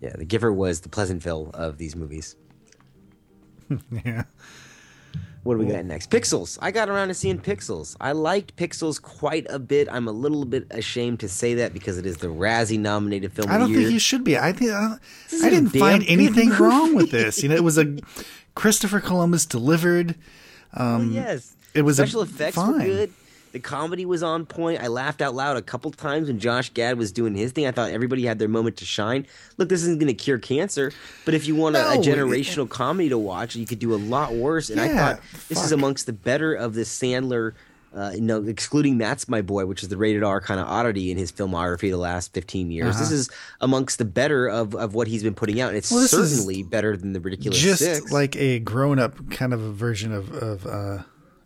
Yeah, 0.00 0.12
The 0.16 0.26
Giver 0.26 0.52
was 0.52 0.82
the 0.82 0.88
Pleasantville 0.88 1.50
of 1.54 1.78
these 1.78 1.96
movies. 1.96 2.36
yeah. 4.04 4.24
What 5.44 5.54
do 5.54 5.60
we 5.64 5.72
got 5.72 5.84
next? 5.86 6.10
Pixels. 6.10 6.58
I 6.60 6.70
got 6.70 6.90
around 6.90 7.08
to 7.08 7.14
seeing 7.14 7.38
Pixels. 7.38 7.96
I 8.00 8.12
liked 8.12 8.56
Pixels 8.56 9.00
quite 9.00 9.46
a 9.48 9.58
bit. 9.58 9.88
I'm 9.90 10.06
a 10.06 10.12
little 10.12 10.44
bit 10.44 10.66
ashamed 10.72 11.20
to 11.20 11.28
say 11.28 11.54
that 11.54 11.72
because 11.72 11.96
it 11.96 12.04
is 12.04 12.18
the 12.18 12.26
Razzie 12.26 12.78
nominated 12.78 13.32
film 13.32 13.48
I 13.50 13.56
don't 13.56 13.68
the 13.72 13.78
year. 13.78 13.82
think 13.84 13.92
you 13.94 13.98
should 13.98 14.24
be. 14.24 14.36
I 14.36 14.52
think 14.52 14.72
I, 14.72 14.80
don't- 14.88 15.00
This 15.30 15.32
is 15.40 15.44
I 15.44 15.50
didn't 15.50 15.70
find 15.70 16.04
anything 16.06 16.48
movie. 16.50 16.62
wrong 16.62 16.94
with 16.94 17.10
this. 17.12 17.42
You 17.42 17.48
know, 17.48 17.54
it 17.54 17.64
was 17.64 17.78
a 17.78 17.96
Christopher 18.54 19.00
Columbus 19.00 19.46
delivered. 19.46 20.16
Um, 20.74 21.10
Oh, 21.10 21.14
yes. 21.14 21.56
it 21.72 21.82
was 21.82 21.98
a- 21.98 22.02
special 22.06 22.22
effects 22.22 22.56
fine. 22.56 22.72
were 22.72 22.78
good. 22.84 23.12
The 23.52 23.60
comedy 23.60 24.04
was 24.06 24.22
on 24.22 24.46
point. 24.46 24.82
I 24.82 24.88
laughed 24.88 25.22
out 25.22 25.34
loud 25.34 25.56
a 25.56 25.62
couple 25.62 25.90
times 25.90 26.28
when 26.28 26.38
Josh 26.38 26.70
Gad 26.74 26.98
was 26.98 27.12
doing 27.12 27.34
his 27.34 27.52
thing. 27.52 27.66
I 27.66 27.70
thought 27.70 27.90
everybody 27.90 28.24
had 28.26 28.38
their 28.38 28.48
moment 28.48 28.76
to 28.78 28.84
shine. 28.84 29.26
Look, 29.56 29.68
this 29.68 29.82
isn't 29.82 29.98
going 29.98 30.08
to 30.08 30.14
cure 30.14 30.38
cancer, 30.38 30.92
but 31.24 31.34
if 31.34 31.46
you 31.46 31.54
want 31.54 31.76
a, 31.76 31.80
a 31.90 31.94
No, 31.94 32.00
it- 32.00 32.04
generational 32.06 32.68
comedy 32.68 33.08
to 33.08 33.18
watch, 33.18 33.56
you 33.56 33.66
could 33.66 33.78
do 33.78 33.94
a 33.94 33.96
lot 33.96 34.34
worse. 34.34 34.70
And 34.70 34.80
I 34.80 34.88
thought 34.94 35.20
this 35.48 35.64
is 35.64 35.72
amongst 35.72 36.06
the 36.06 36.12
better 36.12 36.54
of 36.54 36.74
the 36.74 36.82
Sandler 36.82 37.54
uh, 37.94 38.10
you 38.14 38.20
know, 38.20 38.44
excluding 38.44 38.98
That's 38.98 39.30
My 39.30 39.40
Boy, 39.40 39.64
which 39.64 39.82
is 39.82 39.88
the 39.88 39.96
rated 39.96 40.22
R 40.22 40.42
kind 40.42 40.60
of 40.60 40.66
oddity 40.68 41.10
in 41.10 41.16
his 41.16 41.32
filmography 41.32 41.90
the 41.90 41.96
last 41.96 42.34
15 42.34 42.70
years. 42.70 42.98
This 42.98 43.06
Uh-huh. 43.06 43.14
is 43.14 43.30
amongst 43.62 43.96
the 43.96 44.04
better 44.04 44.46
of, 44.46 44.74
of 44.74 44.92
what 44.92 45.08
he's 45.08 45.22
been 45.22 45.34
putting 45.34 45.58
out. 45.62 45.68
And 45.70 45.78
it's 45.78 45.90
Well, 45.90 46.06
certainly 46.06 46.62
better 46.62 46.98
than 46.98 47.14
the 47.14 47.20
Ridiculous 47.20 47.58
Just 47.58 47.78
Six. 47.82 48.12
like 48.12 48.36
a 48.36 48.58
grown 48.58 48.98
up 48.98 49.30
kind 49.30 49.54
of 49.54 49.62
a 49.62 49.72
version 49.72 50.12
of 50.12 50.30
of 50.34 50.66
uh, 50.66 50.98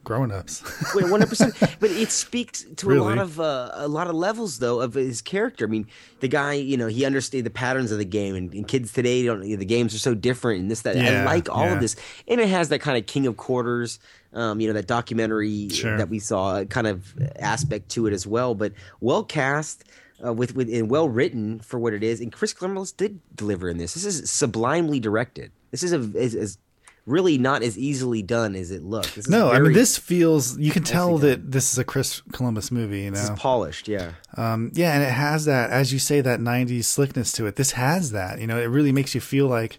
grown 0.05 0.33
ups. 0.33 0.63
Wait, 0.95 1.03
one 1.03 1.13
hundred 1.13 1.29
percent. 1.29 1.55
But 1.81 1.91
it 1.91 2.11
speaks 2.11 2.65
to 2.77 2.93
a 2.93 3.01
lot 3.01 3.19
of 3.19 3.39
uh, 3.41 3.71
a 3.75 3.89
lot 3.89 4.09
of 4.09 4.15
levels, 4.15 4.59
though, 4.59 4.81
of 4.81 4.95
his 4.95 5.23
character. 5.23 5.67
I 5.67 5.69
mean, 5.69 5.87
the 6.21 6.29
guy, 6.29 6.55
you 6.55 6.77
know, 6.77 6.87
he 6.87 7.05
understands 7.05 7.45
the 7.45 7.51
patterns 7.51 7.93
of 7.93 7.99
the 7.99 8.05
game, 8.05 8.35
and, 8.35 8.53
and 8.53 8.67
kids 8.67 8.93
today 8.93 9.25
don't. 9.25 9.41
The 9.41 9.65
games 9.65 9.95
are 9.95 9.99
so 9.99 10.15
different, 10.15 10.61
and 10.61 10.71
this, 10.71 10.83
that. 10.83 10.97
I 10.97 11.25
like 11.25 11.49
all 11.51 11.65
yeah. 11.65 11.75
of 11.75 11.81
this, 11.81 11.97
and 12.29 12.41
it 12.41 12.49
has 12.49 12.69
that 12.71 12.81
kind 12.81 12.99
of 12.99 13.07
King 13.07 13.27
of 13.27 13.37
Quarters, 13.37 13.99
um, 14.33 14.61
you 14.61 14.69
know, 14.69 14.75
that 14.75 14.87
documentary 14.87 15.69
Sure. 15.69 15.97
that 15.97 16.09
we 16.09 16.19
saw, 16.19 16.57
uh, 16.57 16.65
kind 16.65 16.87
of 16.87 17.15
aspect 17.37 17.89
to 17.91 18.07
it 18.07 18.13
as 18.13 18.27
well. 18.27 18.55
But 18.55 18.73
well 19.01 19.25
cast. 19.25 19.85
Uh, 20.25 20.33
with 20.33 20.55
with 20.55 20.73
and 20.73 20.89
well 20.89 21.09
written 21.09 21.59
for 21.59 21.81
what 21.81 21.93
it 21.93 22.05
is, 22.05 22.21
and 22.21 22.33
Chris 22.33 22.53
Columbus 22.53 22.93
did 22.93 23.19
deliver 23.35 23.69
in 23.69 23.79
this. 23.79 23.95
This 23.95 24.05
is 24.05 24.31
sublimely 24.31 25.01
directed. 25.01 25.51
This 25.73 25.83
is 25.83 25.93
a 25.93 25.99
is, 26.17 26.37
is 26.37 26.59
really 27.07 27.39
not 27.39 27.63
as 27.63 27.77
easily 27.77 28.23
done 28.23 28.55
as 28.55 28.71
it 28.71 28.83
looks. 28.83 29.29
No, 29.29 29.51
I 29.51 29.59
mean 29.59 29.73
this 29.73 29.99
feels. 29.99 30.59
You 30.59 30.71
can 30.71 30.85
tell 30.85 31.13
nicely 31.13 31.31
that 31.31 31.53
this 31.53 31.73
is 31.73 31.79
a 31.79 31.85
Chris 31.85 32.21
Columbus 32.33 32.71
movie. 32.71 33.03
You 33.03 33.11
know, 33.11 33.17
This 33.17 33.31
is 33.31 33.39
polished, 33.39 33.89
yeah. 33.89 34.13
Um, 34.37 34.71
yeah, 34.75 34.93
and 34.95 35.03
it 35.03 35.11
has 35.13 35.45
that, 35.47 35.71
as 35.71 35.93
you 35.93 35.99
say, 35.99 36.21
that 36.21 36.41
'90s 36.41 36.85
slickness 36.85 37.33
to 37.33 37.47
it. 37.47 37.57
This 37.57 37.73
has 37.73 38.13
that. 38.13 38.41
You 38.41 38.47
know, 38.47 38.59
it 38.59 38.67
really 38.67 38.93
makes 38.93 39.15
you 39.15 39.21
feel 39.21 39.47
like. 39.47 39.79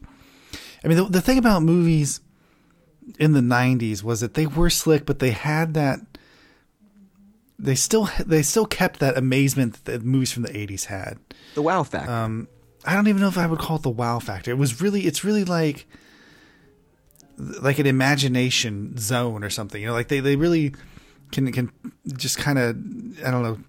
I 0.83 0.89
mean, 0.89 0.97
the, 0.97 1.05
the 1.05 1.21
thing 1.21 1.37
about 1.37 1.63
movies 1.63 2.19
in 3.17 3.31
the 3.31 3.41
'90s 3.41 4.03
was 4.03 4.19
that 4.21 4.33
they 4.33 4.45
were 4.45 4.69
slick, 4.69 5.05
but 5.05 5.19
they 5.19 5.31
had 5.31 5.73
that. 5.75 5.99
They 7.57 7.75
still 7.75 8.09
they 8.25 8.41
still 8.41 8.65
kept 8.65 8.99
that 8.99 9.17
amazement 9.17 9.85
that 9.85 10.03
movies 10.03 10.33
from 10.33 10.43
the 10.43 10.49
'80s 10.49 10.85
had. 10.85 11.19
The 11.55 11.61
wow 11.61 11.83
factor. 11.83 12.11
Um, 12.11 12.47
I 12.85 12.95
don't 12.95 13.07
even 13.07 13.21
know 13.21 13.29
if 13.29 13.37
I 13.37 13.45
would 13.47 13.59
call 13.59 13.77
it 13.77 13.83
the 13.83 13.89
wow 13.89 14.19
factor. 14.19 14.51
It 14.51 14.57
was 14.57 14.81
really, 14.81 15.01
it's 15.01 15.23
really 15.23 15.45
like, 15.45 15.87
like 17.37 17.79
an 17.79 17.85
imagination 17.85 18.97
zone 18.97 19.43
or 19.43 19.49
something. 19.49 19.81
You 19.81 19.87
know, 19.87 19.93
like 19.93 20.07
they, 20.07 20.19
they 20.19 20.35
really 20.35 20.73
can 21.31 21.51
can 21.51 21.71
just 22.15 22.37
kind 22.37 22.59
of 22.59 22.77
I 23.25 23.31
don't 23.31 23.43
know 23.43 23.59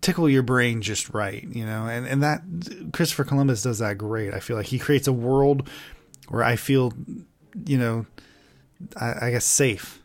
tickle 0.00 0.28
your 0.28 0.42
brain 0.42 0.82
just 0.82 1.12
right. 1.14 1.44
You 1.50 1.64
know, 1.64 1.86
and 1.86 2.06
and 2.06 2.22
that 2.22 2.42
Christopher 2.92 3.24
Columbus 3.24 3.62
does 3.62 3.78
that 3.78 3.98
great. 3.98 4.34
I 4.34 4.40
feel 4.40 4.56
like 4.56 4.66
he 4.66 4.78
creates 4.78 5.08
a 5.08 5.12
world 5.12 5.68
where 6.28 6.44
I 6.44 6.56
feel, 6.56 6.92
you 7.64 7.78
know, 7.78 8.06
I, 8.96 9.26
I 9.26 9.30
guess 9.30 9.44
safe. 9.44 10.00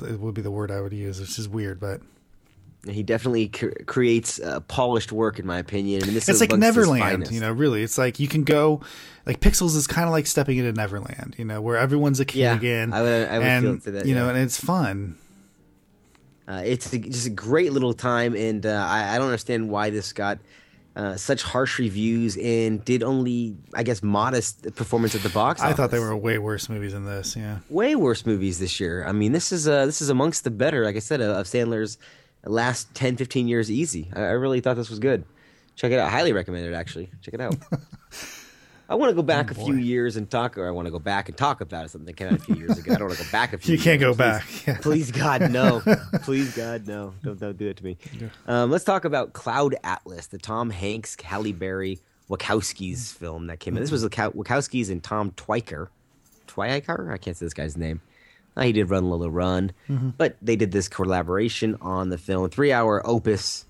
Would 0.00 0.34
be 0.34 0.42
the 0.42 0.50
word 0.50 0.70
I 0.70 0.80
would 0.80 0.92
use, 0.92 1.18
which 1.20 1.38
is 1.38 1.48
weird, 1.48 1.80
but 1.80 2.00
He 2.88 3.04
definitely 3.04 3.48
cr- 3.48 3.68
creates 3.86 4.40
uh, 4.40 4.58
polished 4.60 5.12
work, 5.12 5.38
in 5.38 5.46
my 5.46 5.58
opinion. 5.58 6.02
And 6.02 6.12
this 6.16 6.28
it's 6.28 6.40
like 6.40 6.50
Neverland, 6.52 7.30
you 7.30 7.38
know. 7.40 7.52
Really, 7.52 7.82
it's 7.84 7.96
like 7.96 8.18
you 8.18 8.26
can 8.26 8.42
go, 8.42 8.80
like 9.24 9.38
Pixels 9.40 9.76
is 9.76 9.86
kind 9.86 10.06
of 10.06 10.12
like 10.12 10.26
stepping 10.26 10.58
into 10.58 10.72
Neverland, 10.72 11.36
you 11.38 11.44
know, 11.44 11.60
where 11.60 11.76
everyone's 11.76 12.18
a 12.18 12.24
kid 12.24 12.40
Yeah, 12.40 12.54
again. 12.56 12.92
I 12.92 13.02
would- 13.02 13.28
I 13.28 13.38
would 13.38 13.46
and, 13.46 13.80
that, 13.82 14.06
you 14.06 14.14
know, 14.16 14.24
yeah. 14.24 14.30
and 14.30 14.38
it's 14.38 14.58
fun. 14.58 15.16
Uh, 16.48 16.62
it's 16.64 16.92
a, 16.92 16.98
just 16.98 17.26
a 17.26 17.30
great 17.30 17.72
little 17.72 17.94
time, 17.94 18.34
and 18.34 18.66
uh, 18.66 18.84
I, 18.88 19.14
I 19.14 19.18
don't 19.18 19.28
understand 19.28 19.70
why 19.70 19.90
this 19.90 20.12
got 20.12 20.38
uh, 20.96 21.16
such 21.16 21.42
harsh 21.44 21.78
reviews 21.78 22.36
and 22.36 22.84
did 22.84 23.04
only, 23.04 23.56
I 23.74 23.84
guess, 23.84 24.02
modest 24.02 24.74
performance 24.74 25.14
at 25.14 25.22
the 25.22 25.28
box. 25.28 25.60
I 25.60 25.66
office. 25.66 25.76
thought 25.76 25.90
they 25.92 26.00
were 26.00 26.16
way 26.16 26.38
worse 26.38 26.68
movies 26.68 26.92
than 26.94 27.06
this. 27.06 27.36
Yeah, 27.36 27.58
way 27.70 27.94
worse 27.94 28.26
movies 28.26 28.58
this 28.58 28.80
year. 28.80 29.06
I 29.06 29.12
mean, 29.12 29.30
this 29.30 29.52
is 29.52 29.68
uh, 29.68 29.86
this 29.86 30.02
is 30.02 30.08
amongst 30.08 30.42
the 30.42 30.50
better, 30.50 30.84
like 30.84 30.96
I 30.96 30.98
said, 30.98 31.20
of 31.20 31.46
Sandler's 31.46 31.96
last 32.44 32.92
10, 32.94 33.16
15 33.16 33.48
years 33.48 33.70
easy. 33.70 34.10
I, 34.14 34.20
I 34.20 34.30
really 34.32 34.60
thought 34.60 34.76
this 34.76 34.90
was 34.90 34.98
good. 34.98 35.24
Check 35.76 35.92
it 35.92 35.98
out. 35.98 36.10
Highly 36.10 36.32
recommend 36.32 36.66
it, 36.66 36.74
actually. 36.74 37.10
Check 37.22 37.34
it 37.34 37.40
out. 37.40 37.56
I 38.88 38.94
want 38.94 39.08
to 39.10 39.14
go 39.14 39.22
back 39.22 39.56
Oh, 39.56 39.62
a 39.62 39.64
few 39.64 39.76
years 39.76 40.16
and 40.16 40.30
talk, 40.30 40.58
or 40.58 40.68
I 40.68 40.70
want 40.70 40.84
to 40.86 40.90
go 40.92 40.98
back 40.98 41.30
and 41.30 41.38
talk 41.38 41.62
about 41.62 41.88
something 41.90 42.04
that 42.06 42.12
came 42.16 42.28
out 42.28 42.34
a 42.34 42.42
few 42.42 42.56
years 42.56 42.76
ago. 42.76 42.92
I 42.92 42.98
don't 42.98 43.08
want 43.08 43.18
to 43.18 43.24
go 43.24 43.30
back 43.30 43.54
a 43.54 43.58
few 43.58 43.74
You 43.76 43.80
can't 43.82 44.00
go 44.00 44.12
back. 44.12 44.42
Please, 44.44 44.66
Yeah. 44.66 44.78
please, 44.82 45.10
God, 45.10 45.50
no. 45.50 45.80
please, 46.24 46.54
God, 46.54 46.86
no. 46.86 47.14
Don't, 47.22 47.38
don't 47.40 47.56
do 47.56 47.68
it 47.68 47.78
to 47.78 47.84
me. 47.84 47.96
Um, 48.46 48.70
let's 48.70 48.84
talk 48.84 49.06
about 49.06 49.32
Cloud 49.32 49.76
Atlas, 49.82 50.26
the 50.26 50.36
Tom 50.36 50.68
Hanks, 50.68 51.16
Halle 51.24 51.52
Berry, 51.52 52.00
Wachowski's 52.28 53.12
film 53.12 53.46
that 53.46 53.60
came 53.60 53.76
out. 53.76 53.80
This 53.80 53.90
was 53.92 54.04
Wachow- 54.04 54.34
Wachowski's 54.34 54.90
and 54.90 55.02
Tom 55.02 55.30
Twyker. 55.32 55.88
Twyker? 56.46 57.10
I 57.12 57.16
can't 57.16 57.34
say 57.36 57.46
this 57.46 57.54
guy's 57.54 57.78
name. 57.78 58.02
He 58.60 58.72
did 58.72 58.90
Run 58.90 59.08
Lola 59.08 59.30
Run, 59.30 59.72
Mhm. 59.88 60.12
but 60.18 60.36
they 60.42 60.56
did 60.56 60.72
this 60.72 60.88
collaboration 60.88 61.76
on 61.80 62.10
the 62.10 62.18
film. 62.18 62.48
Three 62.50 62.72
hour 62.72 63.00
opus. 63.06 63.64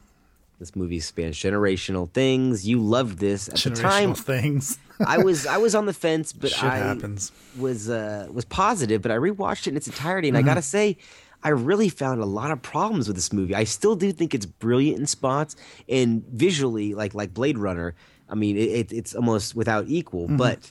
This 0.58 0.74
movie 0.76 1.00
spans 1.00 1.36
generational 1.36 2.08
things. 2.12 2.66
You 2.68 2.80
loved 2.80 3.18
this 3.18 3.48
at 3.48 3.56
the 3.56 3.70
time. 3.70 4.14
generational 4.14 4.16
things. 4.18 4.78
I 5.06 5.18
was 5.18 5.46
I 5.46 5.56
was 5.58 5.74
on 5.74 5.86
the 5.86 5.92
fence, 5.92 6.32
but 6.32 6.50
Shit 6.50 6.62
I 6.64 6.78
happens. 6.78 7.32
was 7.58 7.88
uh, 7.90 8.28
was 8.32 8.44
positive. 8.44 9.02
But 9.02 9.10
I 9.12 9.16
rewatched 9.16 9.66
it 9.66 9.68
in 9.68 9.76
its 9.76 9.86
entirety, 9.88 10.28
and 10.28 10.36
Mhm. 10.36 10.40
I 10.40 10.42
gotta 10.42 10.62
say, 10.62 10.98
I 11.44 11.48
really 11.48 11.88
found 11.88 12.20
a 12.20 12.26
lot 12.26 12.50
of 12.52 12.62
problems 12.62 13.08
with 13.08 13.16
this 13.16 13.32
movie. 13.32 13.54
I 13.56 13.64
still 13.64 13.96
do 13.96 14.12
think 14.12 14.34
it's 14.34 14.46
brilliant 14.46 14.98
in 15.00 15.06
spots 15.06 15.56
and 15.88 16.24
visually, 16.28 16.94
like 16.94 17.14
like 17.14 17.34
Blade 17.34 17.58
Runner. 17.58 17.94
I 18.28 18.34
mean, 18.36 18.56
it, 18.56 18.70
it, 18.70 18.92
it's 18.92 19.14
almost 19.14 19.56
without 19.56 19.86
equal. 19.88 20.28
Mhm. 20.28 20.38
But 20.38 20.70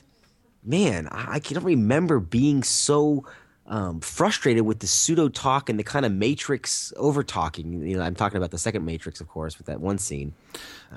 man, 0.64 1.08
I, 1.10 1.34
I 1.34 1.38
can't 1.40 1.62
remember 1.64 2.18
being 2.18 2.62
so 2.62 3.24
um, 3.72 4.00
frustrated 4.00 4.66
with 4.66 4.80
the 4.80 4.86
pseudo 4.86 5.30
talk 5.30 5.70
and 5.70 5.78
the 5.78 5.82
kind 5.82 6.04
of 6.04 6.12
Matrix 6.12 6.92
over 6.98 7.22
talking. 7.22 7.80
You 7.80 7.96
know, 7.96 8.02
I'm 8.02 8.14
talking 8.14 8.36
about 8.36 8.50
the 8.50 8.58
second 8.58 8.84
Matrix, 8.84 9.18
of 9.22 9.28
course, 9.28 9.56
with 9.56 9.66
that 9.66 9.80
one 9.80 9.96
scene. 9.96 10.34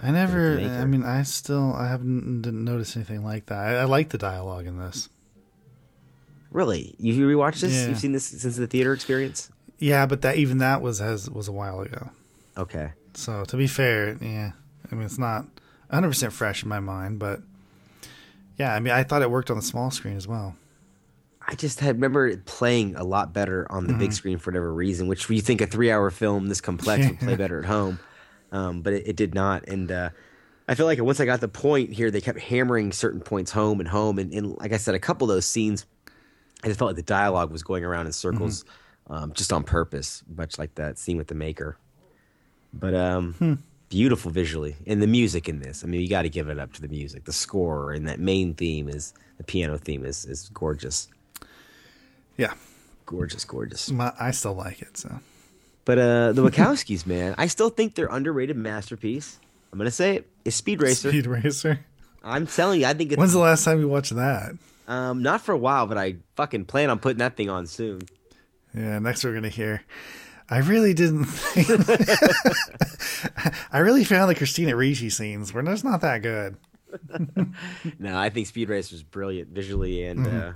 I 0.04 0.12
never. 0.12 0.60
I 0.60 0.84
mean, 0.84 1.04
I 1.04 1.24
still. 1.24 1.74
I 1.74 1.88
haven't 1.88 2.42
didn't 2.42 2.66
notice 2.66 2.98
anything 2.98 3.24
like 3.24 3.46
that. 3.46 3.58
I, 3.58 3.76
I 3.76 3.84
like 3.86 4.10
the 4.10 4.18
dialogue 4.18 4.68
in 4.68 4.78
this. 4.78 5.08
Really, 6.52 6.96
you 7.00 7.14
rewatched 7.26 7.62
this? 7.62 7.74
Yeah. 7.74 7.88
You've 7.88 7.98
seen 7.98 8.12
this 8.12 8.26
since 8.26 8.58
the 8.58 8.68
theater 8.68 8.92
experience? 8.92 9.50
Yeah, 9.80 10.06
but 10.06 10.22
that 10.24 10.36
even 10.36 10.58
that 10.58 10.82
was 10.82 11.00
has 11.00 11.30
was 11.30 11.48
a 11.48 11.54
while 11.54 11.80
ago. 11.80 12.10
Okay. 12.58 12.92
So 13.14 13.46
to 13.46 13.56
be 13.56 13.68
fair, 13.68 14.18
yeah, 14.20 14.52
I 14.92 14.96
mean 14.96 15.06
it's 15.06 15.18
not 15.18 15.46
100 15.88 16.10
percent 16.10 16.34
fresh 16.34 16.62
in 16.62 16.68
my 16.68 16.82
mind, 16.82 17.20
but 17.20 17.40
yeah, 18.58 18.76
I 18.76 18.82
mean 18.82 18.92
I 18.92 19.04
thought 19.04 19.22
it 19.22 19.32
worked 19.32 19.50
on 19.50 19.56
the 19.56 19.64
small 19.64 19.92
screen 19.92 20.18
as 20.18 20.28
well. 20.28 20.58
I 21.48 21.56
just 21.56 21.80
had 21.80 21.96
remember 21.96 22.28
it 22.28 22.46
playing 22.46 22.96
a 22.96 23.04
lot 23.04 23.34
better 23.34 23.68
on 23.72 23.88
the 23.88 23.94
big 23.94 24.12
Mhm. 24.12 24.14
screen 24.14 24.38
for 24.40 24.50
whatever 24.52 24.74
reason, 24.74 25.08
which 25.08 25.30
you 25.30 25.42
think 25.42 25.62
a 25.62 25.68
three-hour 25.68 26.10
film 26.12 26.48
this 26.48 26.62
complex 26.62 27.08
would 27.08 27.20
play 27.20 27.36
better 27.44 27.60
at 27.60 27.66
home, 27.66 28.00
um, 28.52 28.82
but 28.82 28.94
it, 28.94 29.08
it 29.10 29.16
did 29.16 29.36
not. 29.36 29.68
And 29.68 29.92
uh, 29.92 30.10
I 30.68 30.74
feel 30.76 30.88
like 30.88 31.00
once 31.02 31.20
I 31.20 31.26
got 31.26 31.42
the 31.42 31.48
point 31.48 31.92
here, 31.94 32.10
they 32.10 32.22
kept 32.22 32.40
hammering 32.40 32.92
certain 32.92 33.22
points 33.22 33.52
home 33.52 33.80
and 33.80 33.88
home, 33.88 34.18
and, 34.18 34.34
and 34.34 34.58
like 34.58 34.74
I 34.74 34.78
said, 34.78 34.96
a 34.96 35.00
couple 35.00 35.30
of 35.30 35.36
those 35.36 35.46
scenes, 35.46 35.86
I 36.64 36.68
just 36.68 36.80
felt 36.80 36.90
like 36.90 36.96
the 36.96 37.04
dialogue 37.04 37.52
was 37.52 37.62
going 37.62 37.84
around 37.84 38.08
in 38.08 38.12
circles, 38.14 38.66
um, 39.08 39.32
just 39.34 39.54
on 39.54 39.64
purpose, 39.64 40.24
much 40.36 40.58
like 40.58 40.74
that 40.76 40.98
scene 40.98 41.18
with 41.18 41.28
the 41.28 41.36
maker. 41.36 41.78
But 42.74 42.96
um, 42.96 43.34
Hmm. 43.34 43.54
beautiful 43.90 44.32
visually, 44.32 44.76
and 44.88 45.00
the 45.02 45.08
music 45.08 45.48
in 45.48 45.60
this. 45.60 45.84
I 45.84 45.88
mean, 45.88 46.02
you 46.02 46.10
got 46.10 46.24
to 46.24 46.30
give 46.30 46.50
it 46.50 46.58
up 46.58 46.74
to 46.74 46.82
the 46.82 46.88
music. 46.88 47.26
The 47.26 47.34
score 47.34 47.92
and 47.92 48.08
that 48.08 48.20
main 48.20 48.56
theme 48.56 48.90
is 48.90 49.14
the 49.38 49.44
piano 49.44 49.78
theme 49.78 50.04
is 50.06 50.26
is 50.26 50.50
gorgeous. 50.50 51.08
Yeah, 52.38 52.54
gorgeous, 53.06 53.46
gorgeous. 53.46 53.90
My, 53.92 54.12
I 54.20 54.32
still 54.32 54.54
like 54.54 54.82
it. 54.82 54.98
So 54.98 55.20
But 55.86 56.00
uh, 56.00 56.32
the 56.34 56.42
Wachowskis, 56.50 57.06
man, 57.08 57.36
I 57.38 57.48
still 57.48 57.70
think 57.70 57.96
their 57.96 58.08
underrated 58.08 58.58
masterpiece. 58.58 59.40
I'm 59.72 59.78
gonna 59.78 59.92
say 59.92 60.18
it 60.18 60.30
is 60.46 60.56
Speed 60.56 60.82
Racer. 60.82 61.10
Speed 61.10 61.28
Racer. 61.28 61.80
I'm 62.24 62.48
telling 62.48 62.82
you, 62.82 62.88
I 62.88 62.94
think 62.94 63.12
it's 63.12 63.20
When's 63.20 63.34
the 63.34 63.40
last 63.40 63.64
time 63.66 63.80
you 63.80 63.88
watched 63.88 64.16
that? 64.16 64.54
um 64.88 65.22
not 65.24 65.42
for 65.42 65.52
a 65.52 65.58
while, 65.58 65.88
but 65.88 65.98
I 65.98 66.18
fucking 66.36 66.66
plan 66.66 66.90
on 66.90 67.00
putting 67.00 67.20
that 67.20 67.36
thing 67.36 67.50
on 67.50 67.68
soon. 67.68 68.02
Yeah, 68.74 69.00
next 69.00 69.24
we're 69.24 69.34
gonna 69.34 69.50
hear. 69.50 69.84
I 70.50 70.60
really 70.60 70.94
didn't. 70.94 71.26
Think, 71.26 71.68
I 73.72 73.80
really 73.80 74.04
found 74.04 74.30
the 74.30 74.36
Christina 74.36 74.76
Ricci 74.76 75.10
scenes 75.10 75.54
were 75.54 75.64
just 75.64 75.84
not 75.84 76.02
that 76.02 76.22
good. 76.22 76.58
no, 78.00 78.18
I 78.18 78.30
think 78.30 78.48
Speed 78.48 78.70
Racer 78.70 78.96
is 78.96 79.04
brilliant 79.04 79.50
visually 79.50 80.06
and 80.06 80.26
Mhm. 80.26 80.50
uh, 80.50 80.54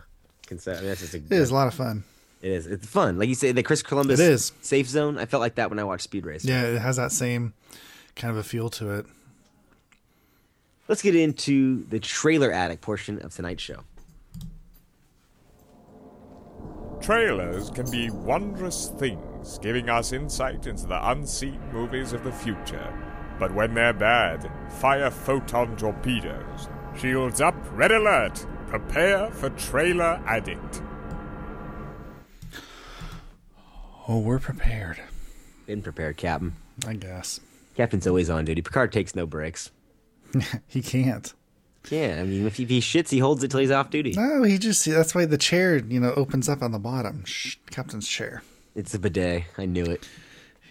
concept. 0.49 0.77
I 0.77 0.81
mean, 0.81 0.89
that's 0.89 1.01
just 1.01 1.13
a, 1.13 1.17
It 1.17 1.31
is 1.31 1.51
a 1.51 1.53
lot 1.53 1.67
of 1.67 1.73
fun. 1.73 2.03
It 2.41 2.51
is. 2.51 2.67
It's 2.67 2.85
fun. 2.87 3.17
Like 3.19 3.29
you 3.29 3.35
say, 3.35 3.51
the 3.51 3.63
Chris 3.63 3.81
Columbus 3.83 4.19
It 4.19 4.29
is. 4.31 4.51
safe 4.61 4.87
zone. 4.87 5.17
I 5.17 5.25
felt 5.25 5.41
like 5.41 5.55
that 5.55 5.69
when 5.69 5.79
I 5.79 5.83
watched 5.83 6.03
Speed 6.03 6.25
Racer. 6.25 6.47
Yeah, 6.47 6.63
it 6.63 6.79
has 6.79 6.95
that 6.97 7.11
same 7.11 7.53
kind 8.15 8.31
of 8.31 8.37
a 8.37 8.43
feel 8.43 8.69
to 8.71 8.91
it. 8.95 9.05
Let's 10.87 11.01
get 11.01 11.15
into 11.15 11.83
the 11.85 11.99
trailer 11.99 12.51
addict 12.51 12.81
portion 12.81 13.19
of 13.21 13.33
tonight's 13.35 13.61
show. 13.61 13.81
Trailers 17.01 17.69
can 17.69 17.89
be 17.89 18.09
wondrous 18.09 18.91
things, 18.97 19.57
giving 19.59 19.89
us 19.89 20.11
insight 20.11 20.67
into 20.67 20.85
the 20.85 21.09
unseen 21.11 21.59
movies 21.71 22.11
of 22.13 22.23
the 22.23 22.31
future. 22.31 22.93
But 23.39 23.53
when 23.55 23.73
they're 23.73 23.93
bad, 23.93 24.51
fire 24.69 25.09
photon 25.09 25.77
torpedoes. 25.77 26.67
Shields 26.99 27.39
up, 27.39 27.55
red 27.71 27.91
alert. 27.91 28.45
Prepare 28.69 29.31
for 29.31 29.49
Trailer 29.49 30.21
Addict. 30.27 30.83
Oh, 34.07 34.19
we're 34.19 34.37
prepared. 34.37 35.01
been 35.65 35.81
prepared, 35.81 36.17
Captain. 36.17 36.53
I 36.87 36.93
guess. 36.93 37.39
Captain's 37.75 38.05
always 38.05 38.29
on 38.29 38.45
duty. 38.45 38.61
Picard 38.61 38.91
takes 38.91 39.15
no 39.15 39.25
breaks. 39.25 39.71
he 40.67 40.83
can't. 40.83 41.33
Yeah, 41.89 42.17
I 42.19 42.23
mean, 42.25 42.45
if 42.45 42.57
he, 42.57 42.63
if 42.63 42.69
he 42.69 42.79
shits, 42.79 43.09
he 43.09 43.17
holds 43.17 43.43
it 43.43 43.49
till 43.49 43.59
he's 43.59 43.71
off 43.71 43.89
duty. 43.89 44.13
No, 44.15 44.43
he 44.43 44.59
just 44.59 44.85
that's 44.85 45.15
why 45.15 45.25
the 45.25 45.37
chair, 45.37 45.77
you 45.77 45.99
know, 45.99 46.13
opens 46.13 46.47
up 46.47 46.61
on 46.61 46.71
the 46.71 46.77
bottom. 46.77 47.23
Shh, 47.25 47.55
captain's 47.71 48.07
chair. 48.07 48.43
It's 48.75 48.93
a 48.93 48.99
bidet. 48.99 49.45
I 49.57 49.65
knew 49.65 49.85
it. 49.85 50.07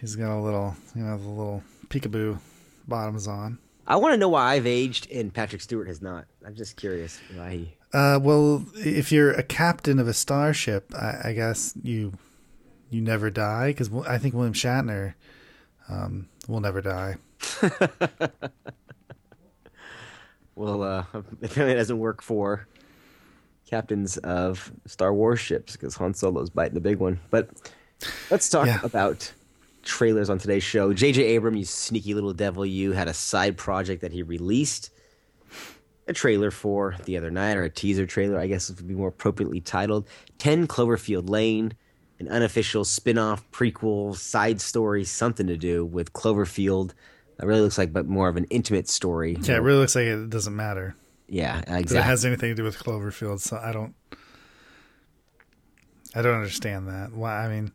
He's 0.01 0.15
got 0.15 0.39
a 0.39 0.41
little, 0.41 0.77
you 0.95 1.03
know, 1.03 1.19
the 1.19 1.29
little 1.29 1.63
peekaboo 1.89 2.39
bottoms 2.87 3.27
on. 3.27 3.59
I 3.89 3.97
want 3.97 4.13
to 4.13 4.19
know 4.19 4.29
why 4.29 4.53
I've 4.53 4.67
aged 4.67 5.11
and 5.11 5.35
Patrick 5.35 5.63
Stewart 5.63 5.89
has 5.89 6.01
not. 6.01 6.27
I'm 6.47 6.55
just 6.55 6.77
curious 6.77 7.19
why 7.35 7.51
he. 7.51 7.75
Uh, 7.93 8.19
well, 8.23 8.65
if 8.77 9.11
you're 9.11 9.33
a 9.33 9.43
captain 9.43 9.99
of 9.99 10.07
a 10.09 10.13
starship, 10.13 10.93
I, 10.95 11.31
I 11.31 11.33
guess 11.33 11.73
you 11.83 12.13
you 12.91 13.01
never 13.01 13.31
die 13.31 13.69
because 13.71 13.91
I 14.07 14.19
think 14.19 14.35
William 14.35 14.53
Shatner 14.55 15.15
um, 15.89 16.29
will 16.47 16.61
never 16.61 16.81
die. 16.83 17.17
well, 20.55 20.83
uh, 20.83 21.05
apparently 21.43 21.73
it 21.73 21.77
doesn't 21.77 21.99
work 21.99 22.23
for 22.23 22.67
captains 23.67 24.17
of 24.19 24.73
Star 24.87 25.13
Wars 25.13 25.41
ships 25.41 25.73
because 25.73 25.95
Han 25.97 26.15
Solo's 26.15 26.51
biting 26.51 26.75
the 26.75 26.81
big 26.81 26.99
one. 26.99 27.21
But 27.31 27.51
let's 28.31 28.49
talk 28.49 28.67
Yeah. 28.67 28.81
about 28.83 29.33
trailers 29.83 30.31
on 30.31 30.39
today's 30.39 30.63
show. 30.65 30.93
J.J. 30.93 31.37
Abram, 31.37 31.55
you 31.57 31.65
sneaky 31.65 32.15
little 32.15 32.33
devil, 32.33 32.65
you 32.67 32.93
had 32.93 33.09
a 33.09 33.15
side 33.15 33.57
project 33.57 34.01
that 34.03 34.13
he 34.13 34.23
released 34.23 34.91
a 36.09 36.13
trailer 36.13 36.51
for 36.51 36.97
the 37.05 37.17
other 37.17 37.31
night, 37.31 37.57
or 37.57 37.63
a 37.65 37.71
teaser 37.71 38.07
trailer, 38.07 38.39
I 38.39 38.47
guess 38.47 38.71
it 38.71 38.77
would 38.77 38.89
be 38.89 38.95
more 38.95 39.09
appropriately 39.09 39.61
titled 39.61 40.09
10 40.39 40.67
Cloverfield 40.67 41.29
Lane, 41.29 41.75
an 42.19 42.29
unofficial 42.29 42.85
spin 42.85 43.19
off, 43.19 43.49
prequel, 43.53 44.17
side 44.17 44.61
story, 44.61 45.05
something 45.05 45.47
to 45.47 45.57
do 45.57 45.85
with 45.85 46.13
Cloverfield. 46.13 46.91
It 47.41 47.45
really 47.47 47.61
looks 47.61 47.79
like, 47.79 47.93
but 47.93 48.07
more 48.07 48.29
of 48.29 48.37
an 48.37 48.45
intimate 48.51 48.89
story. 48.89 49.37
Yeah, 49.41 49.57
it 49.57 49.59
really 49.59 49.79
looks 49.79 49.95
like 49.95 50.07
it 50.07 50.29
doesn't 50.31 50.57
matter. 50.57 50.97
Yeah, 51.29 51.61
That 51.61 51.77
it 51.77 51.81
exactly. 51.83 52.03
has 52.11 52.25
anything 52.25 52.49
to 52.51 52.55
do 52.55 52.65
with 52.65 52.79
Cloverfield, 52.79 53.41
so 53.41 53.59
I 53.63 53.71
don't. 53.73 53.95
I 56.15 56.23
don't 56.23 56.35
understand 56.35 56.89
that. 56.89 57.13
Why? 57.13 57.45
I 57.45 57.49
mean, 57.49 57.71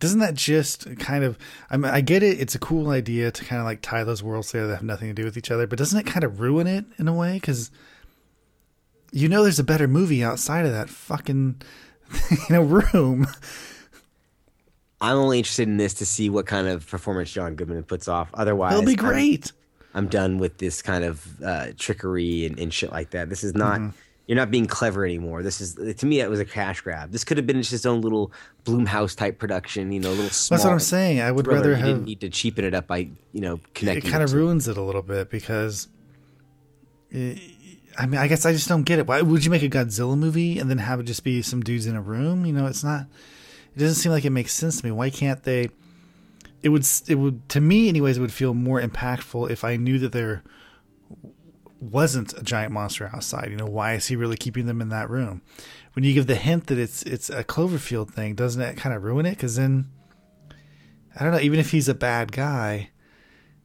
doesn't 0.00 0.20
that 0.20 0.34
just 0.34 0.96
kind 0.98 1.24
of? 1.24 1.38
I 1.70 1.76
mean, 1.76 1.90
I 1.92 2.00
get 2.00 2.22
it. 2.22 2.40
It's 2.40 2.54
a 2.54 2.58
cool 2.58 2.90
idea 2.90 3.30
to 3.30 3.44
kind 3.44 3.60
of 3.60 3.66
like 3.66 3.82
tie 3.82 4.04
those 4.04 4.22
worlds 4.22 4.48
together 4.50 4.68
that 4.68 4.76
have 4.76 4.84
nothing 4.84 5.08
to 5.08 5.14
do 5.14 5.24
with 5.24 5.36
each 5.36 5.50
other, 5.50 5.66
but 5.66 5.78
doesn't 5.78 5.98
it 5.98 6.06
kind 6.06 6.24
of 6.24 6.40
ruin 6.40 6.66
it 6.66 6.84
in 6.98 7.08
a 7.08 7.12
way? 7.14 7.34
Because 7.34 7.70
you 9.10 9.28
know, 9.28 9.42
there's 9.42 9.58
a 9.58 9.64
better 9.64 9.88
movie 9.88 10.22
outside 10.22 10.66
of 10.66 10.72
that 10.72 10.88
fucking 10.90 11.60
you 12.30 12.36
know 12.50 12.62
room. 12.62 13.26
I'm 15.00 15.16
only 15.16 15.38
interested 15.38 15.68
in 15.68 15.76
this 15.76 15.94
to 15.94 16.06
see 16.06 16.28
what 16.28 16.46
kind 16.46 16.66
of 16.66 16.86
performance 16.88 17.30
John 17.30 17.54
Goodman 17.54 17.84
puts 17.84 18.08
off. 18.08 18.30
Otherwise, 18.34 18.72
It'll 18.72 18.84
be 18.84 18.98
I'm- 18.98 19.04
great. 19.12 19.52
I'm, 19.94 20.06
done 20.08 20.38
with 20.38 20.58
this 20.58 20.80
kind 20.82 21.02
of 21.02 21.42
uh, 21.42 21.68
trickery 21.76 22.44
and, 22.46 22.58
and 22.60 22.72
shit 22.72 22.92
like 22.92 23.10
that. 23.10 23.28
This 23.30 23.42
is 23.42 23.54
not. 23.54 23.80
Mhm. 23.80 23.92
You're 24.28 24.36
not 24.36 24.50
being 24.50 24.66
clever 24.66 25.04
anymore. 25.06 25.42
This 25.42 25.60
is 25.60 25.74
to 25.96 26.06
me. 26.06 26.20
It 26.20 26.28
was 26.28 26.38
a 26.38 26.44
cash 26.44 26.82
grab. 26.82 27.10
This 27.12 27.24
could 27.24 27.38
have 27.38 27.46
been 27.46 27.56
just 27.60 27.72
its 27.72 27.86
own 27.86 28.02
little 28.02 28.30
Blumhouse 28.66 29.16
type 29.16 29.38
production. 29.38 29.90
You 29.90 30.00
know, 30.00 30.10
a 30.10 30.12
little 30.12 30.28
small. 30.30 30.56
That's 30.58 30.64
what 30.66 30.72
I'm 30.74 30.80
saying. 30.80 31.20
I 31.22 31.32
would 31.32 31.46
thriller. 31.46 31.60
rather 31.60 31.70
You 31.70 31.76
have- 31.76 31.86
didn't 31.86 32.04
need 32.04 32.20
to 32.20 32.28
cheapen 32.28 32.64
it 32.64 32.74
up 32.74 32.86
by 32.86 33.08
you 33.32 33.40
know 33.40 33.58
connecting. 33.74 34.06
It 34.06 34.12
kind 34.12 34.22
of 34.22 34.34
ruins 34.34 34.68
it 34.68 34.76
a 34.76 34.82
little 34.82 35.02
bit 35.02 35.30
because. 35.30 35.88
It, 37.10 37.40
I 37.98 38.06
mean, 38.06 38.20
I 38.20 38.28
guess 38.28 38.44
I 38.46 38.52
just 38.52 38.68
don't 38.68 38.82
get 38.84 38.98
it. 38.98 39.06
Why 39.06 39.22
would 39.22 39.44
you 39.44 39.50
make 39.50 39.62
a 39.62 39.68
Godzilla 39.68 40.16
movie 40.16 40.58
and 40.58 40.70
then 40.70 40.78
have 40.78 41.00
it 41.00 41.04
just 41.04 41.24
be 41.24 41.42
some 41.42 41.62
dudes 41.62 41.86
in 41.86 41.96
a 41.96 42.02
room? 42.02 42.44
You 42.46 42.52
know, 42.52 42.66
it's 42.66 42.84
not. 42.84 43.06
It 43.74 43.78
doesn't 43.78 43.96
seem 43.96 44.12
like 44.12 44.24
it 44.24 44.30
makes 44.30 44.52
sense 44.52 44.80
to 44.80 44.86
me. 44.86 44.92
Why 44.92 45.08
can't 45.10 45.42
they? 45.42 45.70
It 46.62 46.68
would. 46.68 46.86
It 47.08 47.14
would 47.14 47.48
to 47.48 47.60
me, 47.62 47.88
anyways. 47.88 48.18
It 48.18 48.20
would 48.20 48.32
feel 48.32 48.52
more 48.52 48.80
impactful 48.80 49.50
if 49.50 49.64
I 49.64 49.76
knew 49.76 49.98
that 50.00 50.12
there 50.12 50.42
wasn't 51.80 52.36
a 52.36 52.42
giant 52.42 52.72
monster 52.72 53.10
outside. 53.12 53.50
You 53.50 53.56
know, 53.56 53.66
why 53.66 53.94
is 53.94 54.06
he 54.06 54.16
really 54.16 54.36
keeping 54.36 54.66
them 54.66 54.80
in 54.80 54.88
that 54.88 55.10
room? 55.10 55.42
When 55.92 56.04
you 56.04 56.14
give 56.14 56.26
the 56.26 56.34
hint 56.34 56.66
that 56.68 56.78
it's 56.78 57.02
it's 57.02 57.30
a 57.30 57.44
Cloverfield 57.44 58.10
thing, 58.10 58.34
doesn't 58.34 58.60
it 58.60 58.76
kind 58.76 58.94
of 58.94 59.02
ruin 59.02 59.26
it? 59.26 59.30
Because 59.30 59.56
then, 59.56 59.90
I 61.18 61.24
don't 61.24 61.32
know. 61.32 61.40
Even 61.40 61.60
if 61.60 61.70
he's 61.70 61.88
a 61.88 61.94
bad 61.94 62.32
guy, 62.32 62.90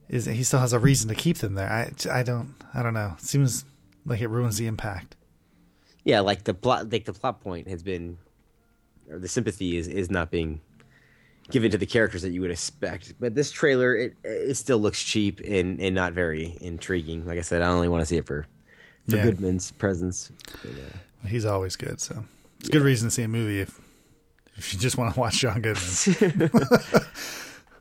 is 0.08 0.26
he 0.26 0.42
still 0.42 0.60
has 0.60 0.72
a 0.72 0.78
reason 0.78 1.08
to 1.08 1.14
keep 1.14 1.38
them 1.38 1.54
there? 1.54 1.70
I 1.70 1.92
I 2.10 2.22
don't 2.22 2.54
I 2.72 2.82
don't 2.82 2.94
know. 2.94 3.14
It 3.18 3.24
seems 3.24 3.64
like 4.04 4.20
it 4.20 4.28
ruins 4.28 4.58
the 4.58 4.66
impact. 4.66 5.16
Yeah, 6.04 6.20
like 6.20 6.44
the 6.44 6.54
plot, 6.54 6.92
like 6.92 7.06
the 7.06 7.14
plot 7.14 7.40
point 7.40 7.68
has 7.68 7.82
been, 7.82 8.18
or 9.08 9.18
the 9.18 9.28
sympathy 9.28 9.76
is 9.76 9.88
is 9.88 10.10
not 10.10 10.30
being 10.30 10.60
given 11.50 11.70
to 11.70 11.78
the 11.78 11.86
characters 11.86 12.22
that 12.22 12.30
you 12.30 12.40
would 12.40 12.50
expect. 12.50 13.14
But 13.20 13.34
this 13.34 13.50
trailer, 13.50 13.94
it 13.96 14.14
it 14.24 14.54
still 14.56 14.78
looks 14.78 15.02
cheap 15.02 15.40
and 15.40 15.80
and 15.80 15.94
not 15.94 16.12
very 16.12 16.56
intriguing. 16.60 17.26
Like 17.26 17.38
I 17.38 17.42
said, 17.42 17.62
I 17.62 17.68
only 17.68 17.88
want 17.88 18.02
to 18.02 18.06
see 18.06 18.16
it 18.16 18.26
for 18.26 18.46
for 19.08 19.16
Yeah. 19.16 19.24
Goodman's 19.24 19.70
presence. 19.72 20.30
But, 20.62 20.70
uh, 20.70 21.28
He's 21.28 21.44
always 21.46 21.76
good, 21.76 22.00
so 22.00 22.22
it's 22.60 22.68
a 22.68 22.72
good 22.72 22.82
reason 22.82 23.08
to 23.08 23.14
see 23.14 23.22
a 23.22 23.28
movie 23.28 23.60
if 23.60 23.80
if 24.56 24.72
you 24.72 24.78
just 24.78 24.96
want 24.98 25.14
to 25.14 25.20
watch 25.24 25.38
John 25.38 25.60
Goodman. 25.62 26.50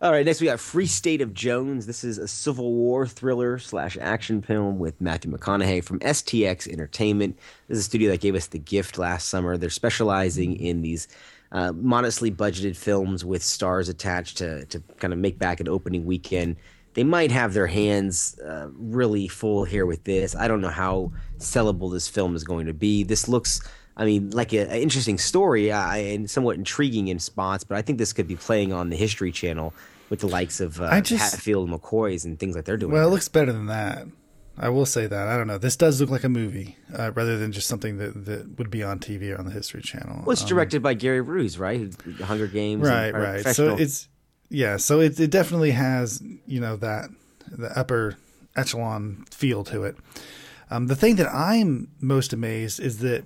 All 0.01 0.11
right, 0.11 0.25
next 0.25 0.41
we 0.41 0.47
got 0.47 0.59
Free 0.59 0.85
State 0.85 1.21
of 1.21 1.33
Jones. 1.33 1.85
This 1.85 2.03
is 2.03 2.17
a 2.17 2.27
Civil 2.27 2.73
War 2.73 3.07
thriller 3.07 3.57
slash 3.57 3.97
action 4.01 4.41
film 4.41 4.77
with 4.77 4.99
Matthew 4.99 5.31
McConaughey 5.31 5.81
from 5.81 5.99
STX 5.99 6.67
Entertainment. 6.67 7.37
This 7.69 7.77
is 7.77 7.85
a 7.85 7.87
studio 7.87 8.11
that 8.11 8.19
gave 8.19 8.35
us 8.35 8.47
The 8.47 8.59
Gift 8.59 8.97
last 8.97 9.29
summer. 9.29 9.55
They're 9.55 9.69
specializing 9.69 10.57
in 10.57 10.81
these 10.81 11.07
uh, 11.53 11.71
modestly 11.73 12.31
budgeted 12.31 12.75
films 12.75 13.23
with 13.23 13.43
stars 13.43 13.87
attached 13.87 14.37
to, 14.39 14.65
to 14.65 14.81
kind 14.97 15.13
of 15.13 15.19
make 15.19 15.37
back 15.39 15.59
an 15.59 15.67
opening 15.69 16.05
weekend. 16.05 16.55
They 16.95 17.03
might 17.03 17.31
have 17.31 17.53
their 17.53 17.67
hands 17.67 18.37
uh, 18.39 18.67
really 18.73 19.27
full 19.27 19.63
here 19.63 19.85
with 19.85 20.03
this. 20.03 20.35
I 20.35 20.47
don't 20.47 20.61
know 20.61 20.69
how 20.69 21.11
sellable 21.37 21.91
this 21.91 22.07
film 22.07 22.35
is 22.35 22.43
going 22.43 22.65
to 22.67 22.73
be. 22.73 23.03
This 23.03 23.27
looks, 23.27 23.61
I 23.97 24.05
mean, 24.05 24.29
like 24.31 24.53
an 24.53 24.69
interesting 24.69 25.17
story 25.17 25.71
uh, 25.71 25.93
and 25.95 26.29
somewhat 26.29 26.57
intriguing 26.57 27.07
in 27.07 27.17
spots, 27.19 27.63
but 27.63 27.77
I 27.77 27.81
think 27.81 27.97
this 27.97 28.13
could 28.13 28.27
be 28.27 28.35
playing 28.35 28.73
on 28.73 28.89
the 28.89 28.95
History 28.95 29.31
Channel 29.31 29.73
with 30.09 30.19
the 30.19 30.27
likes 30.27 30.59
of 30.59 30.81
uh, 30.81 30.85
I 30.91 31.01
just- 31.01 31.33
Hatfield 31.33 31.69
and 31.69 31.79
McCoys 31.81 32.25
and 32.25 32.37
things 32.39 32.55
like 32.55 32.65
they're 32.65 32.77
doing. 32.77 32.91
well, 32.93 33.07
it 33.07 33.11
looks 33.11 33.27
better 33.29 33.51
than 33.51 33.67
that. 33.67 34.05
I 34.57 34.69
will 34.69 34.85
say 34.85 35.07
that. 35.07 35.27
I 35.27 35.35
don't 35.35 35.47
know. 35.47 35.57
This 35.57 35.75
does 35.75 35.99
look 35.99 36.09
like 36.11 36.23
a 36.23 36.29
movie 36.29 36.77
uh, 36.97 37.11
rather 37.13 37.37
than 37.39 37.51
just 37.51 37.67
something 37.67 37.97
that, 37.97 38.25
that 38.25 38.57
would 38.59 38.69
be 38.69 38.83
on 38.83 38.99
TV 38.99 39.33
or 39.33 39.39
on 39.39 39.45
the 39.45 39.51
History 39.51 39.81
Channel. 39.81 40.21
well, 40.25 40.31
it's 40.33 40.43
Um, 40.43 40.47
directed 40.49 40.83
by 40.83 40.93
Gary 40.93 41.21
Ross, 41.21 41.57
right? 41.57 41.91
Hunger 42.21 42.47
Games, 42.47 42.87
right 42.87 43.11
right 43.11 43.43
so 43.55 43.75
it's 43.75 44.07
yeah 44.49 44.77
so 44.77 44.99
it, 44.99 45.19
it 45.19 45.31
definitely 45.31 45.71
has 45.71 46.21
you 46.45 46.59
know 46.59 46.75
that 46.75 47.09
the 47.47 47.75
upper 47.77 48.15
echelon 48.55 49.25
feel 49.31 49.63
to 49.63 49.83
it 49.83 49.97
um, 50.69 50.85
the 50.87 50.95
thing 50.95 51.15
that 51.15 51.27
i'm 51.33 51.87
most 51.99 52.33
amazed 52.33 52.79
is 52.79 52.99
that 52.99 53.25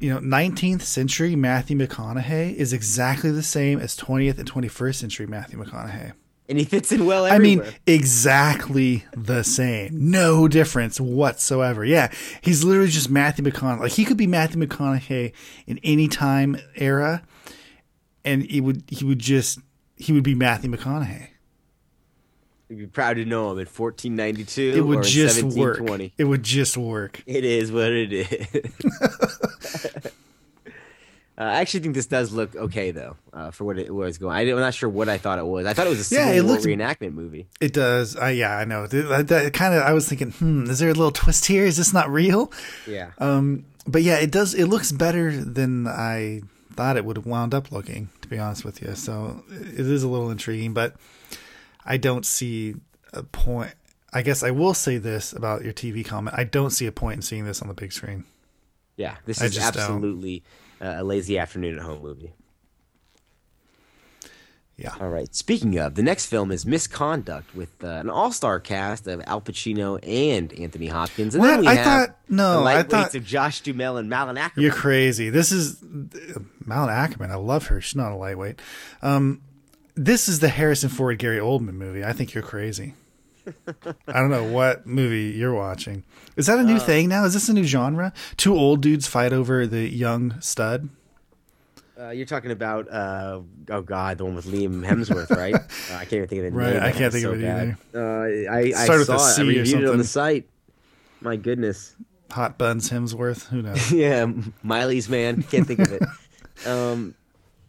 you 0.00 0.12
know 0.12 0.18
19th 0.18 0.82
century 0.82 1.36
matthew 1.36 1.76
mcconaughey 1.78 2.52
is 2.54 2.72
exactly 2.72 3.30
the 3.30 3.42
same 3.42 3.78
as 3.78 3.96
20th 3.96 4.38
and 4.38 4.50
21st 4.50 4.94
century 4.96 5.26
matthew 5.26 5.62
mcconaughey 5.62 6.12
and 6.48 6.58
he 6.58 6.64
fits 6.64 6.92
in 6.92 7.06
well 7.06 7.24
I 7.24 7.38
mean, 7.38 7.62
exactly 7.86 9.04
the 9.16 9.42
same. 9.42 10.10
No 10.10 10.46
difference 10.48 11.00
whatsoever. 11.00 11.84
Yeah, 11.84 12.12
he's 12.40 12.64
literally 12.64 12.90
just 12.90 13.10
Matthew 13.10 13.44
McConaughey. 13.44 13.80
Like 13.80 13.92
he 13.92 14.04
could 14.04 14.16
be 14.16 14.26
Matthew 14.26 14.60
McConaughey 14.60 15.32
in 15.66 15.80
any 15.82 16.08
time 16.08 16.56
era, 16.76 17.22
and 18.24 18.42
he 18.44 18.60
would 18.60 18.84
he 18.88 19.04
would 19.04 19.18
just 19.18 19.58
he 19.96 20.12
would 20.12 20.24
be 20.24 20.34
Matthew 20.34 20.70
McConaughey. 20.70 21.28
You'd 22.68 22.78
be 22.78 22.86
proud 22.86 23.14
to 23.14 23.24
know 23.24 23.52
him 23.52 23.58
in 23.58 23.66
1492 23.66 24.72
It 24.74 24.80
would 24.80 25.04
just 25.04 25.42
work. 25.42 25.80
It 26.16 26.24
would 26.24 26.42
just 26.42 26.76
work. 26.76 27.22
It 27.26 27.44
is 27.44 27.70
what 27.70 27.92
it 27.92 28.12
is. 28.12 30.10
Uh, 31.36 31.42
I 31.42 31.60
actually 31.60 31.80
think 31.80 31.94
this 31.96 32.06
does 32.06 32.32
look 32.32 32.54
okay 32.54 32.92
though, 32.92 33.16
uh, 33.32 33.50
for 33.50 33.64
what 33.64 33.76
it 33.78 33.92
was 33.92 34.18
going. 34.18 34.36
I, 34.36 34.42
am 34.46 34.58
not 34.58 34.72
sure 34.74 34.88
what 34.88 35.08
I 35.08 35.18
thought 35.18 35.38
it 35.40 35.46
was. 35.46 35.66
I 35.66 35.72
thought 35.74 35.86
it 35.86 35.90
was 35.90 36.12
a 36.12 36.14
Yeah, 36.14 36.26
Civil 36.26 36.38
it 36.38 36.42
War 36.42 36.52
looks- 36.52 36.66
reenactment 36.66 37.12
movie. 37.14 37.46
It 37.60 37.72
does. 37.72 38.16
Uh, 38.16 38.26
yeah, 38.26 38.56
I 38.56 38.64
know. 38.64 38.86
Kind 38.86 39.74
of. 39.74 39.82
I 39.82 39.92
was 39.92 40.08
thinking, 40.08 40.30
hmm, 40.30 40.70
is 40.70 40.78
there 40.78 40.90
a 40.90 40.94
little 40.94 41.10
twist 41.10 41.46
here? 41.46 41.64
Is 41.64 41.76
this 41.76 41.92
not 41.92 42.08
real? 42.08 42.52
Yeah. 42.86 43.10
Um, 43.18 43.64
but 43.86 44.02
yeah, 44.02 44.16
it 44.18 44.30
does. 44.30 44.54
It 44.54 44.66
looks 44.66 44.92
better 44.92 45.32
than 45.44 45.86
I 45.88 46.42
thought 46.74 46.96
it 46.96 47.04
would 47.04 47.16
have 47.16 47.26
wound 47.26 47.52
up 47.54 47.72
looking. 47.72 48.10
To 48.22 48.28
be 48.28 48.38
honest 48.38 48.64
with 48.64 48.80
you, 48.80 48.94
so 48.94 49.44
it 49.50 49.80
is 49.80 50.02
a 50.02 50.08
little 50.08 50.30
intriguing, 50.30 50.72
but 50.72 50.94
I 51.84 51.98
don't 51.98 52.24
see 52.24 52.76
a 53.12 53.22
point. 53.22 53.74
I 54.14 54.22
guess 54.22 54.42
I 54.42 54.50
will 54.50 54.72
say 54.72 54.96
this 54.96 55.32
about 55.34 55.62
your 55.62 55.74
TV 55.74 56.04
comment. 56.06 56.34
I 56.38 56.44
don't 56.44 56.70
see 56.70 56.86
a 56.86 56.92
point 56.92 57.16
in 57.16 57.22
seeing 57.22 57.44
this 57.44 57.60
on 57.60 57.68
the 57.68 57.74
big 57.74 57.92
screen. 57.92 58.24
Yeah, 58.96 59.16
this 59.26 59.42
I 59.42 59.46
is 59.46 59.54
just 59.56 59.74
don't. 59.74 60.00
Uh, 60.80 60.96
a 60.98 61.04
lazy 61.04 61.38
afternoon 61.38 61.76
at 61.78 61.84
home 61.84 62.02
movie. 62.02 62.32
Yeah. 64.76 64.92
All 65.00 65.08
right. 65.08 65.32
Speaking 65.32 65.78
of, 65.78 65.94
the 65.94 66.02
next 66.02 66.26
film 66.26 66.50
is 66.50 66.66
Misconduct 66.66 67.54
with 67.54 67.70
uh, 67.84 67.86
an 67.86 68.10
all-star 68.10 68.58
cast 68.58 69.06
of 69.06 69.22
Al 69.26 69.40
Pacino 69.40 70.00
and 70.02 70.52
Anthony 70.54 70.88
Hopkins. 70.88 71.36
And 71.36 71.42
What? 71.42 71.48
then 71.50 71.60
we 71.60 71.68
I 71.68 71.74
have 71.74 71.84
thought- 72.08 72.16
no, 72.28 72.64
the 72.64 72.68
I 72.70 72.82
lightweights 72.82 72.90
thought- 72.90 73.14
of 73.14 73.24
Josh 73.24 73.60
Duhamel 73.60 73.98
and 73.98 74.08
Malin 74.10 74.34
Akerman. 74.34 74.56
You're 74.62 74.72
crazy. 74.72 75.30
This 75.30 75.52
is 75.52 75.80
Malin 75.80 76.92
Akerman. 76.92 77.30
I 77.30 77.36
love 77.36 77.68
her. 77.68 77.80
She's 77.80 77.94
not 77.94 78.10
a 78.10 78.16
lightweight. 78.16 78.60
Um, 79.00 79.42
this 79.94 80.28
is 80.28 80.40
the 80.40 80.48
Harrison 80.48 80.88
Ford 80.90 81.18
Gary 81.18 81.38
Oldman 81.38 81.74
movie. 81.74 82.02
I 82.04 82.12
think 82.12 82.34
you're 82.34 82.42
crazy. 82.42 82.94
I 84.08 84.20
don't 84.20 84.30
know 84.30 84.44
what 84.44 84.86
movie 84.86 85.36
you're 85.36 85.54
watching. 85.54 86.04
Is 86.36 86.46
that 86.46 86.58
a 86.58 86.64
new 86.64 86.76
Uh, 86.76 86.80
thing 86.80 87.08
now? 87.08 87.24
Is 87.24 87.34
this 87.34 87.48
a 87.48 87.52
new 87.52 87.64
genre? 87.64 88.12
Two 88.36 88.54
old 88.54 88.80
dudes 88.80 89.06
fight 89.06 89.32
over 89.32 89.66
the 89.66 89.88
young 89.88 90.40
stud. 90.40 90.88
Uh, 91.98 92.10
you're 92.10 92.26
talking 92.26 92.50
about 92.50 92.90
uh, 92.90 93.40
oh 93.70 93.82
god, 93.82 94.18
the 94.18 94.24
one 94.24 94.34
with 94.34 94.46
Liam 94.46 94.84
Hemsworth, 94.84 95.30
right? 95.30 95.54
uh, 95.90 95.94
I 95.94 95.98
can't 96.04 96.14
even 96.14 96.28
think 96.28 96.44
of 96.44 96.52
the 96.52 96.58
Right, 96.58 96.74
name. 96.74 96.82
I 96.82 96.90
can't 96.92 97.12
think 97.12 97.22
so 97.22 97.32
of 97.32 97.40
it 97.40 97.44
bad. 97.44 97.76
Uh, 97.94 97.98
I, 98.50 98.72
I 98.76 98.88
with 98.98 99.06
saw 99.06 99.12
a 99.14 99.30
it. 99.30 99.38
I 99.38 99.42
reviewed 99.58 99.82
it 99.84 99.88
on 99.90 99.98
the 99.98 100.04
site. 100.04 100.48
My 101.20 101.36
goodness. 101.36 101.94
Hot 102.32 102.58
buns 102.58 102.90
Hemsworth. 102.90 103.46
Who 103.46 103.62
knows? 103.62 103.92
yeah, 103.92 104.26
Miley's 104.64 105.08
man. 105.08 105.42
Can't 105.44 105.66
think 105.66 105.80
of 105.80 105.92
it. 105.92 106.02
Um, 106.66 107.16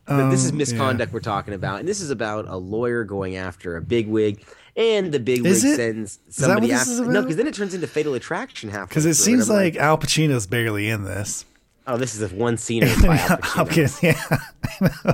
but 0.06 0.30
this 0.30 0.46
is 0.46 0.52
Um, 0.52 0.58
misconduct 0.58 1.12
we're 1.12 1.20
talking 1.20 1.56
about, 1.56 1.80
and 1.80 1.88
this 1.90 2.02
is 2.02 2.12
about 2.12 2.48
a 2.48 2.56
lawyer 2.56 3.04
going 3.04 3.36
after 3.36 3.76
a 3.78 3.82
bigwig, 3.82 4.46
and 4.76 5.12
the 5.12 5.20
bigwig 5.20 5.52
Is 5.52 5.64
it? 5.64 5.76
sends 5.76 6.20
Is 6.28 6.36
that 6.38 6.48
what 6.50 6.54
somebody 6.56 6.74
after. 6.74 7.06
No, 7.06 7.22
because 7.22 7.36
then 7.38 7.48
it 7.48 7.54
turns 7.56 7.74
into 7.74 7.88
Fatal 7.88 8.14
Attraction 8.14 8.70
halfway. 8.70 8.88
Because 8.90 9.06
it 9.06 9.16
seems 9.16 9.50
I'm 9.50 9.56
like 9.56 9.76
Al 9.78 9.98
Pacino's 9.98 10.48
barely 10.48 10.90
in 10.90 11.04
this. 11.04 11.46
oh, 11.88 11.98
this 11.98 12.16
is 12.16 12.22
a 12.32 12.36
one 12.36 12.58
scene 12.58 12.84
Al. 13.06 13.40
Hopkins, 13.42 14.00
yeah. 14.04 14.20
I 14.30 14.90
know. 15.06 15.14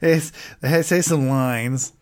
It's, 0.00 0.32
they 0.60 0.82
say 0.82 1.00
some 1.00 1.28
lines. 1.28 1.92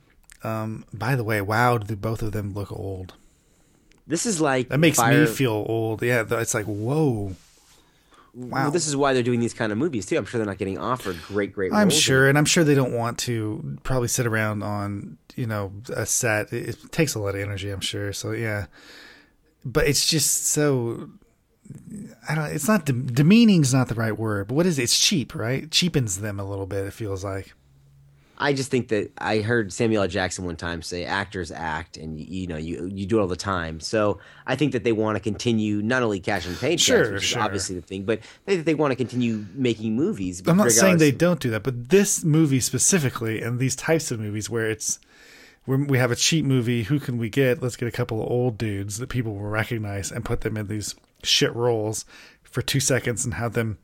Um, 0.45 0.85
by 0.93 1.15
the 1.17 1.25
way, 1.25 1.41
wow, 1.41 1.79
do 1.79 1.95
both 1.97 2.21
of 2.23 2.33
them 2.33 2.53
look 2.53 2.73
old? 2.73 3.15
This 4.07 4.27
is 4.27 4.41
like 4.41 4.69
That 4.69 4.79
makes 4.79 4.99
Fire- 4.99 5.21
me 5.21 5.27
feel 5.27 5.65
old. 5.69 6.03
Yeah, 6.03 6.25
it's 6.31 6.55
like 6.55 6.67
whoa. 6.67 7.35
Well, 8.35 8.71
this 8.71 8.87
is 8.87 8.97
why 8.97 9.13
they're 9.13 9.23
doing 9.23 9.41
these 9.41 9.53
kind 9.53 9.73
of 9.73 9.79
movies 9.79 10.07
too. 10.07 10.17
I'm 10.17 10.25
sure 10.25 10.39
they're 10.39 10.47
not 10.47 10.59
getting 10.59 10.79
offered 10.79 11.21
great, 11.23 11.53
great. 11.53 11.73
I'm 11.73 11.91
sure, 11.91 12.29
and 12.29 12.39
I'm 12.39 12.47
sure 12.47 12.65
they 12.65 12.75
don't 12.75 12.95
want 12.95 13.19
to 13.21 13.79
probably 13.83 14.09
sit 14.09 14.27
around 14.27 14.63
on 14.63 15.19
you 15.37 15.47
know 15.47 15.73
a 15.95 16.07
set. 16.07 16.53
It, 16.53 16.69
it 16.71 16.93
takes 16.93 17.15
a 17.15 17.19
lot 17.19 17.35
of 17.35 17.41
energy, 17.43 17.71
I'm 17.71 17.81
sure. 17.81 18.13
So 18.13 18.33
yeah, 18.33 18.67
but 19.65 19.87
it's 19.87 20.07
just 20.07 20.47
so. 20.47 21.11
I 22.29 22.35
don't. 22.35 22.47
It's 22.47 22.69
not 22.69 22.87
de- 22.87 22.93
demeaning's 22.93 23.75
not 23.75 23.89
the 23.89 23.95
right 23.95 24.17
word, 24.19 24.49
but 24.49 24.55
what 24.55 24.67
is 24.67 24.79
it? 24.79 24.85
It's 24.85 24.99
cheap, 24.99 25.35
right? 25.35 25.71
Cheapens 25.71 26.21
them 26.21 26.41
a 26.41 26.45
little 26.45 26.67
bit. 26.67 26.87
It 26.87 26.93
feels 26.93 27.23
like. 27.25 27.53
I 28.43 28.53
just 28.53 28.71
think 28.73 28.89
that 28.89 29.13
I 29.19 29.39
heard 29.39 29.73
Samuel 29.73 30.03
L. 30.03 30.09
Jackson 30.09 30.45
one 30.45 30.57
time 30.57 30.83
say, 30.83 31.05
"Actors 31.05 31.53
act, 31.53 31.97
and 31.97 32.19
you, 32.19 32.27
you 32.29 32.47
know 32.49 32.57
you 32.57 32.91
you 32.93 33.07
do 33.07 33.19
it 33.19 33.21
all 33.23 33.29
the 33.29 33.37
time." 33.37 33.79
So 33.79 34.19
I 34.47 34.57
think 34.57 34.73
that 34.73 34.83
they 34.83 34.93
want 34.93 35.17
to 35.17 35.21
continue 35.21 35.81
not 35.81 36.03
only 36.03 36.19
cashing 36.19 36.55
paychecks, 36.55 36.81
Sure, 36.81 37.13
which 37.13 37.23
sure. 37.23 37.39
is 37.39 37.45
obviously 37.45 37.77
the 37.77 37.83
thing, 37.83 38.03
but 38.03 38.19
they 38.45 38.57
they 38.57 38.75
want 38.75 38.91
to 38.91 38.97
continue 38.97 39.47
making 39.55 39.95
movies. 39.95 40.43
I'm 40.47 40.57
not 40.57 40.73
saying 40.73 40.99
they 40.99 41.13
don't 41.13 41.39
do 41.39 41.51
that, 41.51 41.63
but 41.63 41.91
this 41.91 42.25
movie 42.25 42.61
specifically, 42.61 43.41
and 43.41 43.61
these 43.61 43.77
types 43.77 44.11
of 44.11 44.19
movies 44.19 44.51
where 44.51 44.69
it's 44.69 44.99
where 45.65 45.79
we 45.79 45.99
have 45.99 46.11
a 46.11 46.17
cheap 46.17 46.45
movie, 46.45 46.83
who 46.83 46.99
can 46.99 47.19
we 47.19 47.29
get? 47.29 47.63
Let's 47.63 47.77
get 47.77 47.87
a 47.87 47.93
couple 47.93 48.21
of 48.21 48.29
old 48.29 48.59
dudes 48.59 48.99
that 48.99 49.09
people 49.09 49.35
will 49.35 49.43
recognize 49.43 50.11
and 50.11 50.25
put 50.25 50.41
them 50.41 50.57
in 50.57 50.67
these 50.67 50.97
shit 51.23 51.55
roles 51.55 52.05
for 52.43 52.63
two 52.63 52.81
seconds 52.81 53.25
and 53.25 53.35
have 53.35 53.53
them, 53.53 53.79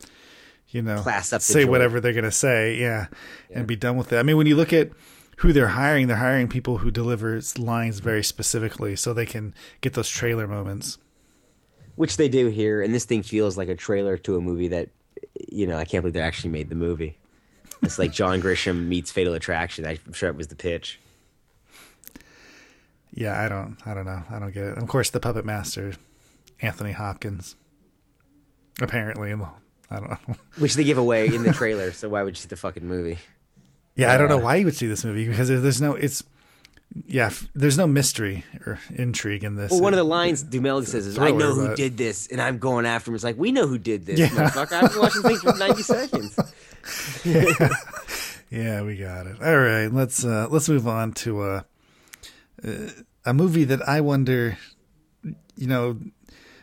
you 0.71 0.83
know, 0.83 1.01
Class 1.03 1.33
up 1.33 1.41
say 1.43 1.61
joint. 1.61 1.71
whatever 1.71 2.01
they're 2.01 2.12
gonna 2.12 2.31
say, 2.31 2.77
yeah, 2.77 3.07
and 3.53 3.66
be 3.66 3.77
done 3.77 3.97
with 3.97 4.12
it. 4.12 4.19
I 4.19 4.23
mean, 4.23 4.37
when 4.37 4.47
you 4.47 4.57
look 4.57 4.73
at 4.73 4.91
who 5.39 5.53
they're 5.53 5.69
hiring, 5.69 6.09
they're 6.09 6.16
hiring 6.16 6.49
people 6.49 6.79
who 6.79 6.91
deliver 6.91 7.41
lines 7.59 8.01
very 8.01 8.23
specifically, 8.25 8.97
so 8.97 9.14
they 9.14 9.27
can 9.27 9.55
get 9.81 9.95
those 9.95 10.09
trailer 10.09 10.47
moments. 10.47 10.99
which 11.97 12.16
they 12.16 12.29
do 12.29 12.49
here, 12.49 12.83
and 12.83 12.95
this 12.95 13.05
thing 13.05 13.23
feels 13.23 13.57
like 13.57 13.69
a 13.69 13.75
trailer 13.77 14.16
to 14.19 14.37
a 14.37 14.41
movie 14.41 14.69
that 14.69 14.91
you 15.51 15.66
know 15.66 15.77
I 15.79 15.85
can't 15.85 16.03
believe 16.03 16.14
they 16.14 16.21
actually 16.21 16.51
made 16.51 16.69
the 16.69 16.75
movie. 16.77 17.19
It's 17.83 17.99
like 17.99 18.12
John 18.12 18.41
Grisham 18.43 18.87
meets 18.89 19.11
Fatal 19.11 19.35
Attraction. 19.35 19.85
I'm 19.87 20.12
sure 20.12 20.29
it 20.29 20.37
was 20.37 20.49
the 20.49 20.57
pitch. 20.57 20.99
Yeah, 23.14 23.41
I 23.43 23.49
don't, 23.49 23.77
I 23.87 23.95
don't 23.95 24.05
know, 24.05 24.23
I 24.31 24.39
don't 24.39 24.53
get 24.53 24.64
it. 24.64 24.79
Of 24.79 24.87
course, 24.87 25.11
the 25.11 25.19
puppet 25.21 25.45
master, 25.45 25.95
Anthony 26.61 26.93
Hopkins. 26.93 27.57
Apparently, 28.81 29.35
I 29.91 29.97
don't 30.01 30.11
know. 30.11 30.34
Which 30.59 30.74
they 30.74 30.84
give 30.84 30.99
away 30.99 31.26
in 31.26 31.43
the 31.43 31.53
trailer, 31.61 31.93
so 31.93 32.09
why 32.09 32.22
would 32.22 32.36
you 32.36 32.41
see 32.41 32.49
the 32.49 32.57
fucking 32.57 32.86
movie? 32.86 33.18
Yeah, 33.97 34.12
I 34.12 34.16
don't 34.18 34.28
know 34.28 34.39
Uh, 34.39 34.43
why 34.43 34.57
you 34.57 34.64
would 34.64 34.76
see 34.76 34.86
this 34.86 35.05
movie 35.05 35.26
because 35.26 35.49
there's 35.49 35.80
no, 35.80 35.95
it's, 35.95 36.22
yeah, 37.07 37.26
f- 37.26 37.49
there's 37.55 37.76
no 37.76 37.86
mystery 37.86 38.45
or 38.64 38.78
intrigue 38.95 39.43
in 39.45 39.57
this. 39.57 39.72
Well, 39.72 39.80
one 39.80 39.93
of 39.93 39.97
the 39.99 40.05
lines 40.05 40.43
Duhamel 40.43 40.84
says 40.84 41.07
is, 41.07 41.18
"I 41.18 41.30
know 41.32 41.53
who 41.55 41.68
but- 41.68 41.76
did 41.76 41.97
this, 41.97 42.28
and 42.28 42.41
I'm 42.41 42.59
going 42.59 42.86
after 42.86 43.11
him." 43.11 43.16
It's 43.16 43.24
like 43.24 43.36
we 43.36 43.51
know 43.53 43.66
who 43.66 43.76
did 43.78 44.07
this, 44.07 44.18
Yeah. 44.20 44.28
motherfucker. 44.28 44.82
I've 44.82 44.91
been 44.93 45.01
watching 45.01 45.22
things 45.22 45.41
for 45.41 45.53
90 45.59 45.82
seconds. 45.82 46.39
yeah. 47.24 47.68
yeah, 48.51 48.82
we 48.82 48.97
got 48.97 49.26
it. 49.26 49.36
All 49.43 49.59
right, 49.59 49.89
let's 49.93 50.24
uh 50.24 50.47
let's 50.51 50.68
move 50.68 50.86
on 50.89 51.12
to 51.24 51.41
uh, 51.43 51.62
uh 52.64 52.70
a 53.26 53.34
movie 53.34 53.64
that 53.64 53.86
I 53.86 54.01
wonder, 54.01 54.57
you 55.57 55.66
know, 55.66 55.99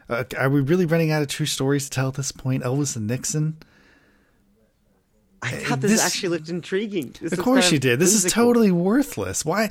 uh, 0.10 0.24
are 0.38 0.49
we 0.49 0.62
really 0.62 0.86
running 0.86 1.12
out 1.12 1.22
of 1.22 1.28
true 1.28 1.45
stories 1.45 1.86
to 1.86 1.89
tell 1.89 2.08
at 2.10 2.14
this 2.16 2.32
point? 2.32 2.64
Elvis 2.64 2.95
and 2.95 3.08
Nixon. 3.08 3.58
I 5.41 5.51
thought 5.51 5.82
this, 5.82 6.03
actually 6.03 6.30
looked 6.30 6.49
intriguing. 6.49 7.16
This 7.22 7.34
of 7.34 7.39
course 7.39 7.66
kind 7.66 7.74
you 7.74 7.80
did. 7.80 7.99
This 7.99 8.14
is 8.14 8.32
totally 8.32 8.72
worthless. 8.72 9.45
Why? 9.45 9.70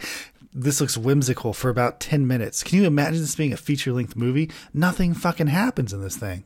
This 0.52 0.80
looks 0.80 0.96
whimsical 0.96 1.52
for 1.52 1.68
about 1.68 1.98
10 1.98 2.28
minutes. 2.28 2.62
Can 2.62 2.78
you 2.78 2.84
imagine 2.84 3.20
this 3.20 3.34
being 3.34 3.52
a 3.52 3.56
feature 3.56 3.92
length 3.92 4.14
movie? 4.14 4.50
Nothing 4.72 5.14
fucking 5.14 5.48
happens 5.48 5.92
in 5.92 6.00
this 6.00 6.16
thing. 6.16 6.44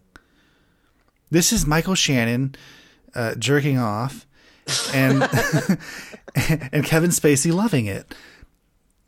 This 1.31 1.53
is 1.53 1.67
Michael 1.67 1.95
Shannon 1.95 2.55
uh, 3.15 3.35
jerking 3.35 3.79
off 3.79 4.27
and 4.95 5.23
and 6.35 6.85
Kevin 6.85 7.11
Spacey 7.11 7.53
loving 7.53 7.85
it. 7.85 8.15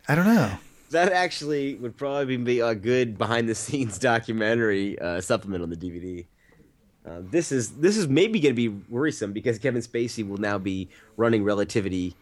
I 0.06 0.14
don't 0.14 0.26
know. 0.26 0.58
That 0.90 1.12
actually 1.12 1.76
would 1.76 1.96
probably 1.96 2.36
be 2.36 2.60
a 2.60 2.74
good 2.74 3.16
behind 3.18 3.48
the 3.48 3.54
scenes 3.54 3.98
documentary 3.98 4.98
uh, 4.98 5.20
supplement 5.20 5.62
on 5.62 5.70
the 5.70 5.76
DVD. 5.76 6.26
Uh, 7.06 7.20
this 7.30 7.50
is 7.50 7.70
this 7.78 7.96
is 7.96 8.08
maybe 8.08 8.40
going 8.40 8.54
to 8.54 8.56
be 8.56 8.68
worrisome 8.68 9.32
because 9.32 9.58
Kevin 9.58 9.80
Spacey 9.80 10.26
will 10.28 10.36
now 10.36 10.58
be 10.58 10.88
running 11.16 11.44
Relativity, 11.44 12.14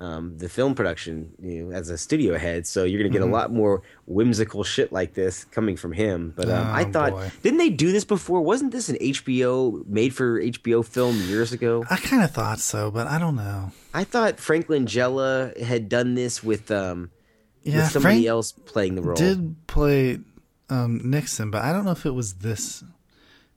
um, 0.00 0.36
the 0.38 0.48
film 0.48 0.74
production, 0.74 1.30
you 1.40 1.64
know, 1.66 1.76
as 1.76 1.88
a 1.88 1.96
studio 1.96 2.36
head. 2.36 2.66
So 2.66 2.82
you're 2.82 3.00
going 3.00 3.12
to 3.12 3.16
get 3.16 3.24
Mhm. 3.24 3.30
a 3.30 3.32
lot 3.32 3.52
more 3.52 3.82
whimsical 4.06 4.64
shit 4.64 4.90
like 4.92 5.14
this 5.14 5.44
coming 5.44 5.76
from 5.76 5.92
him. 5.92 6.32
But 6.34 6.48
um, 6.50 6.66
I 6.66 6.82
Oh, 6.84 6.90
thought, 6.90 7.10
boy. 7.12 7.30
didn't 7.42 7.58
they 7.58 7.70
do 7.70 7.92
this 7.92 8.04
before? 8.04 8.40
Wasn't 8.40 8.72
this 8.72 8.88
an 8.88 8.96
HBO 9.00 9.84
made 9.86 10.12
for 10.12 10.40
HBO 10.40 10.82
film 10.82 11.16
years 11.28 11.52
ago? 11.52 11.84
I 11.88 11.96
kind 11.98 12.24
of 12.24 12.32
thought 12.32 12.58
so, 12.58 12.90
but 12.90 13.06
I 13.06 13.20
don't 13.20 13.36
know. 13.36 13.70
I 13.94 14.02
thought 14.02 14.40
Franklin 14.40 14.86
Langella 14.86 15.56
had 15.62 15.88
done 15.88 16.14
this 16.16 16.42
with 16.42 16.72
um, 16.72 17.10
Yeah, 17.64 17.76
with 17.82 17.92
somebody 17.92 18.14
Frank 18.16 18.26
else 18.26 18.52
playing 18.52 18.94
the 18.94 19.02
role. 19.02 19.16
Did 19.16 19.56
play 19.66 20.18
um, 20.70 21.00
Nixon, 21.10 21.50
but 21.50 21.62
I 21.62 21.72
don't 21.72 21.84
know 21.84 21.90
if 21.92 22.04
it 22.06 22.10
was 22.14 22.34
this 22.34 22.84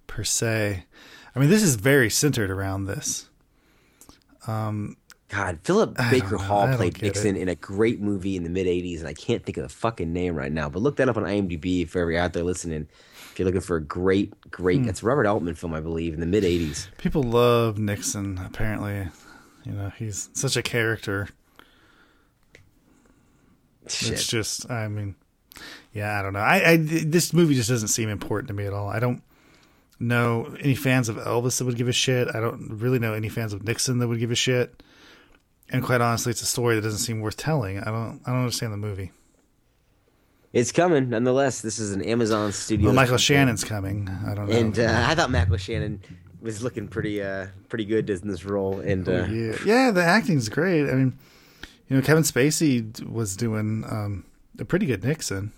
per 0.08 0.24
se. 0.24 0.86
I 1.36 1.40
mean, 1.40 1.50
this 1.50 1.62
is 1.62 1.76
very 1.76 2.10
centered 2.10 2.50
around 2.50 2.86
this. 2.86 3.30
Um, 4.48 4.96
God, 5.30 5.60
Philip 5.64 5.98
Baker. 6.10 6.38
Hall 6.38 6.74
played 6.76 7.02
Nixon 7.02 7.36
it. 7.36 7.42
in 7.42 7.50
a 7.50 7.56
great 7.56 8.00
movie 8.00 8.38
in 8.38 8.44
the 8.44 8.50
mid 8.50 8.66
'80s, 8.66 9.00
and 9.00 9.08
I 9.08 9.14
can't 9.14 9.44
think 9.44 9.58
of 9.58 9.64
the 9.64 9.70
fucking 9.70 10.12
name 10.14 10.36
right 10.36 10.52
now. 10.52 10.70
But 10.70 10.82
look 10.82 10.96
that 10.98 11.10
up 11.10 11.18
on 11.18 11.24
IMDb 11.24 11.84
if 11.84 11.94
you're 11.96 12.18
out 12.18 12.34
there 12.34 12.44
listening. 12.44 12.88
If 13.34 13.40
you're 13.40 13.46
looking 13.46 13.62
for 13.62 13.76
a 13.76 13.82
great, 13.84 14.34
great, 14.50 14.82
Hmm. 14.82 14.90
it's 14.90 15.04
a 15.04 15.06
Robert 15.06 15.26
Altman 15.28 15.54
film, 15.56 15.74
I 15.74 15.82
believe, 15.82 16.14
in 16.14 16.22
the 16.22 16.26
mid 16.26 16.44
'80s. 16.46 16.88
people 16.98 17.24
love 17.24 17.78
Nixon. 17.78 18.38
Apparently, 18.40 19.10
you 19.66 19.74
know, 19.74 19.92
he's 19.98 20.30
such 20.34 20.56
a 20.56 20.62
character. 20.64 21.28
Shit. 23.92 24.14
It's 24.14 24.28
just, 24.28 24.70
I 24.72 24.88
mean, 24.88 25.16
yeah, 25.94 26.20
I 26.20 26.22
don't 26.22 26.34
know. 26.34 26.40
I, 26.40 26.72
I 26.72 26.78
this 26.78 27.34
movie 27.34 27.56
just 27.56 27.70
doesn't 27.70 27.88
seem 27.90 28.10
important 28.10 28.48
to 28.50 28.54
me 28.54 28.66
at 28.66 28.74
all. 28.74 28.88
I 28.90 29.00
don't 29.00 29.22
know 30.00 30.56
any 30.60 30.76
fans 30.76 31.10
of 31.10 31.16
Elvis 31.18 31.58
that 31.58 31.66
would 31.66 31.76
give 31.78 31.88
a 31.88 31.92
shit. 31.94 32.28
I 32.34 32.40
don't 32.40 32.78
really 32.80 33.00
know 33.00 33.14
any 33.14 33.30
fans 33.30 33.54
of 33.54 33.64
Nixon 33.64 33.98
that 34.00 34.08
would 34.08 34.20
give 34.20 34.32
a 34.32 34.36
shit. 34.36 34.84
And 35.70 35.84
quite 35.84 36.00
honestly, 36.02 36.30
it's 36.30 36.42
a 36.42 36.46
story 36.46 36.76
that 36.76 36.82
doesn't 36.82 37.00
seem 37.00 37.20
worth 37.20 37.36
telling. 37.36 37.80
I 37.80 37.86
don't, 37.86 38.22
I 38.26 38.32
don't 38.32 38.40
understand 38.42 38.72
the 38.72 38.78
movie. 38.78 39.12
It's 40.54 40.72
coming, 40.72 41.10
nonetheless. 41.10 41.62
This 41.62 41.78
is 41.78 41.92
an 41.92 42.02
Amazon 42.02 42.52
studio. 42.54 42.86
Well, 42.88 42.96
Michael 42.96 43.18
Shannon's 43.18 43.64
coming. 43.66 44.08
I 44.26 44.34
don't 44.34 44.48
know. 44.50 44.56
and 44.56 44.80
uh, 44.80 45.06
I 45.08 45.14
thought 45.14 45.30
Michael 45.30 45.58
Shannon 45.58 46.02
was 46.42 46.64
looking 46.64 46.88
pretty, 46.88 47.22
uh, 47.22 47.48
pretty 47.68 47.84
good 47.86 48.10
in 48.10 48.28
this 48.30 48.46
role. 48.46 48.80
And 48.80 49.08
uh, 49.10 49.12
Oh, 49.12 49.26
yeah, 49.26 49.58
yeah, 49.66 49.92
the 49.92 50.04
acting's 50.04 50.48
great. 50.48 50.90
I 50.90 50.94
mean, 50.94 51.18
you 51.90 51.96
know, 51.96 52.02
Kevin 52.02 52.24
Spacey 52.24 53.04
was 53.08 53.36
doing 53.36 53.84
um, 53.90 54.26
a 54.60 54.66
pretty 54.66 54.86
good 54.86 55.04
Nixon. 55.04 55.52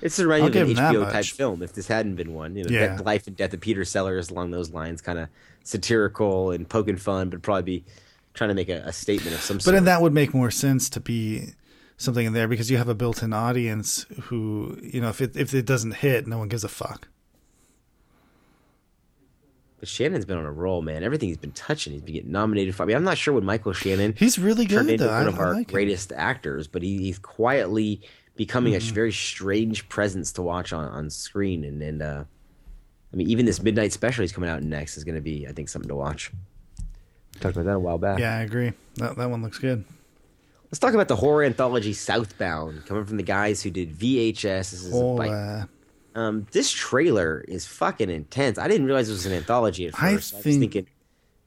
It's 0.00 0.18
a 0.18 0.26
right 0.26 0.42
an 0.42 0.50
give 0.50 0.68
him 0.68 0.74
that 0.74 0.94
HBO 0.94 1.10
type 1.12 1.24
film. 1.26 1.62
If 1.62 1.74
this 1.74 1.86
hadn't 1.86 2.16
been 2.16 2.34
one, 2.34 2.56
you 2.56 2.64
know, 2.64 2.70
Yeah. 2.70 2.98
Life 3.04 3.28
and 3.28 3.36
Death 3.36 3.54
of 3.54 3.60
Peter 3.60 3.84
Sellers 3.84 4.30
along 4.30 4.50
those 4.50 4.70
lines, 4.70 5.00
kind 5.00 5.18
of 5.18 5.28
satirical 5.62 6.50
and 6.50 6.68
poking 6.68 6.96
fun, 6.96 7.30
but 7.30 7.40
probably 7.42 7.62
be 7.62 7.84
trying 8.34 8.48
to 8.48 8.54
make 8.54 8.68
a, 8.68 8.82
a 8.84 8.92
statement 8.92 9.34
of 9.36 9.42
some 9.42 9.58
But 9.58 9.62
sort. 9.62 9.72
But 9.72 9.76
then 9.76 9.84
that 9.84 10.02
would 10.02 10.12
make 10.12 10.34
more 10.34 10.50
sense 10.50 10.90
to 10.90 11.00
be 11.00 11.50
something 11.98 12.26
in 12.26 12.32
there 12.32 12.48
because 12.48 12.68
you 12.70 12.78
have 12.78 12.88
a 12.88 12.94
built-in 12.96 13.32
audience 13.32 14.04
who, 14.22 14.76
you 14.82 15.00
know, 15.00 15.08
if 15.08 15.20
it 15.20 15.36
if 15.36 15.54
it 15.54 15.66
doesn't 15.66 15.96
hit, 15.96 16.26
no 16.26 16.38
one 16.38 16.48
gives 16.48 16.64
a 16.64 16.68
fuck. 16.68 17.06
But 19.82 19.88
Shannon's 19.88 20.24
been 20.24 20.38
on 20.38 20.44
a 20.46 20.52
roll, 20.52 20.80
man. 20.80 21.02
Everything 21.02 21.28
he's 21.28 21.36
been 21.38 21.50
touching, 21.50 21.92
he's 21.92 22.02
been 22.02 22.14
getting 22.14 22.30
nominated 22.30 22.72
for. 22.76 22.84
I 22.84 22.86
mean, 22.86 22.94
I'm 22.94 23.02
not 23.02 23.18
sure 23.18 23.34
what 23.34 23.42
Michael 23.42 23.72
Shannon. 23.72 24.14
He's 24.16 24.38
really 24.38 24.64
turned 24.64 24.86
good, 24.86 24.92
into 24.92 25.06
though. 25.06 25.10
one 25.18 25.26
of 25.26 25.40
our 25.40 25.54
like 25.54 25.68
him. 25.68 25.72
greatest 25.74 26.12
actors, 26.12 26.68
but 26.68 26.82
he, 26.82 26.98
he's 26.98 27.18
quietly 27.18 28.00
becoming 28.36 28.74
Mhm. 28.74 28.90
a 28.90 28.94
very 28.94 29.10
strange 29.10 29.88
presence 29.88 30.30
to 30.34 30.42
watch 30.42 30.72
on, 30.72 30.84
on 30.84 31.10
screen. 31.10 31.64
And 31.64 31.82
and 31.82 32.00
uh, 32.00 32.22
I 33.12 33.16
mean, 33.16 33.28
even 33.28 33.44
this 33.44 33.60
midnight 33.60 33.92
special 33.92 34.22
he's 34.22 34.30
coming 34.30 34.48
out 34.48 34.62
next 34.62 34.96
is 34.96 35.02
going 35.02 35.16
to 35.16 35.20
be, 35.20 35.48
I 35.48 35.52
think, 35.52 35.68
something 35.68 35.88
to 35.88 35.96
watch. 35.96 36.30
Talked 37.40 37.56
about 37.56 37.64
that 37.66 37.74
a 37.74 37.80
while 37.80 37.98
back. 37.98 38.20
Yeah, 38.20 38.36
I 38.38 38.42
agree. 38.42 38.74
That 38.98 39.16
that 39.16 39.30
one 39.30 39.42
looks 39.42 39.58
good. 39.58 39.84
Let's 40.66 40.78
talk 40.78 40.94
about 40.94 41.08
the 41.08 41.16
horror 41.16 41.42
anthology 41.42 41.92
Southbound, 41.92 42.86
coming 42.86 43.04
from 43.04 43.16
the 43.16 43.24
guys 43.24 43.62
who 43.64 43.70
did 43.72 43.90
VHS. 43.98 44.70
This 44.70 44.84
is 44.84 44.92
by- 45.18 45.28
uh, 45.28 45.64
um, 46.14 46.46
this 46.52 46.70
trailer 46.70 47.44
is 47.48 47.66
fucking 47.66 48.10
intense. 48.10 48.58
I 48.58 48.68
didn't 48.68 48.86
realize 48.86 49.08
it 49.08 49.12
was 49.12 49.26
an 49.26 49.32
anthology 49.32 49.86
at 49.86 49.92
first. 49.94 50.02
I 50.02 50.10
I, 50.10 50.14
was 50.14 50.30
think- 50.30 50.60
thinking, 50.60 50.86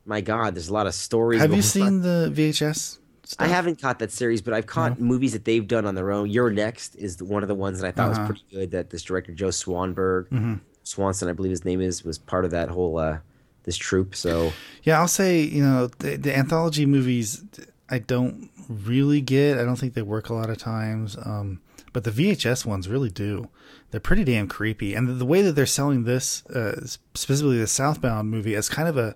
my 0.05 0.21
God, 0.21 0.55
there's 0.55 0.69
a 0.69 0.73
lot 0.73 0.87
of 0.87 0.93
stories. 0.93 1.41
have 1.41 1.53
you 1.53 1.61
seen 1.61 1.83
on. 1.83 2.01
the 2.01 2.31
VHS? 2.33 2.99
I 3.39 3.47
haven't 3.47 3.81
caught 3.81 3.97
that 3.99 4.11
series, 4.11 4.43
but 4.43 4.53
I've 4.53 4.67
caught 4.67 4.99
movies 4.99 5.33
that 5.33 5.45
they've 5.45 5.67
done 5.67 5.87
on 5.87 5.95
their 5.95 6.11
own. 6.11 6.29
You're 6.29 6.51
Next 6.51 6.95
is 6.95 7.17
the- 7.17 7.25
one 7.25 7.41
of 7.43 7.47
the 7.49 7.55
ones 7.55 7.79
that 7.81 7.87
I 7.87 7.91
thought 7.91 8.11
Uh-huh. 8.11 8.21
was 8.21 8.27
pretty 8.41 8.43
good. 8.55 8.71
That 8.71 8.91
this 8.91 9.01
director 9.01 9.33
Joe 9.33 9.47
Swanberg, 9.47 10.29
Mhm. 10.29 10.59
Swanson, 10.83 11.27
I 11.27 11.33
believe 11.33 11.49
his 11.49 11.65
name 11.65 11.81
is, 11.81 12.03
was 12.05 12.19
part 12.19 12.45
of 12.45 12.51
that 12.51 12.69
whole 12.69 12.99
uh, 12.99 13.17
this 13.63 13.77
troupe. 13.77 14.15
So 14.15 14.53
Yeah, 14.83 14.99
I'll 14.99 15.07
say 15.07 15.41
you 15.41 15.63
know 15.63 15.87
the, 15.97 16.17
the 16.17 16.37
anthology 16.37 16.85
movies 16.85 17.43
I 17.89 17.97
don't 17.97 18.51
really 18.69 19.21
get. 19.21 19.57
I 19.57 19.63
don't 19.63 19.75
think 19.77 19.95
they 19.95 20.03
work 20.03 20.29
a 20.29 20.33
lot 20.35 20.51
of 20.51 20.59
times. 20.59 21.17
Um, 21.23 21.61
but 21.95 22.03
the 22.03 22.11
VHS 22.11 22.65
ones 22.65 22.89
really 22.89 23.09
do. 23.09 23.47
They're 23.89 24.01
pretty 24.01 24.25
damn 24.25 24.49
creepy, 24.49 24.93
and 24.93 25.17
the, 25.17 25.25
way 25.25 25.41
that 25.41 25.53
they're 25.53 25.65
selling 25.65 26.03
this, 26.03 26.45
uh, 26.47 26.85
specifically 27.13 27.57
the 27.57 27.67
Southbound 27.67 28.29
movie, 28.29 28.53
as 28.53 28.67
kind 28.67 28.89
of 28.89 28.97
a, 28.97 29.15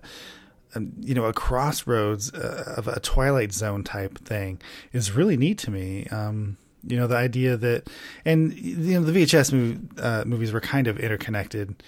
a 0.74 0.80
you 0.98 1.14
know 1.14 1.26
a 1.26 1.34
crossroads 1.34 2.32
uh, 2.32 2.72
of 2.78 2.88
a 2.88 2.98
Twilight 2.98 3.52
Zone 3.52 3.84
type 3.84 4.16
thing, 4.20 4.62
is 4.94 5.12
really 5.12 5.36
neat 5.36 5.58
to 5.58 5.70
me. 5.70 6.06
Um, 6.06 6.56
you 6.82 6.96
know 6.96 7.06
the 7.06 7.18
idea 7.18 7.58
that, 7.58 7.90
and 8.24 8.54
you 8.54 8.98
know 8.98 9.04
the 9.04 9.12
VHS 9.12 9.52
movie, 9.52 9.78
uh, 9.98 10.24
movies 10.24 10.50
were 10.50 10.62
kind 10.62 10.86
of 10.86 10.98
interconnected, 10.98 11.82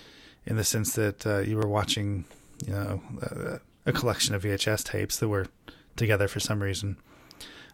in 0.45 0.57
the 0.57 0.65
sense 0.65 0.93
that 0.97 1.27
uh, 1.27 1.39
you 1.39 1.57
were 1.57 1.67
watching, 1.69 2.27
you 2.67 2.75
know, 2.75 3.03
uh, 3.23 3.59
a 3.87 3.93
collection 3.95 4.35
of 4.35 4.43
VHS 4.43 4.85
tapes 4.85 5.17
that 5.21 5.29
were 5.29 5.47
together 5.97 6.29
for 6.29 6.39
some 6.39 6.63
reason. 6.63 6.99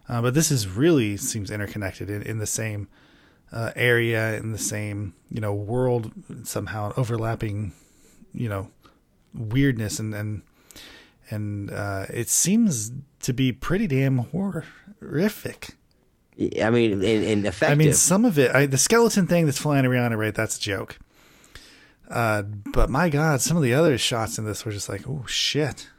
Uh, 0.07 0.21
but 0.21 0.33
this 0.33 0.51
is 0.51 0.69
really 0.69 1.17
seems 1.17 1.51
interconnected 1.51 2.09
in, 2.09 2.21
in 2.21 2.37
the 2.37 2.47
same 2.47 2.87
uh, 3.51 3.71
area, 3.75 4.37
in 4.37 4.51
the 4.51 4.57
same 4.57 5.13
you 5.29 5.41
know 5.41 5.53
world, 5.53 6.11
somehow 6.43 6.93
overlapping, 6.97 7.73
you 8.33 8.49
know, 8.49 8.71
weirdness 9.33 9.99
and 9.99 10.13
and 10.13 10.41
and 11.29 11.71
uh, 11.71 12.05
it 12.09 12.29
seems 12.29 12.91
to 13.21 13.33
be 13.33 13.51
pretty 13.51 13.87
damn 13.87 14.17
horrific. 14.19 15.75
I 16.61 16.69
mean, 16.69 16.93
and, 16.93 17.03
and 17.03 17.45
effective. 17.45 17.71
I 17.71 17.75
mean, 17.75 17.93
some 17.93 18.23
of 18.23 18.39
it, 18.39 18.55
I, 18.55 18.65
the 18.65 18.77
skeleton 18.77 19.27
thing 19.27 19.45
that's 19.45 19.57
flying 19.57 19.85
around, 19.85 20.17
right? 20.17 20.33
That's 20.33 20.57
a 20.57 20.61
joke. 20.61 20.97
Uh, 22.09 22.41
but 22.41 22.89
my 22.89 23.09
God, 23.09 23.41
some 23.41 23.57
of 23.57 23.63
the 23.63 23.73
other 23.73 23.97
shots 23.97 24.37
in 24.37 24.45
this 24.45 24.65
were 24.65 24.71
just 24.71 24.89
like, 24.89 25.07
oh 25.07 25.25
shit. 25.27 25.89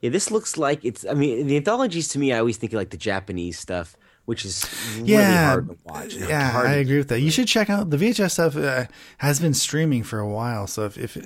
yeah, 0.00 0.10
this 0.10 0.30
looks 0.30 0.56
like 0.56 0.84
it's. 0.84 1.04
I 1.06 1.14
mean, 1.14 1.46
the 1.46 1.56
anthologies 1.56 2.08
to 2.08 2.18
me, 2.18 2.32
I 2.32 2.38
always 2.38 2.56
think 2.58 2.72
of 2.72 2.76
like 2.76 2.90
the 2.90 2.96
Japanese 2.96 3.58
stuff, 3.58 3.96
which 4.26 4.44
is 4.44 4.68
really 4.96 5.12
yeah, 5.12 5.46
hard 5.50 5.68
to 5.68 5.76
watch. 5.84 6.14
Yeah, 6.14 6.50
Hard 6.50 6.66
I 6.66 6.74
agree 6.74 6.98
with 6.98 7.08
that. 7.08 7.20
You 7.20 7.30
should 7.30 7.48
check 7.48 7.70
out 7.70 7.90
the 7.90 7.96
VHS 7.96 8.32
stuff. 8.32 8.56
Uh, 8.56 8.84
has 9.18 9.40
been 9.40 9.54
streaming 9.54 10.02
for 10.02 10.18
a 10.18 10.28
while, 10.28 10.66
so 10.66 10.84
if, 10.84 10.98
if 10.98 11.16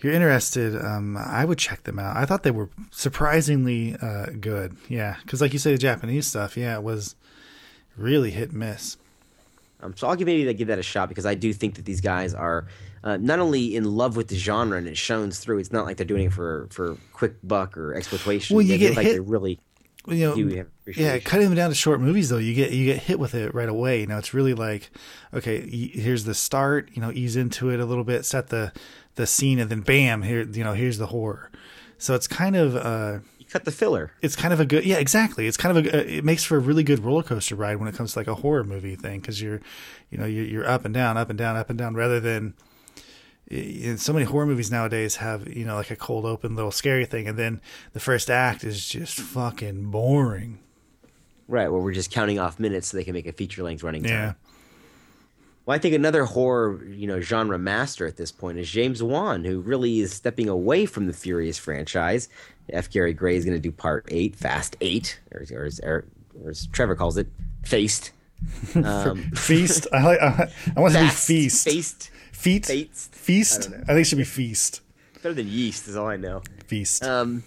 you're 0.00 0.12
interested, 0.12 0.76
um, 0.76 1.16
I 1.16 1.44
would 1.44 1.58
check 1.58 1.84
them 1.84 1.98
out. 1.98 2.16
I 2.16 2.26
thought 2.26 2.42
they 2.42 2.50
were 2.50 2.68
surprisingly 2.90 3.96
uh, 4.02 4.26
good. 4.38 4.76
Yeah, 4.88 5.16
because 5.22 5.40
like 5.40 5.52
you 5.52 5.58
say, 5.58 5.72
the 5.72 5.78
Japanese 5.78 6.26
stuff, 6.26 6.56
yeah, 6.56 6.76
it 6.76 6.82
was 6.82 7.14
really 7.96 8.30
hit 8.30 8.52
miss. 8.52 8.96
Um, 9.82 9.96
so 9.96 10.08
I'll 10.08 10.16
give 10.16 10.26
maybe 10.26 10.52
give 10.52 10.68
that 10.68 10.78
a 10.78 10.82
shot 10.82 11.08
because 11.08 11.24
I 11.26 11.34
do 11.34 11.52
think 11.52 11.76
that 11.76 11.84
these 11.84 12.00
guys 12.00 12.34
are 12.34 12.66
uh, 13.02 13.16
not 13.16 13.38
only 13.38 13.74
in 13.76 13.84
love 13.84 14.16
with 14.16 14.28
the 14.28 14.36
genre 14.36 14.76
and 14.76 14.86
it 14.86 14.96
shows 14.96 15.38
through. 15.38 15.58
It's 15.58 15.72
not 15.72 15.86
like 15.86 15.96
they're 15.96 16.06
doing 16.06 16.26
it 16.26 16.32
for 16.32 16.66
for 16.70 16.96
quick 17.12 17.34
buck 17.42 17.78
or 17.78 17.94
exploitation. 17.94 18.56
Well, 18.56 18.62
you 18.62 18.72
They 18.72 18.78
get 18.78 18.88
look 18.88 18.96
like 18.96 19.06
hit- 19.06 19.12
they 19.14 19.20
really 19.20 19.58
you 20.06 20.26
know, 20.26 20.34
yeah, 20.86 21.18
cutting 21.18 21.46
them 21.48 21.56
down 21.56 21.70
to 21.70 21.74
short 21.74 22.00
movies 22.00 22.30
though, 22.30 22.38
you 22.38 22.54
get 22.54 22.72
you 22.72 22.86
get 22.86 23.02
hit 23.02 23.18
with 23.18 23.34
it 23.34 23.54
right 23.54 23.68
away. 23.68 24.00
You 24.00 24.06
know, 24.06 24.18
it's 24.18 24.32
really 24.32 24.54
like, 24.54 24.90
okay, 25.34 25.60
here's 25.68 26.24
the 26.24 26.34
start. 26.34 26.90
You 26.94 27.02
know, 27.02 27.12
ease 27.12 27.36
into 27.36 27.70
it 27.70 27.80
a 27.80 27.84
little 27.84 28.04
bit, 28.04 28.24
set 28.24 28.48
the 28.48 28.72
the 29.16 29.26
scene, 29.26 29.58
and 29.58 29.70
then 29.70 29.80
bam, 29.80 30.22
here, 30.22 30.42
you 30.42 30.64
know, 30.64 30.72
here's 30.72 30.98
the 30.98 31.06
horror. 31.06 31.50
So 31.98 32.14
it's 32.14 32.26
kind 32.26 32.56
of 32.56 32.76
uh, 32.76 33.18
you 33.38 33.44
cut 33.44 33.66
the 33.66 33.72
filler. 33.72 34.12
It's 34.22 34.34
kind 34.34 34.54
of 34.54 34.60
a 34.60 34.64
good, 34.64 34.84
yeah, 34.86 34.96
exactly. 34.96 35.46
It's 35.46 35.58
kind 35.58 35.76
of 35.76 35.84
a, 35.86 36.16
it 36.18 36.24
makes 36.24 36.44
for 36.44 36.56
a 36.56 36.60
really 36.60 36.82
good 36.82 37.00
roller 37.00 37.22
coaster 37.22 37.54
ride 37.54 37.76
when 37.76 37.88
it 37.88 37.94
comes 37.94 38.14
to 38.14 38.18
like 38.20 38.26
a 38.26 38.36
horror 38.36 38.64
movie 38.64 38.96
thing 38.96 39.20
because 39.20 39.42
you're, 39.42 39.60
you 40.10 40.16
know, 40.16 40.24
you're, 40.24 40.46
you're 40.46 40.66
up 40.66 40.86
and 40.86 40.94
down, 40.94 41.18
up 41.18 41.28
and 41.28 41.38
down, 41.38 41.56
up 41.56 41.68
and 41.68 41.78
down, 41.78 41.94
rather 41.94 42.18
than 42.18 42.54
so 43.96 44.12
many 44.12 44.24
horror 44.24 44.46
movies 44.46 44.70
nowadays 44.70 45.16
have 45.16 45.48
you 45.48 45.64
know 45.64 45.74
like 45.74 45.90
a 45.90 45.96
cold 45.96 46.24
open 46.24 46.54
little 46.54 46.70
scary 46.70 47.04
thing 47.04 47.26
and 47.26 47.36
then 47.38 47.60
the 47.92 48.00
first 48.00 48.30
act 48.30 48.62
is 48.64 48.86
just 48.88 49.18
fucking 49.18 49.90
boring 49.90 50.58
Right, 51.48 51.68
where 51.68 51.80
we're 51.80 51.92
just 51.92 52.12
counting 52.12 52.38
off 52.38 52.60
minutes 52.60 52.88
so 52.88 52.96
they 52.96 53.02
can 53.02 53.12
make 53.12 53.26
a 53.26 53.32
feature 53.32 53.64
length 53.64 53.82
running 53.82 54.04
time. 54.04 54.12
yeah 54.12 54.32
Well, 55.66 55.74
I 55.74 55.78
think 55.80 55.96
another 55.96 56.24
horror, 56.24 56.84
you 56.84 57.08
know, 57.08 57.20
genre 57.20 57.58
master 57.58 58.06
at 58.06 58.16
this 58.16 58.30
point 58.30 58.58
is 58.58 58.70
James 58.70 59.02
Wan, 59.02 59.42
who 59.44 59.58
really 59.58 59.98
is 59.98 60.12
stepping 60.12 60.48
away 60.48 60.86
from 60.86 61.08
the 61.08 61.12
Furious 61.12 61.58
franchise. 61.58 62.28
F. 62.72 62.88
Gary 62.88 63.12
Gray 63.12 63.34
is 63.34 63.44
going 63.44 63.56
to 63.56 63.60
do 63.60 63.72
Part 63.72 64.06
Eight, 64.12 64.36
Fast 64.36 64.76
Eight, 64.80 65.18
or, 65.32 65.44
or, 65.52 65.64
as, 65.64 65.80
or, 65.80 66.04
or 66.40 66.50
as 66.50 66.68
Trevor 66.68 66.94
calls 66.94 67.16
it, 67.16 67.26
Faced. 67.64 68.12
Um, 68.76 69.32
feast 69.32 69.86
i 69.92 70.02
like 70.02 70.18
i, 70.22 70.50
I 70.74 70.80
want 70.80 70.94
to 70.94 71.00
be 71.00 71.08
feast 71.08 71.62
Faced. 71.68 72.10
Feet 72.40 72.66
Faced. 72.66 73.14
feast 73.14 73.68
I 73.70 73.76
I, 73.76 73.86
think 73.86 74.00
it 74.00 74.04
should 74.04 74.18
be 74.18 74.24
feast 74.24 74.80
Better 75.22 75.34
than 75.34 75.48
yeast 75.48 75.86
is 75.88 75.96
all 75.96 76.06
I 76.06 76.16
know. 76.16 76.42
feast 76.66 77.04
Um, 77.04 77.42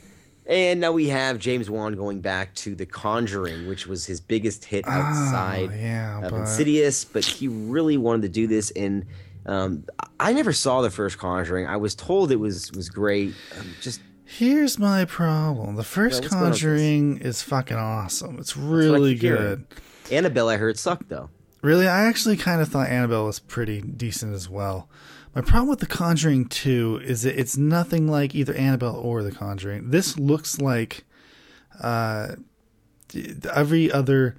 and 0.45 0.79
now 0.81 0.91
we 0.91 1.07
have 1.07 1.39
James 1.39 1.69
Wan 1.69 1.93
going 1.95 2.19
back 2.19 2.53
to 2.55 2.75
The 2.75 2.85
Conjuring, 2.85 3.65
which 3.67 3.87
was 3.87 4.05
his 4.05 4.19
biggest 4.19 4.65
hit 4.65 4.85
outside 4.87 5.69
Oh, 5.71 5.75
yeah, 5.75 6.17
of 6.25 6.31
but- 6.31 6.39
Insidious, 6.41 7.05
but 7.05 7.23
he 7.25 7.47
really 7.47 7.95
wanted 7.97 8.23
to 8.23 8.29
do 8.29 8.45
this. 8.47 8.69
And 8.71 9.05
um, 9.45 9.85
I 10.19 10.33
never 10.33 10.51
saw 10.53 10.81
the 10.81 10.89
first 10.91 11.17
Conjuring. 11.17 11.65
I 11.65 11.77
was 11.77 11.95
told 11.95 12.31
it 12.31 12.35
was 12.35 12.71
was 12.73 12.89
great. 12.89 13.33
Um, 13.57 13.67
just 13.81 14.01
here's 14.25 14.77
my 14.79 15.05
problem 15.05 15.75
the 15.75 15.83
first 15.83 16.21
what's 16.23 16.33
going 16.33 16.43
on 16.43 16.49
with 16.51 16.59
this? 16.59 16.61
conjuring 16.61 17.17
is 17.19 17.41
fucking 17.41 17.77
awesome 17.77 18.39
it's 18.39 18.55
really 18.57 19.15
good 19.15 19.65
Annabelle, 20.11 20.49
I 20.49 20.57
heard 20.57 20.77
sucked 20.79 21.09
though. 21.09 21.29
Really, 21.63 21.87
I 21.87 22.03
actually 22.03 22.35
kind 22.35 22.61
of 22.61 22.67
thought 22.67 22.89
Annabelle 22.89 23.25
was 23.25 23.39
pretty 23.39 23.79
decent 23.81 24.33
as 24.33 24.49
well. 24.49 24.89
My 25.33 25.39
problem 25.39 25.69
with 25.69 25.79
The 25.79 25.87
Conjuring 25.87 26.47
2 26.47 26.99
is 27.05 27.21
that 27.21 27.39
it's 27.39 27.55
nothing 27.55 28.05
like 28.05 28.35
either 28.35 28.53
Annabelle 28.53 28.97
or 28.97 29.23
The 29.23 29.31
Conjuring. 29.31 29.89
This 29.89 30.19
looks 30.19 30.59
like 30.59 31.05
uh, 31.79 32.35
every 33.53 33.89
other 33.89 34.35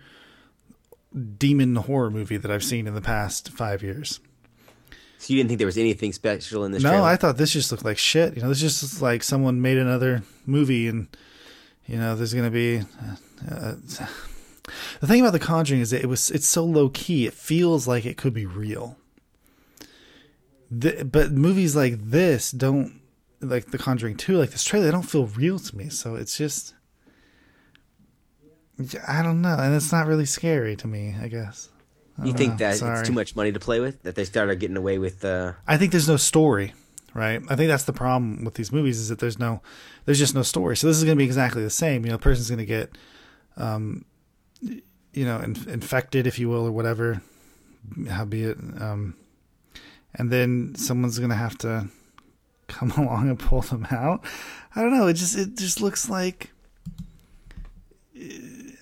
demon 1.38 1.76
horror 1.76 2.10
movie 2.10 2.36
that 2.36 2.50
I've 2.50 2.62
seen 2.62 2.86
in 2.86 2.94
the 2.94 3.00
past 3.00 3.48
five 3.48 3.82
years. 3.82 4.20
So 5.16 5.32
you 5.32 5.38
didn't 5.38 5.48
think 5.48 5.58
there 5.58 5.66
was 5.66 5.78
anything 5.78 6.12
special 6.12 6.66
in 6.66 6.72
this? 6.72 6.82
no, 6.82 6.90
trailer? 6.90 7.06
I 7.06 7.16
thought 7.16 7.38
this 7.38 7.54
just 7.54 7.72
looked 7.72 7.86
like 7.86 7.96
shit. 7.96 8.36
You 8.36 8.42
know, 8.42 8.50
this 8.50 8.60
just 8.60 8.82
looks 8.82 9.00
like 9.00 9.22
someone 9.22 9.62
made 9.62 9.78
another 9.78 10.24
movie, 10.44 10.88
and 10.88 11.08
you 11.86 11.96
know, 11.96 12.16
there's 12.16 12.34
gonna 12.34 12.50
be. 12.50 12.80
Uh, 13.50 13.76
uh, 13.98 14.06
the 15.00 15.06
thing 15.06 15.20
about 15.20 15.32
The 15.32 15.38
Conjuring 15.38 15.80
is 15.80 15.90
that 15.90 16.02
it 16.02 16.06
was 16.06 16.30
it's 16.30 16.46
so 16.46 16.64
low 16.64 16.88
key. 16.88 17.26
It 17.26 17.34
feels 17.34 17.86
like 17.86 18.04
it 18.06 18.16
could 18.16 18.34
be 18.34 18.46
real. 18.46 18.96
The, 20.70 21.04
but 21.04 21.32
movies 21.32 21.76
like 21.76 22.00
this 22.10 22.50
don't 22.50 23.00
like 23.40 23.66
The 23.70 23.78
Conjuring 23.78 24.16
Two, 24.16 24.38
like 24.38 24.50
this 24.50 24.64
trailer, 24.64 24.86
they 24.86 24.92
don't 24.92 25.02
feel 25.08 25.26
real 25.26 25.58
to 25.58 25.76
me. 25.76 25.88
So 25.88 26.14
it's 26.16 26.36
just. 26.36 26.74
I 29.06 29.22
don't 29.22 29.40
know, 29.40 29.56
and 29.56 29.72
it's 29.74 29.92
not 29.92 30.06
really 30.08 30.24
scary 30.24 30.74
to 30.76 30.88
me. 30.88 31.14
I 31.20 31.28
guess. 31.28 31.68
I 32.18 32.26
You 32.26 32.32
think 32.32 32.52
know. 32.52 32.56
that 32.58 32.76
Sorry. 32.78 32.98
it's 32.98 33.08
too 33.08 33.14
much 33.14 33.36
money 33.36 33.52
to 33.52 33.60
play 33.60 33.78
with? 33.80 34.02
That 34.02 34.14
they 34.16 34.24
started 34.24 34.58
getting 34.58 34.76
away 34.76 34.98
with? 34.98 35.24
Uh, 35.24 35.52
I 35.66 35.76
think 35.76 35.92
there's 35.92 36.08
no 36.08 36.16
story, 36.16 36.74
right? 37.12 37.40
I 37.48 37.54
think 37.56 37.68
that's 37.68 37.84
the 37.84 37.92
problem 37.92 38.44
with 38.44 38.54
these 38.54 38.72
movies 38.72 38.98
is 38.98 39.10
that 39.10 39.18
there's 39.20 39.38
no, 39.38 39.62
there's 40.06 40.18
just 40.18 40.34
no 40.34 40.42
story. 40.42 40.76
So 40.76 40.86
this 40.88 40.96
is 40.96 41.04
going 41.04 41.16
to 41.16 41.18
be 41.18 41.24
exactly 41.24 41.62
the 41.62 41.70
same. 41.70 42.04
You 42.04 42.10
know, 42.10 42.16
the 42.16 42.22
person's 42.22 42.48
going 42.48 42.58
to 42.58 42.64
get, 42.66 42.96
um, 43.56 44.04
you 45.12 45.24
know, 45.24 45.38
in, 45.40 45.56
infected, 45.68 46.26
if 46.26 46.38
you 46.38 46.48
will, 46.48 46.66
or 46.66 46.72
whatever, 46.72 47.22
howbeit, 48.08 48.58
um, 48.80 49.14
and 50.14 50.30
then 50.30 50.74
someone's 50.76 51.18
to 51.30 51.36
have 51.36 51.58
to 51.58 51.88
come 52.68 52.90
along 52.96 53.28
and 53.28 53.38
pull 53.38 53.62
them 53.62 53.86
out. 53.90 54.24
I 54.74 54.82
don't 54.82 54.96
know. 54.96 55.06
It 55.06 55.14
just, 55.14 55.36
it 55.36 55.56
just 55.56 55.80
looks 55.80 56.08
like. 56.08 56.50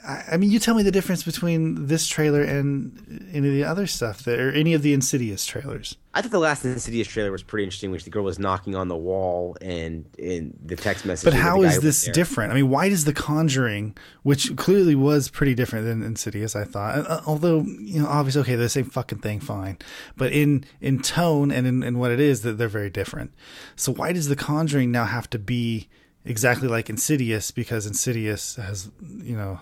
I, 0.07 0.25
I 0.33 0.37
mean, 0.37 0.51
you 0.51 0.59
tell 0.59 0.75
me 0.75 0.83
the 0.83 0.91
difference 0.91 1.23
between 1.23 1.87
this 1.87 2.09
trailer 2.09 2.43
and 2.43 3.29
any 3.33 3.49
of 3.49 3.55
the 3.55 3.65
other 3.65 3.87
stuff 3.87 4.25
that, 4.25 4.39
or 4.39 4.51
any 4.51 4.75
of 4.75 4.83
the 4.83 4.93
Insidious 4.93 5.47
trailers. 5.47 5.97
I 6.15 6.21
thought 6.23 6.31
the 6.31 6.39
last 6.39 6.65
Insidious 6.65 7.09
trailer 7.09 7.33
was 7.33 7.43
pretty 7.43 7.65
interesting, 7.65 7.91
which 7.91 8.05
the 8.05 8.11
girl 8.11 8.25
was 8.25 8.39
knocking 8.39 8.75
on 8.75 8.89
the 8.89 8.97
wall 8.97 9.57
and 9.61 10.05
in 10.19 10.59
the 10.65 10.77
text 10.77 11.05
message. 11.05 11.25
But 11.25 11.35
how 11.35 11.63
is 11.63 11.81
this 11.81 12.05
different? 12.13 12.53
I 12.53 12.57
mean, 12.57 12.69
why 12.69 12.89
does 12.89 13.05
The 13.05 13.13
Conjuring, 13.13 13.97
which 14.23 14.55
clearly 14.57 14.95
was 14.95 15.29
pretty 15.29 15.55
different 15.55 15.87
than 15.87 16.03
Insidious, 16.03 16.55
I 16.57 16.65
thought, 16.65 16.99
uh, 16.99 17.21
although 17.27 17.63
you 17.63 18.03
know, 18.03 18.09
obviously, 18.09 18.43
okay, 18.43 18.57
they're 18.57 18.65
the 18.65 18.71
same 18.71 18.91
fucking 18.91 19.19
thing, 19.19 19.41
fine, 19.41 19.79
but 20.17 20.33
in 20.33 20.65
in 20.81 21.01
tone 21.01 21.51
and 21.51 21.67
in, 21.67 21.83
in 21.83 21.99
what 21.99 22.11
it 22.11 22.21
is, 22.21 22.43
that 22.43 22.59
they're 22.59 22.69
very 22.69 22.91
different. 22.91 23.33
So 23.77 23.93
why 23.93 24.13
does 24.13 24.29
The 24.29 24.37
Conjuring 24.37 24.91
now 24.91 25.05
have 25.05 25.31
to 25.31 25.39
be 25.39 25.89
exactly 26.25 26.69
like 26.69 26.91
Insidious? 26.91 27.51
Because 27.51 27.87
Insidious 27.87 28.57
has, 28.57 28.91
you 29.01 29.37
know, 29.37 29.61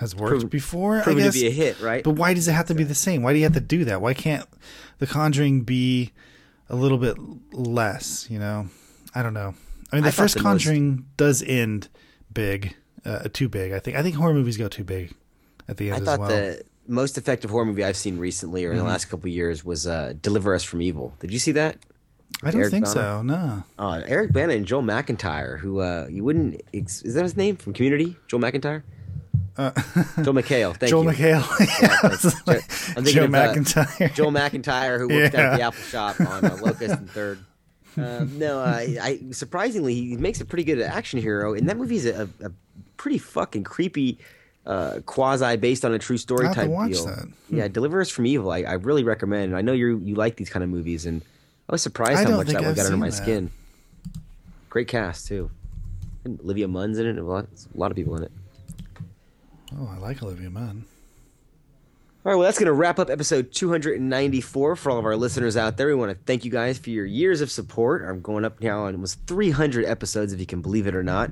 has 0.00 0.14
worked 0.14 0.50
before. 0.50 0.98
I 1.00 1.02
proven 1.02 1.22
to 1.24 1.28
guess 1.28 1.34
be 1.40 1.46
a 1.46 1.50
hit, 1.50 1.80
right? 1.80 2.02
But 2.04 2.12
why 2.12 2.34
does 2.34 2.48
it 2.48 2.52
have 2.52 2.66
to 2.66 2.74
be 2.74 2.84
the 2.84 2.94
same? 2.94 3.22
Why 3.22 3.32
do 3.32 3.38
you 3.38 3.44
have 3.44 3.54
to 3.54 3.60
do 3.60 3.84
that? 3.86 4.00
Why 4.00 4.14
can't 4.14 4.46
The 4.98 5.06
Conjuring 5.06 5.62
be 5.62 6.12
a 6.68 6.76
little 6.76 6.98
bit 6.98 7.16
less? 7.52 8.26
You 8.30 8.38
know, 8.38 8.68
I 9.14 9.22
don't 9.22 9.34
know. 9.34 9.54
I 9.92 9.96
mean, 9.96 10.02
the 10.02 10.08
I 10.08 10.12
first 10.12 10.34
the 10.34 10.42
most- 10.42 10.64
Conjuring 10.64 11.06
does 11.16 11.42
end 11.42 11.88
big, 12.32 12.74
uh, 13.04 13.28
too 13.32 13.48
big. 13.48 13.72
I 13.72 13.78
think. 13.78 13.96
I 13.96 14.02
think 14.02 14.16
horror 14.16 14.34
movies 14.34 14.56
go 14.56 14.68
too 14.68 14.84
big 14.84 15.14
at 15.68 15.76
the 15.78 15.90
end. 15.90 16.02
I 16.02 16.04
thought 16.04 16.12
as 16.14 16.18
well. 16.20 16.28
the 16.28 16.62
most 16.86 17.18
effective 17.18 17.50
horror 17.50 17.64
movie 17.66 17.84
I've 17.84 17.96
seen 17.96 18.18
recently 18.18 18.64
or 18.64 18.70
in 18.72 18.76
Mhm. 18.78 18.80
the 18.82 18.86
last 18.86 19.06
couple 19.06 19.28
of 19.28 19.34
years 19.34 19.64
was 19.64 19.86
uh, 19.86 20.14
"Deliver 20.22 20.54
Us 20.54 20.62
from 20.62 20.80
Evil." 20.82 21.14
Did 21.20 21.32
you 21.32 21.38
see 21.38 21.52
that? 21.52 21.76
I 22.42 22.50
don't 22.50 22.60
Eric 22.60 22.70
think 22.70 22.84
Bana? 22.84 22.94
so. 22.94 23.22
No. 23.22 23.64
Uh, 23.78 24.02
Eric 24.06 24.32
Bana 24.32 24.52
and 24.52 24.66
Joel 24.66 24.82
McIntyre, 24.82 25.58
who 25.58 25.80
uh, 25.80 26.06
you 26.10 26.22
wouldn't 26.22 26.60
ex- 26.74 27.02
is 27.02 27.14
that 27.14 27.22
his 27.24 27.36
name 27.36 27.56
from 27.56 27.72
Community? 27.72 28.16
Joel 28.28 28.40
McIntyre. 28.40 28.82
Uh, 29.58 29.72
Joel 30.22 30.34
McHale. 30.34 30.76
Thank 30.76 30.90
Joel 30.90 31.04
you. 31.04 31.10
McHale. 31.10 31.44
Yeah, 31.82 32.94
I'm 32.96 33.04
Joe 33.04 33.24
of, 33.24 33.34
uh, 33.34 33.38
McIntyre. 33.54 34.14
Joel 34.14 34.30
McIntyre, 34.30 34.98
who 34.98 35.08
worked 35.08 35.34
at 35.34 35.56
the 35.56 35.62
Apple 35.62 35.82
Shop 35.82 36.20
on 36.20 36.44
uh, 36.44 36.56
Locust 36.62 36.94
and 36.94 37.10
Third. 37.10 37.40
Um, 37.96 38.38
no, 38.38 38.60
uh, 38.60 38.78
I 39.02 39.20
surprisingly 39.32 39.94
he 39.94 40.16
makes 40.16 40.40
a 40.40 40.44
pretty 40.44 40.62
good 40.64 40.80
action 40.80 41.20
hero, 41.20 41.54
and 41.54 41.68
that 41.68 41.76
movie 41.76 41.96
is 41.96 42.06
a, 42.06 42.28
a 42.42 42.50
pretty 42.96 43.18
fucking 43.18 43.64
creepy, 43.64 44.18
uh, 44.64 45.00
quasi 45.06 45.56
based 45.56 45.84
on 45.84 45.92
a 45.92 45.98
true 45.98 46.18
story 46.18 46.46
to 46.46 46.54
type 46.54 46.68
watch 46.68 46.92
deal. 46.92 47.06
that. 47.06 47.24
Hmm. 47.48 47.56
Yeah, 47.58 47.66
Deliver 47.68 48.00
Us 48.00 48.10
from 48.10 48.26
Evil. 48.26 48.52
I, 48.52 48.58
I 48.62 48.74
really 48.74 49.02
recommend. 49.02 49.56
I 49.56 49.62
know 49.62 49.72
you 49.72 49.98
you 50.04 50.14
like 50.14 50.36
these 50.36 50.50
kind 50.50 50.62
of 50.62 50.70
movies, 50.70 51.04
and 51.04 51.22
I 51.68 51.72
was 51.72 51.82
surprised 51.82 52.20
I 52.20 52.30
how 52.30 52.36
much 52.36 52.46
that 52.48 52.62
one 52.62 52.74
got 52.74 52.86
under 52.86 52.96
my 52.96 53.10
that. 53.10 53.16
skin. 53.16 53.50
Great 54.70 54.86
cast 54.86 55.26
too. 55.26 55.50
And 56.24 56.38
Olivia 56.40 56.68
Munn's 56.68 56.98
in 56.98 57.06
it. 57.06 57.18
A 57.18 57.24
lot, 57.24 57.46
a 57.74 57.78
lot 57.78 57.90
of 57.90 57.96
people 57.96 58.16
in 58.16 58.22
it. 58.22 58.32
Oh, 59.76 59.90
I 59.92 59.98
like 59.98 60.22
Olivia 60.22 60.50
Munn. 60.50 60.84
All 62.24 62.32
right, 62.32 62.36
well, 62.36 62.44
that's 62.46 62.58
going 62.58 62.66
to 62.66 62.72
wrap 62.72 62.98
up 62.98 63.10
episode 63.10 63.52
294 63.52 64.76
for 64.76 64.90
all 64.90 64.98
of 64.98 65.04
our 65.04 65.16
listeners 65.16 65.56
out 65.56 65.76
there. 65.76 65.86
We 65.86 65.94
want 65.94 66.10
to 66.10 66.18
thank 66.26 66.44
you 66.44 66.50
guys 66.50 66.78
for 66.78 66.90
your 66.90 67.06
years 67.06 67.40
of 67.40 67.50
support. 67.50 68.04
I'm 68.06 68.20
going 68.20 68.44
up 68.44 68.60
now 68.60 68.84
on 68.84 68.94
almost 68.94 69.20
300 69.26 69.84
episodes, 69.84 70.32
if 70.32 70.40
you 70.40 70.46
can 70.46 70.60
believe 70.60 70.86
it 70.86 70.94
or 70.94 71.02
not. 71.02 71.30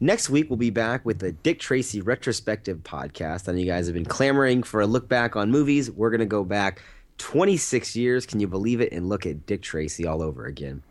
Next 0.00 0.28
week, 0.28 0.50
we'll 0.50 0.58
be 0.58 0.70
back 0.70 1.06
with 1.06 1.20
the 1.20 1.32
Dick 1.32 1.58
Tracy 1.58 2.00
retrospective 2.00 2.78
podcast. 2.78 3.48
I 3.48 3.52
know 3.52 3.58
you 3.58 3.66
guys 3.66 3.86
have 3.86 3.94
been 3.94 4.04
clamoring 4.04 4.62
for 4.62 4.80
a 4.80 4.86
look 4.86 5.08
back 5.08 5.36
on 5.36 5.50
movies. 5.50 5.90
We're 5.90 6.10
going 6.10 6.20
to 6.20 6.26
go 6.26 6.44
back 6.44 6.82
26 7.18 7.96
years, 7.96 8.26
can 8.26 8.40
you 8.40 8.48
believe 8.48 8.80
it, 8.80 8.92
and 8.92 9.08
look 9.08 9.24
at 9.26 9.46
Dick 9.46 9.62
Tracy 9.62 10.06
all 10.06 10.22
over 10.22 10.44
again. 10.44 10.82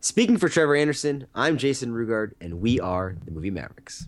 Speaking 0.00 0.38
for 0.38 0.48
Trevor 0.48 0.76
Anderson, 0.76 1.26
I'm 1.34 1.58
Jason 1.58 1.92
Rugard, 1.92 2.32
and 2.40 2.62
we 2.62 2.80
are 2.80 3.16
the 3.24 3.30
Movie 3.30 3.50
Mavericks. 3.50 4.06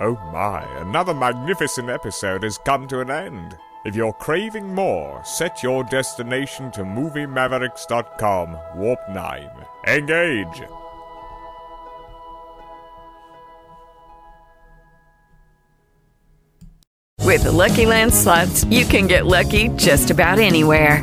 Oh 0.00 0.18
my, 0.32 0.64
another 0.80 1.14
magnificent 1.14 1.88
episode 1.88 2.42
has 2.42 2.58
come 2.58 2.88
to 2.88 3.00
an 3.00 3.10
end. 3.10 3.56
If 3.84 3.94
you're 3.94 4.12
craving 4.14 4.74
more, 4.74 5.22
set 5.24 5.62
your 5.62 5.84
destination 5.84 6.72
to 6.72 6.80
MovieMavericks.com, 6.80 8.56
Warp 8.76 8.98
9. 9.08 9.50
Engage! 9.86 10.62
With 17.20 17.44
the 17.44 17.52
Lucky 17.52 17.86
Land 17.86 18.12
slots, 18.12 18.64
you 18.64 18.84
can 18.84 19.06
get 19.06 19.26
lucky 19.26 19.68
just 19.76 20.10
about 20.10 20.38
anywhere. 20.38 21.02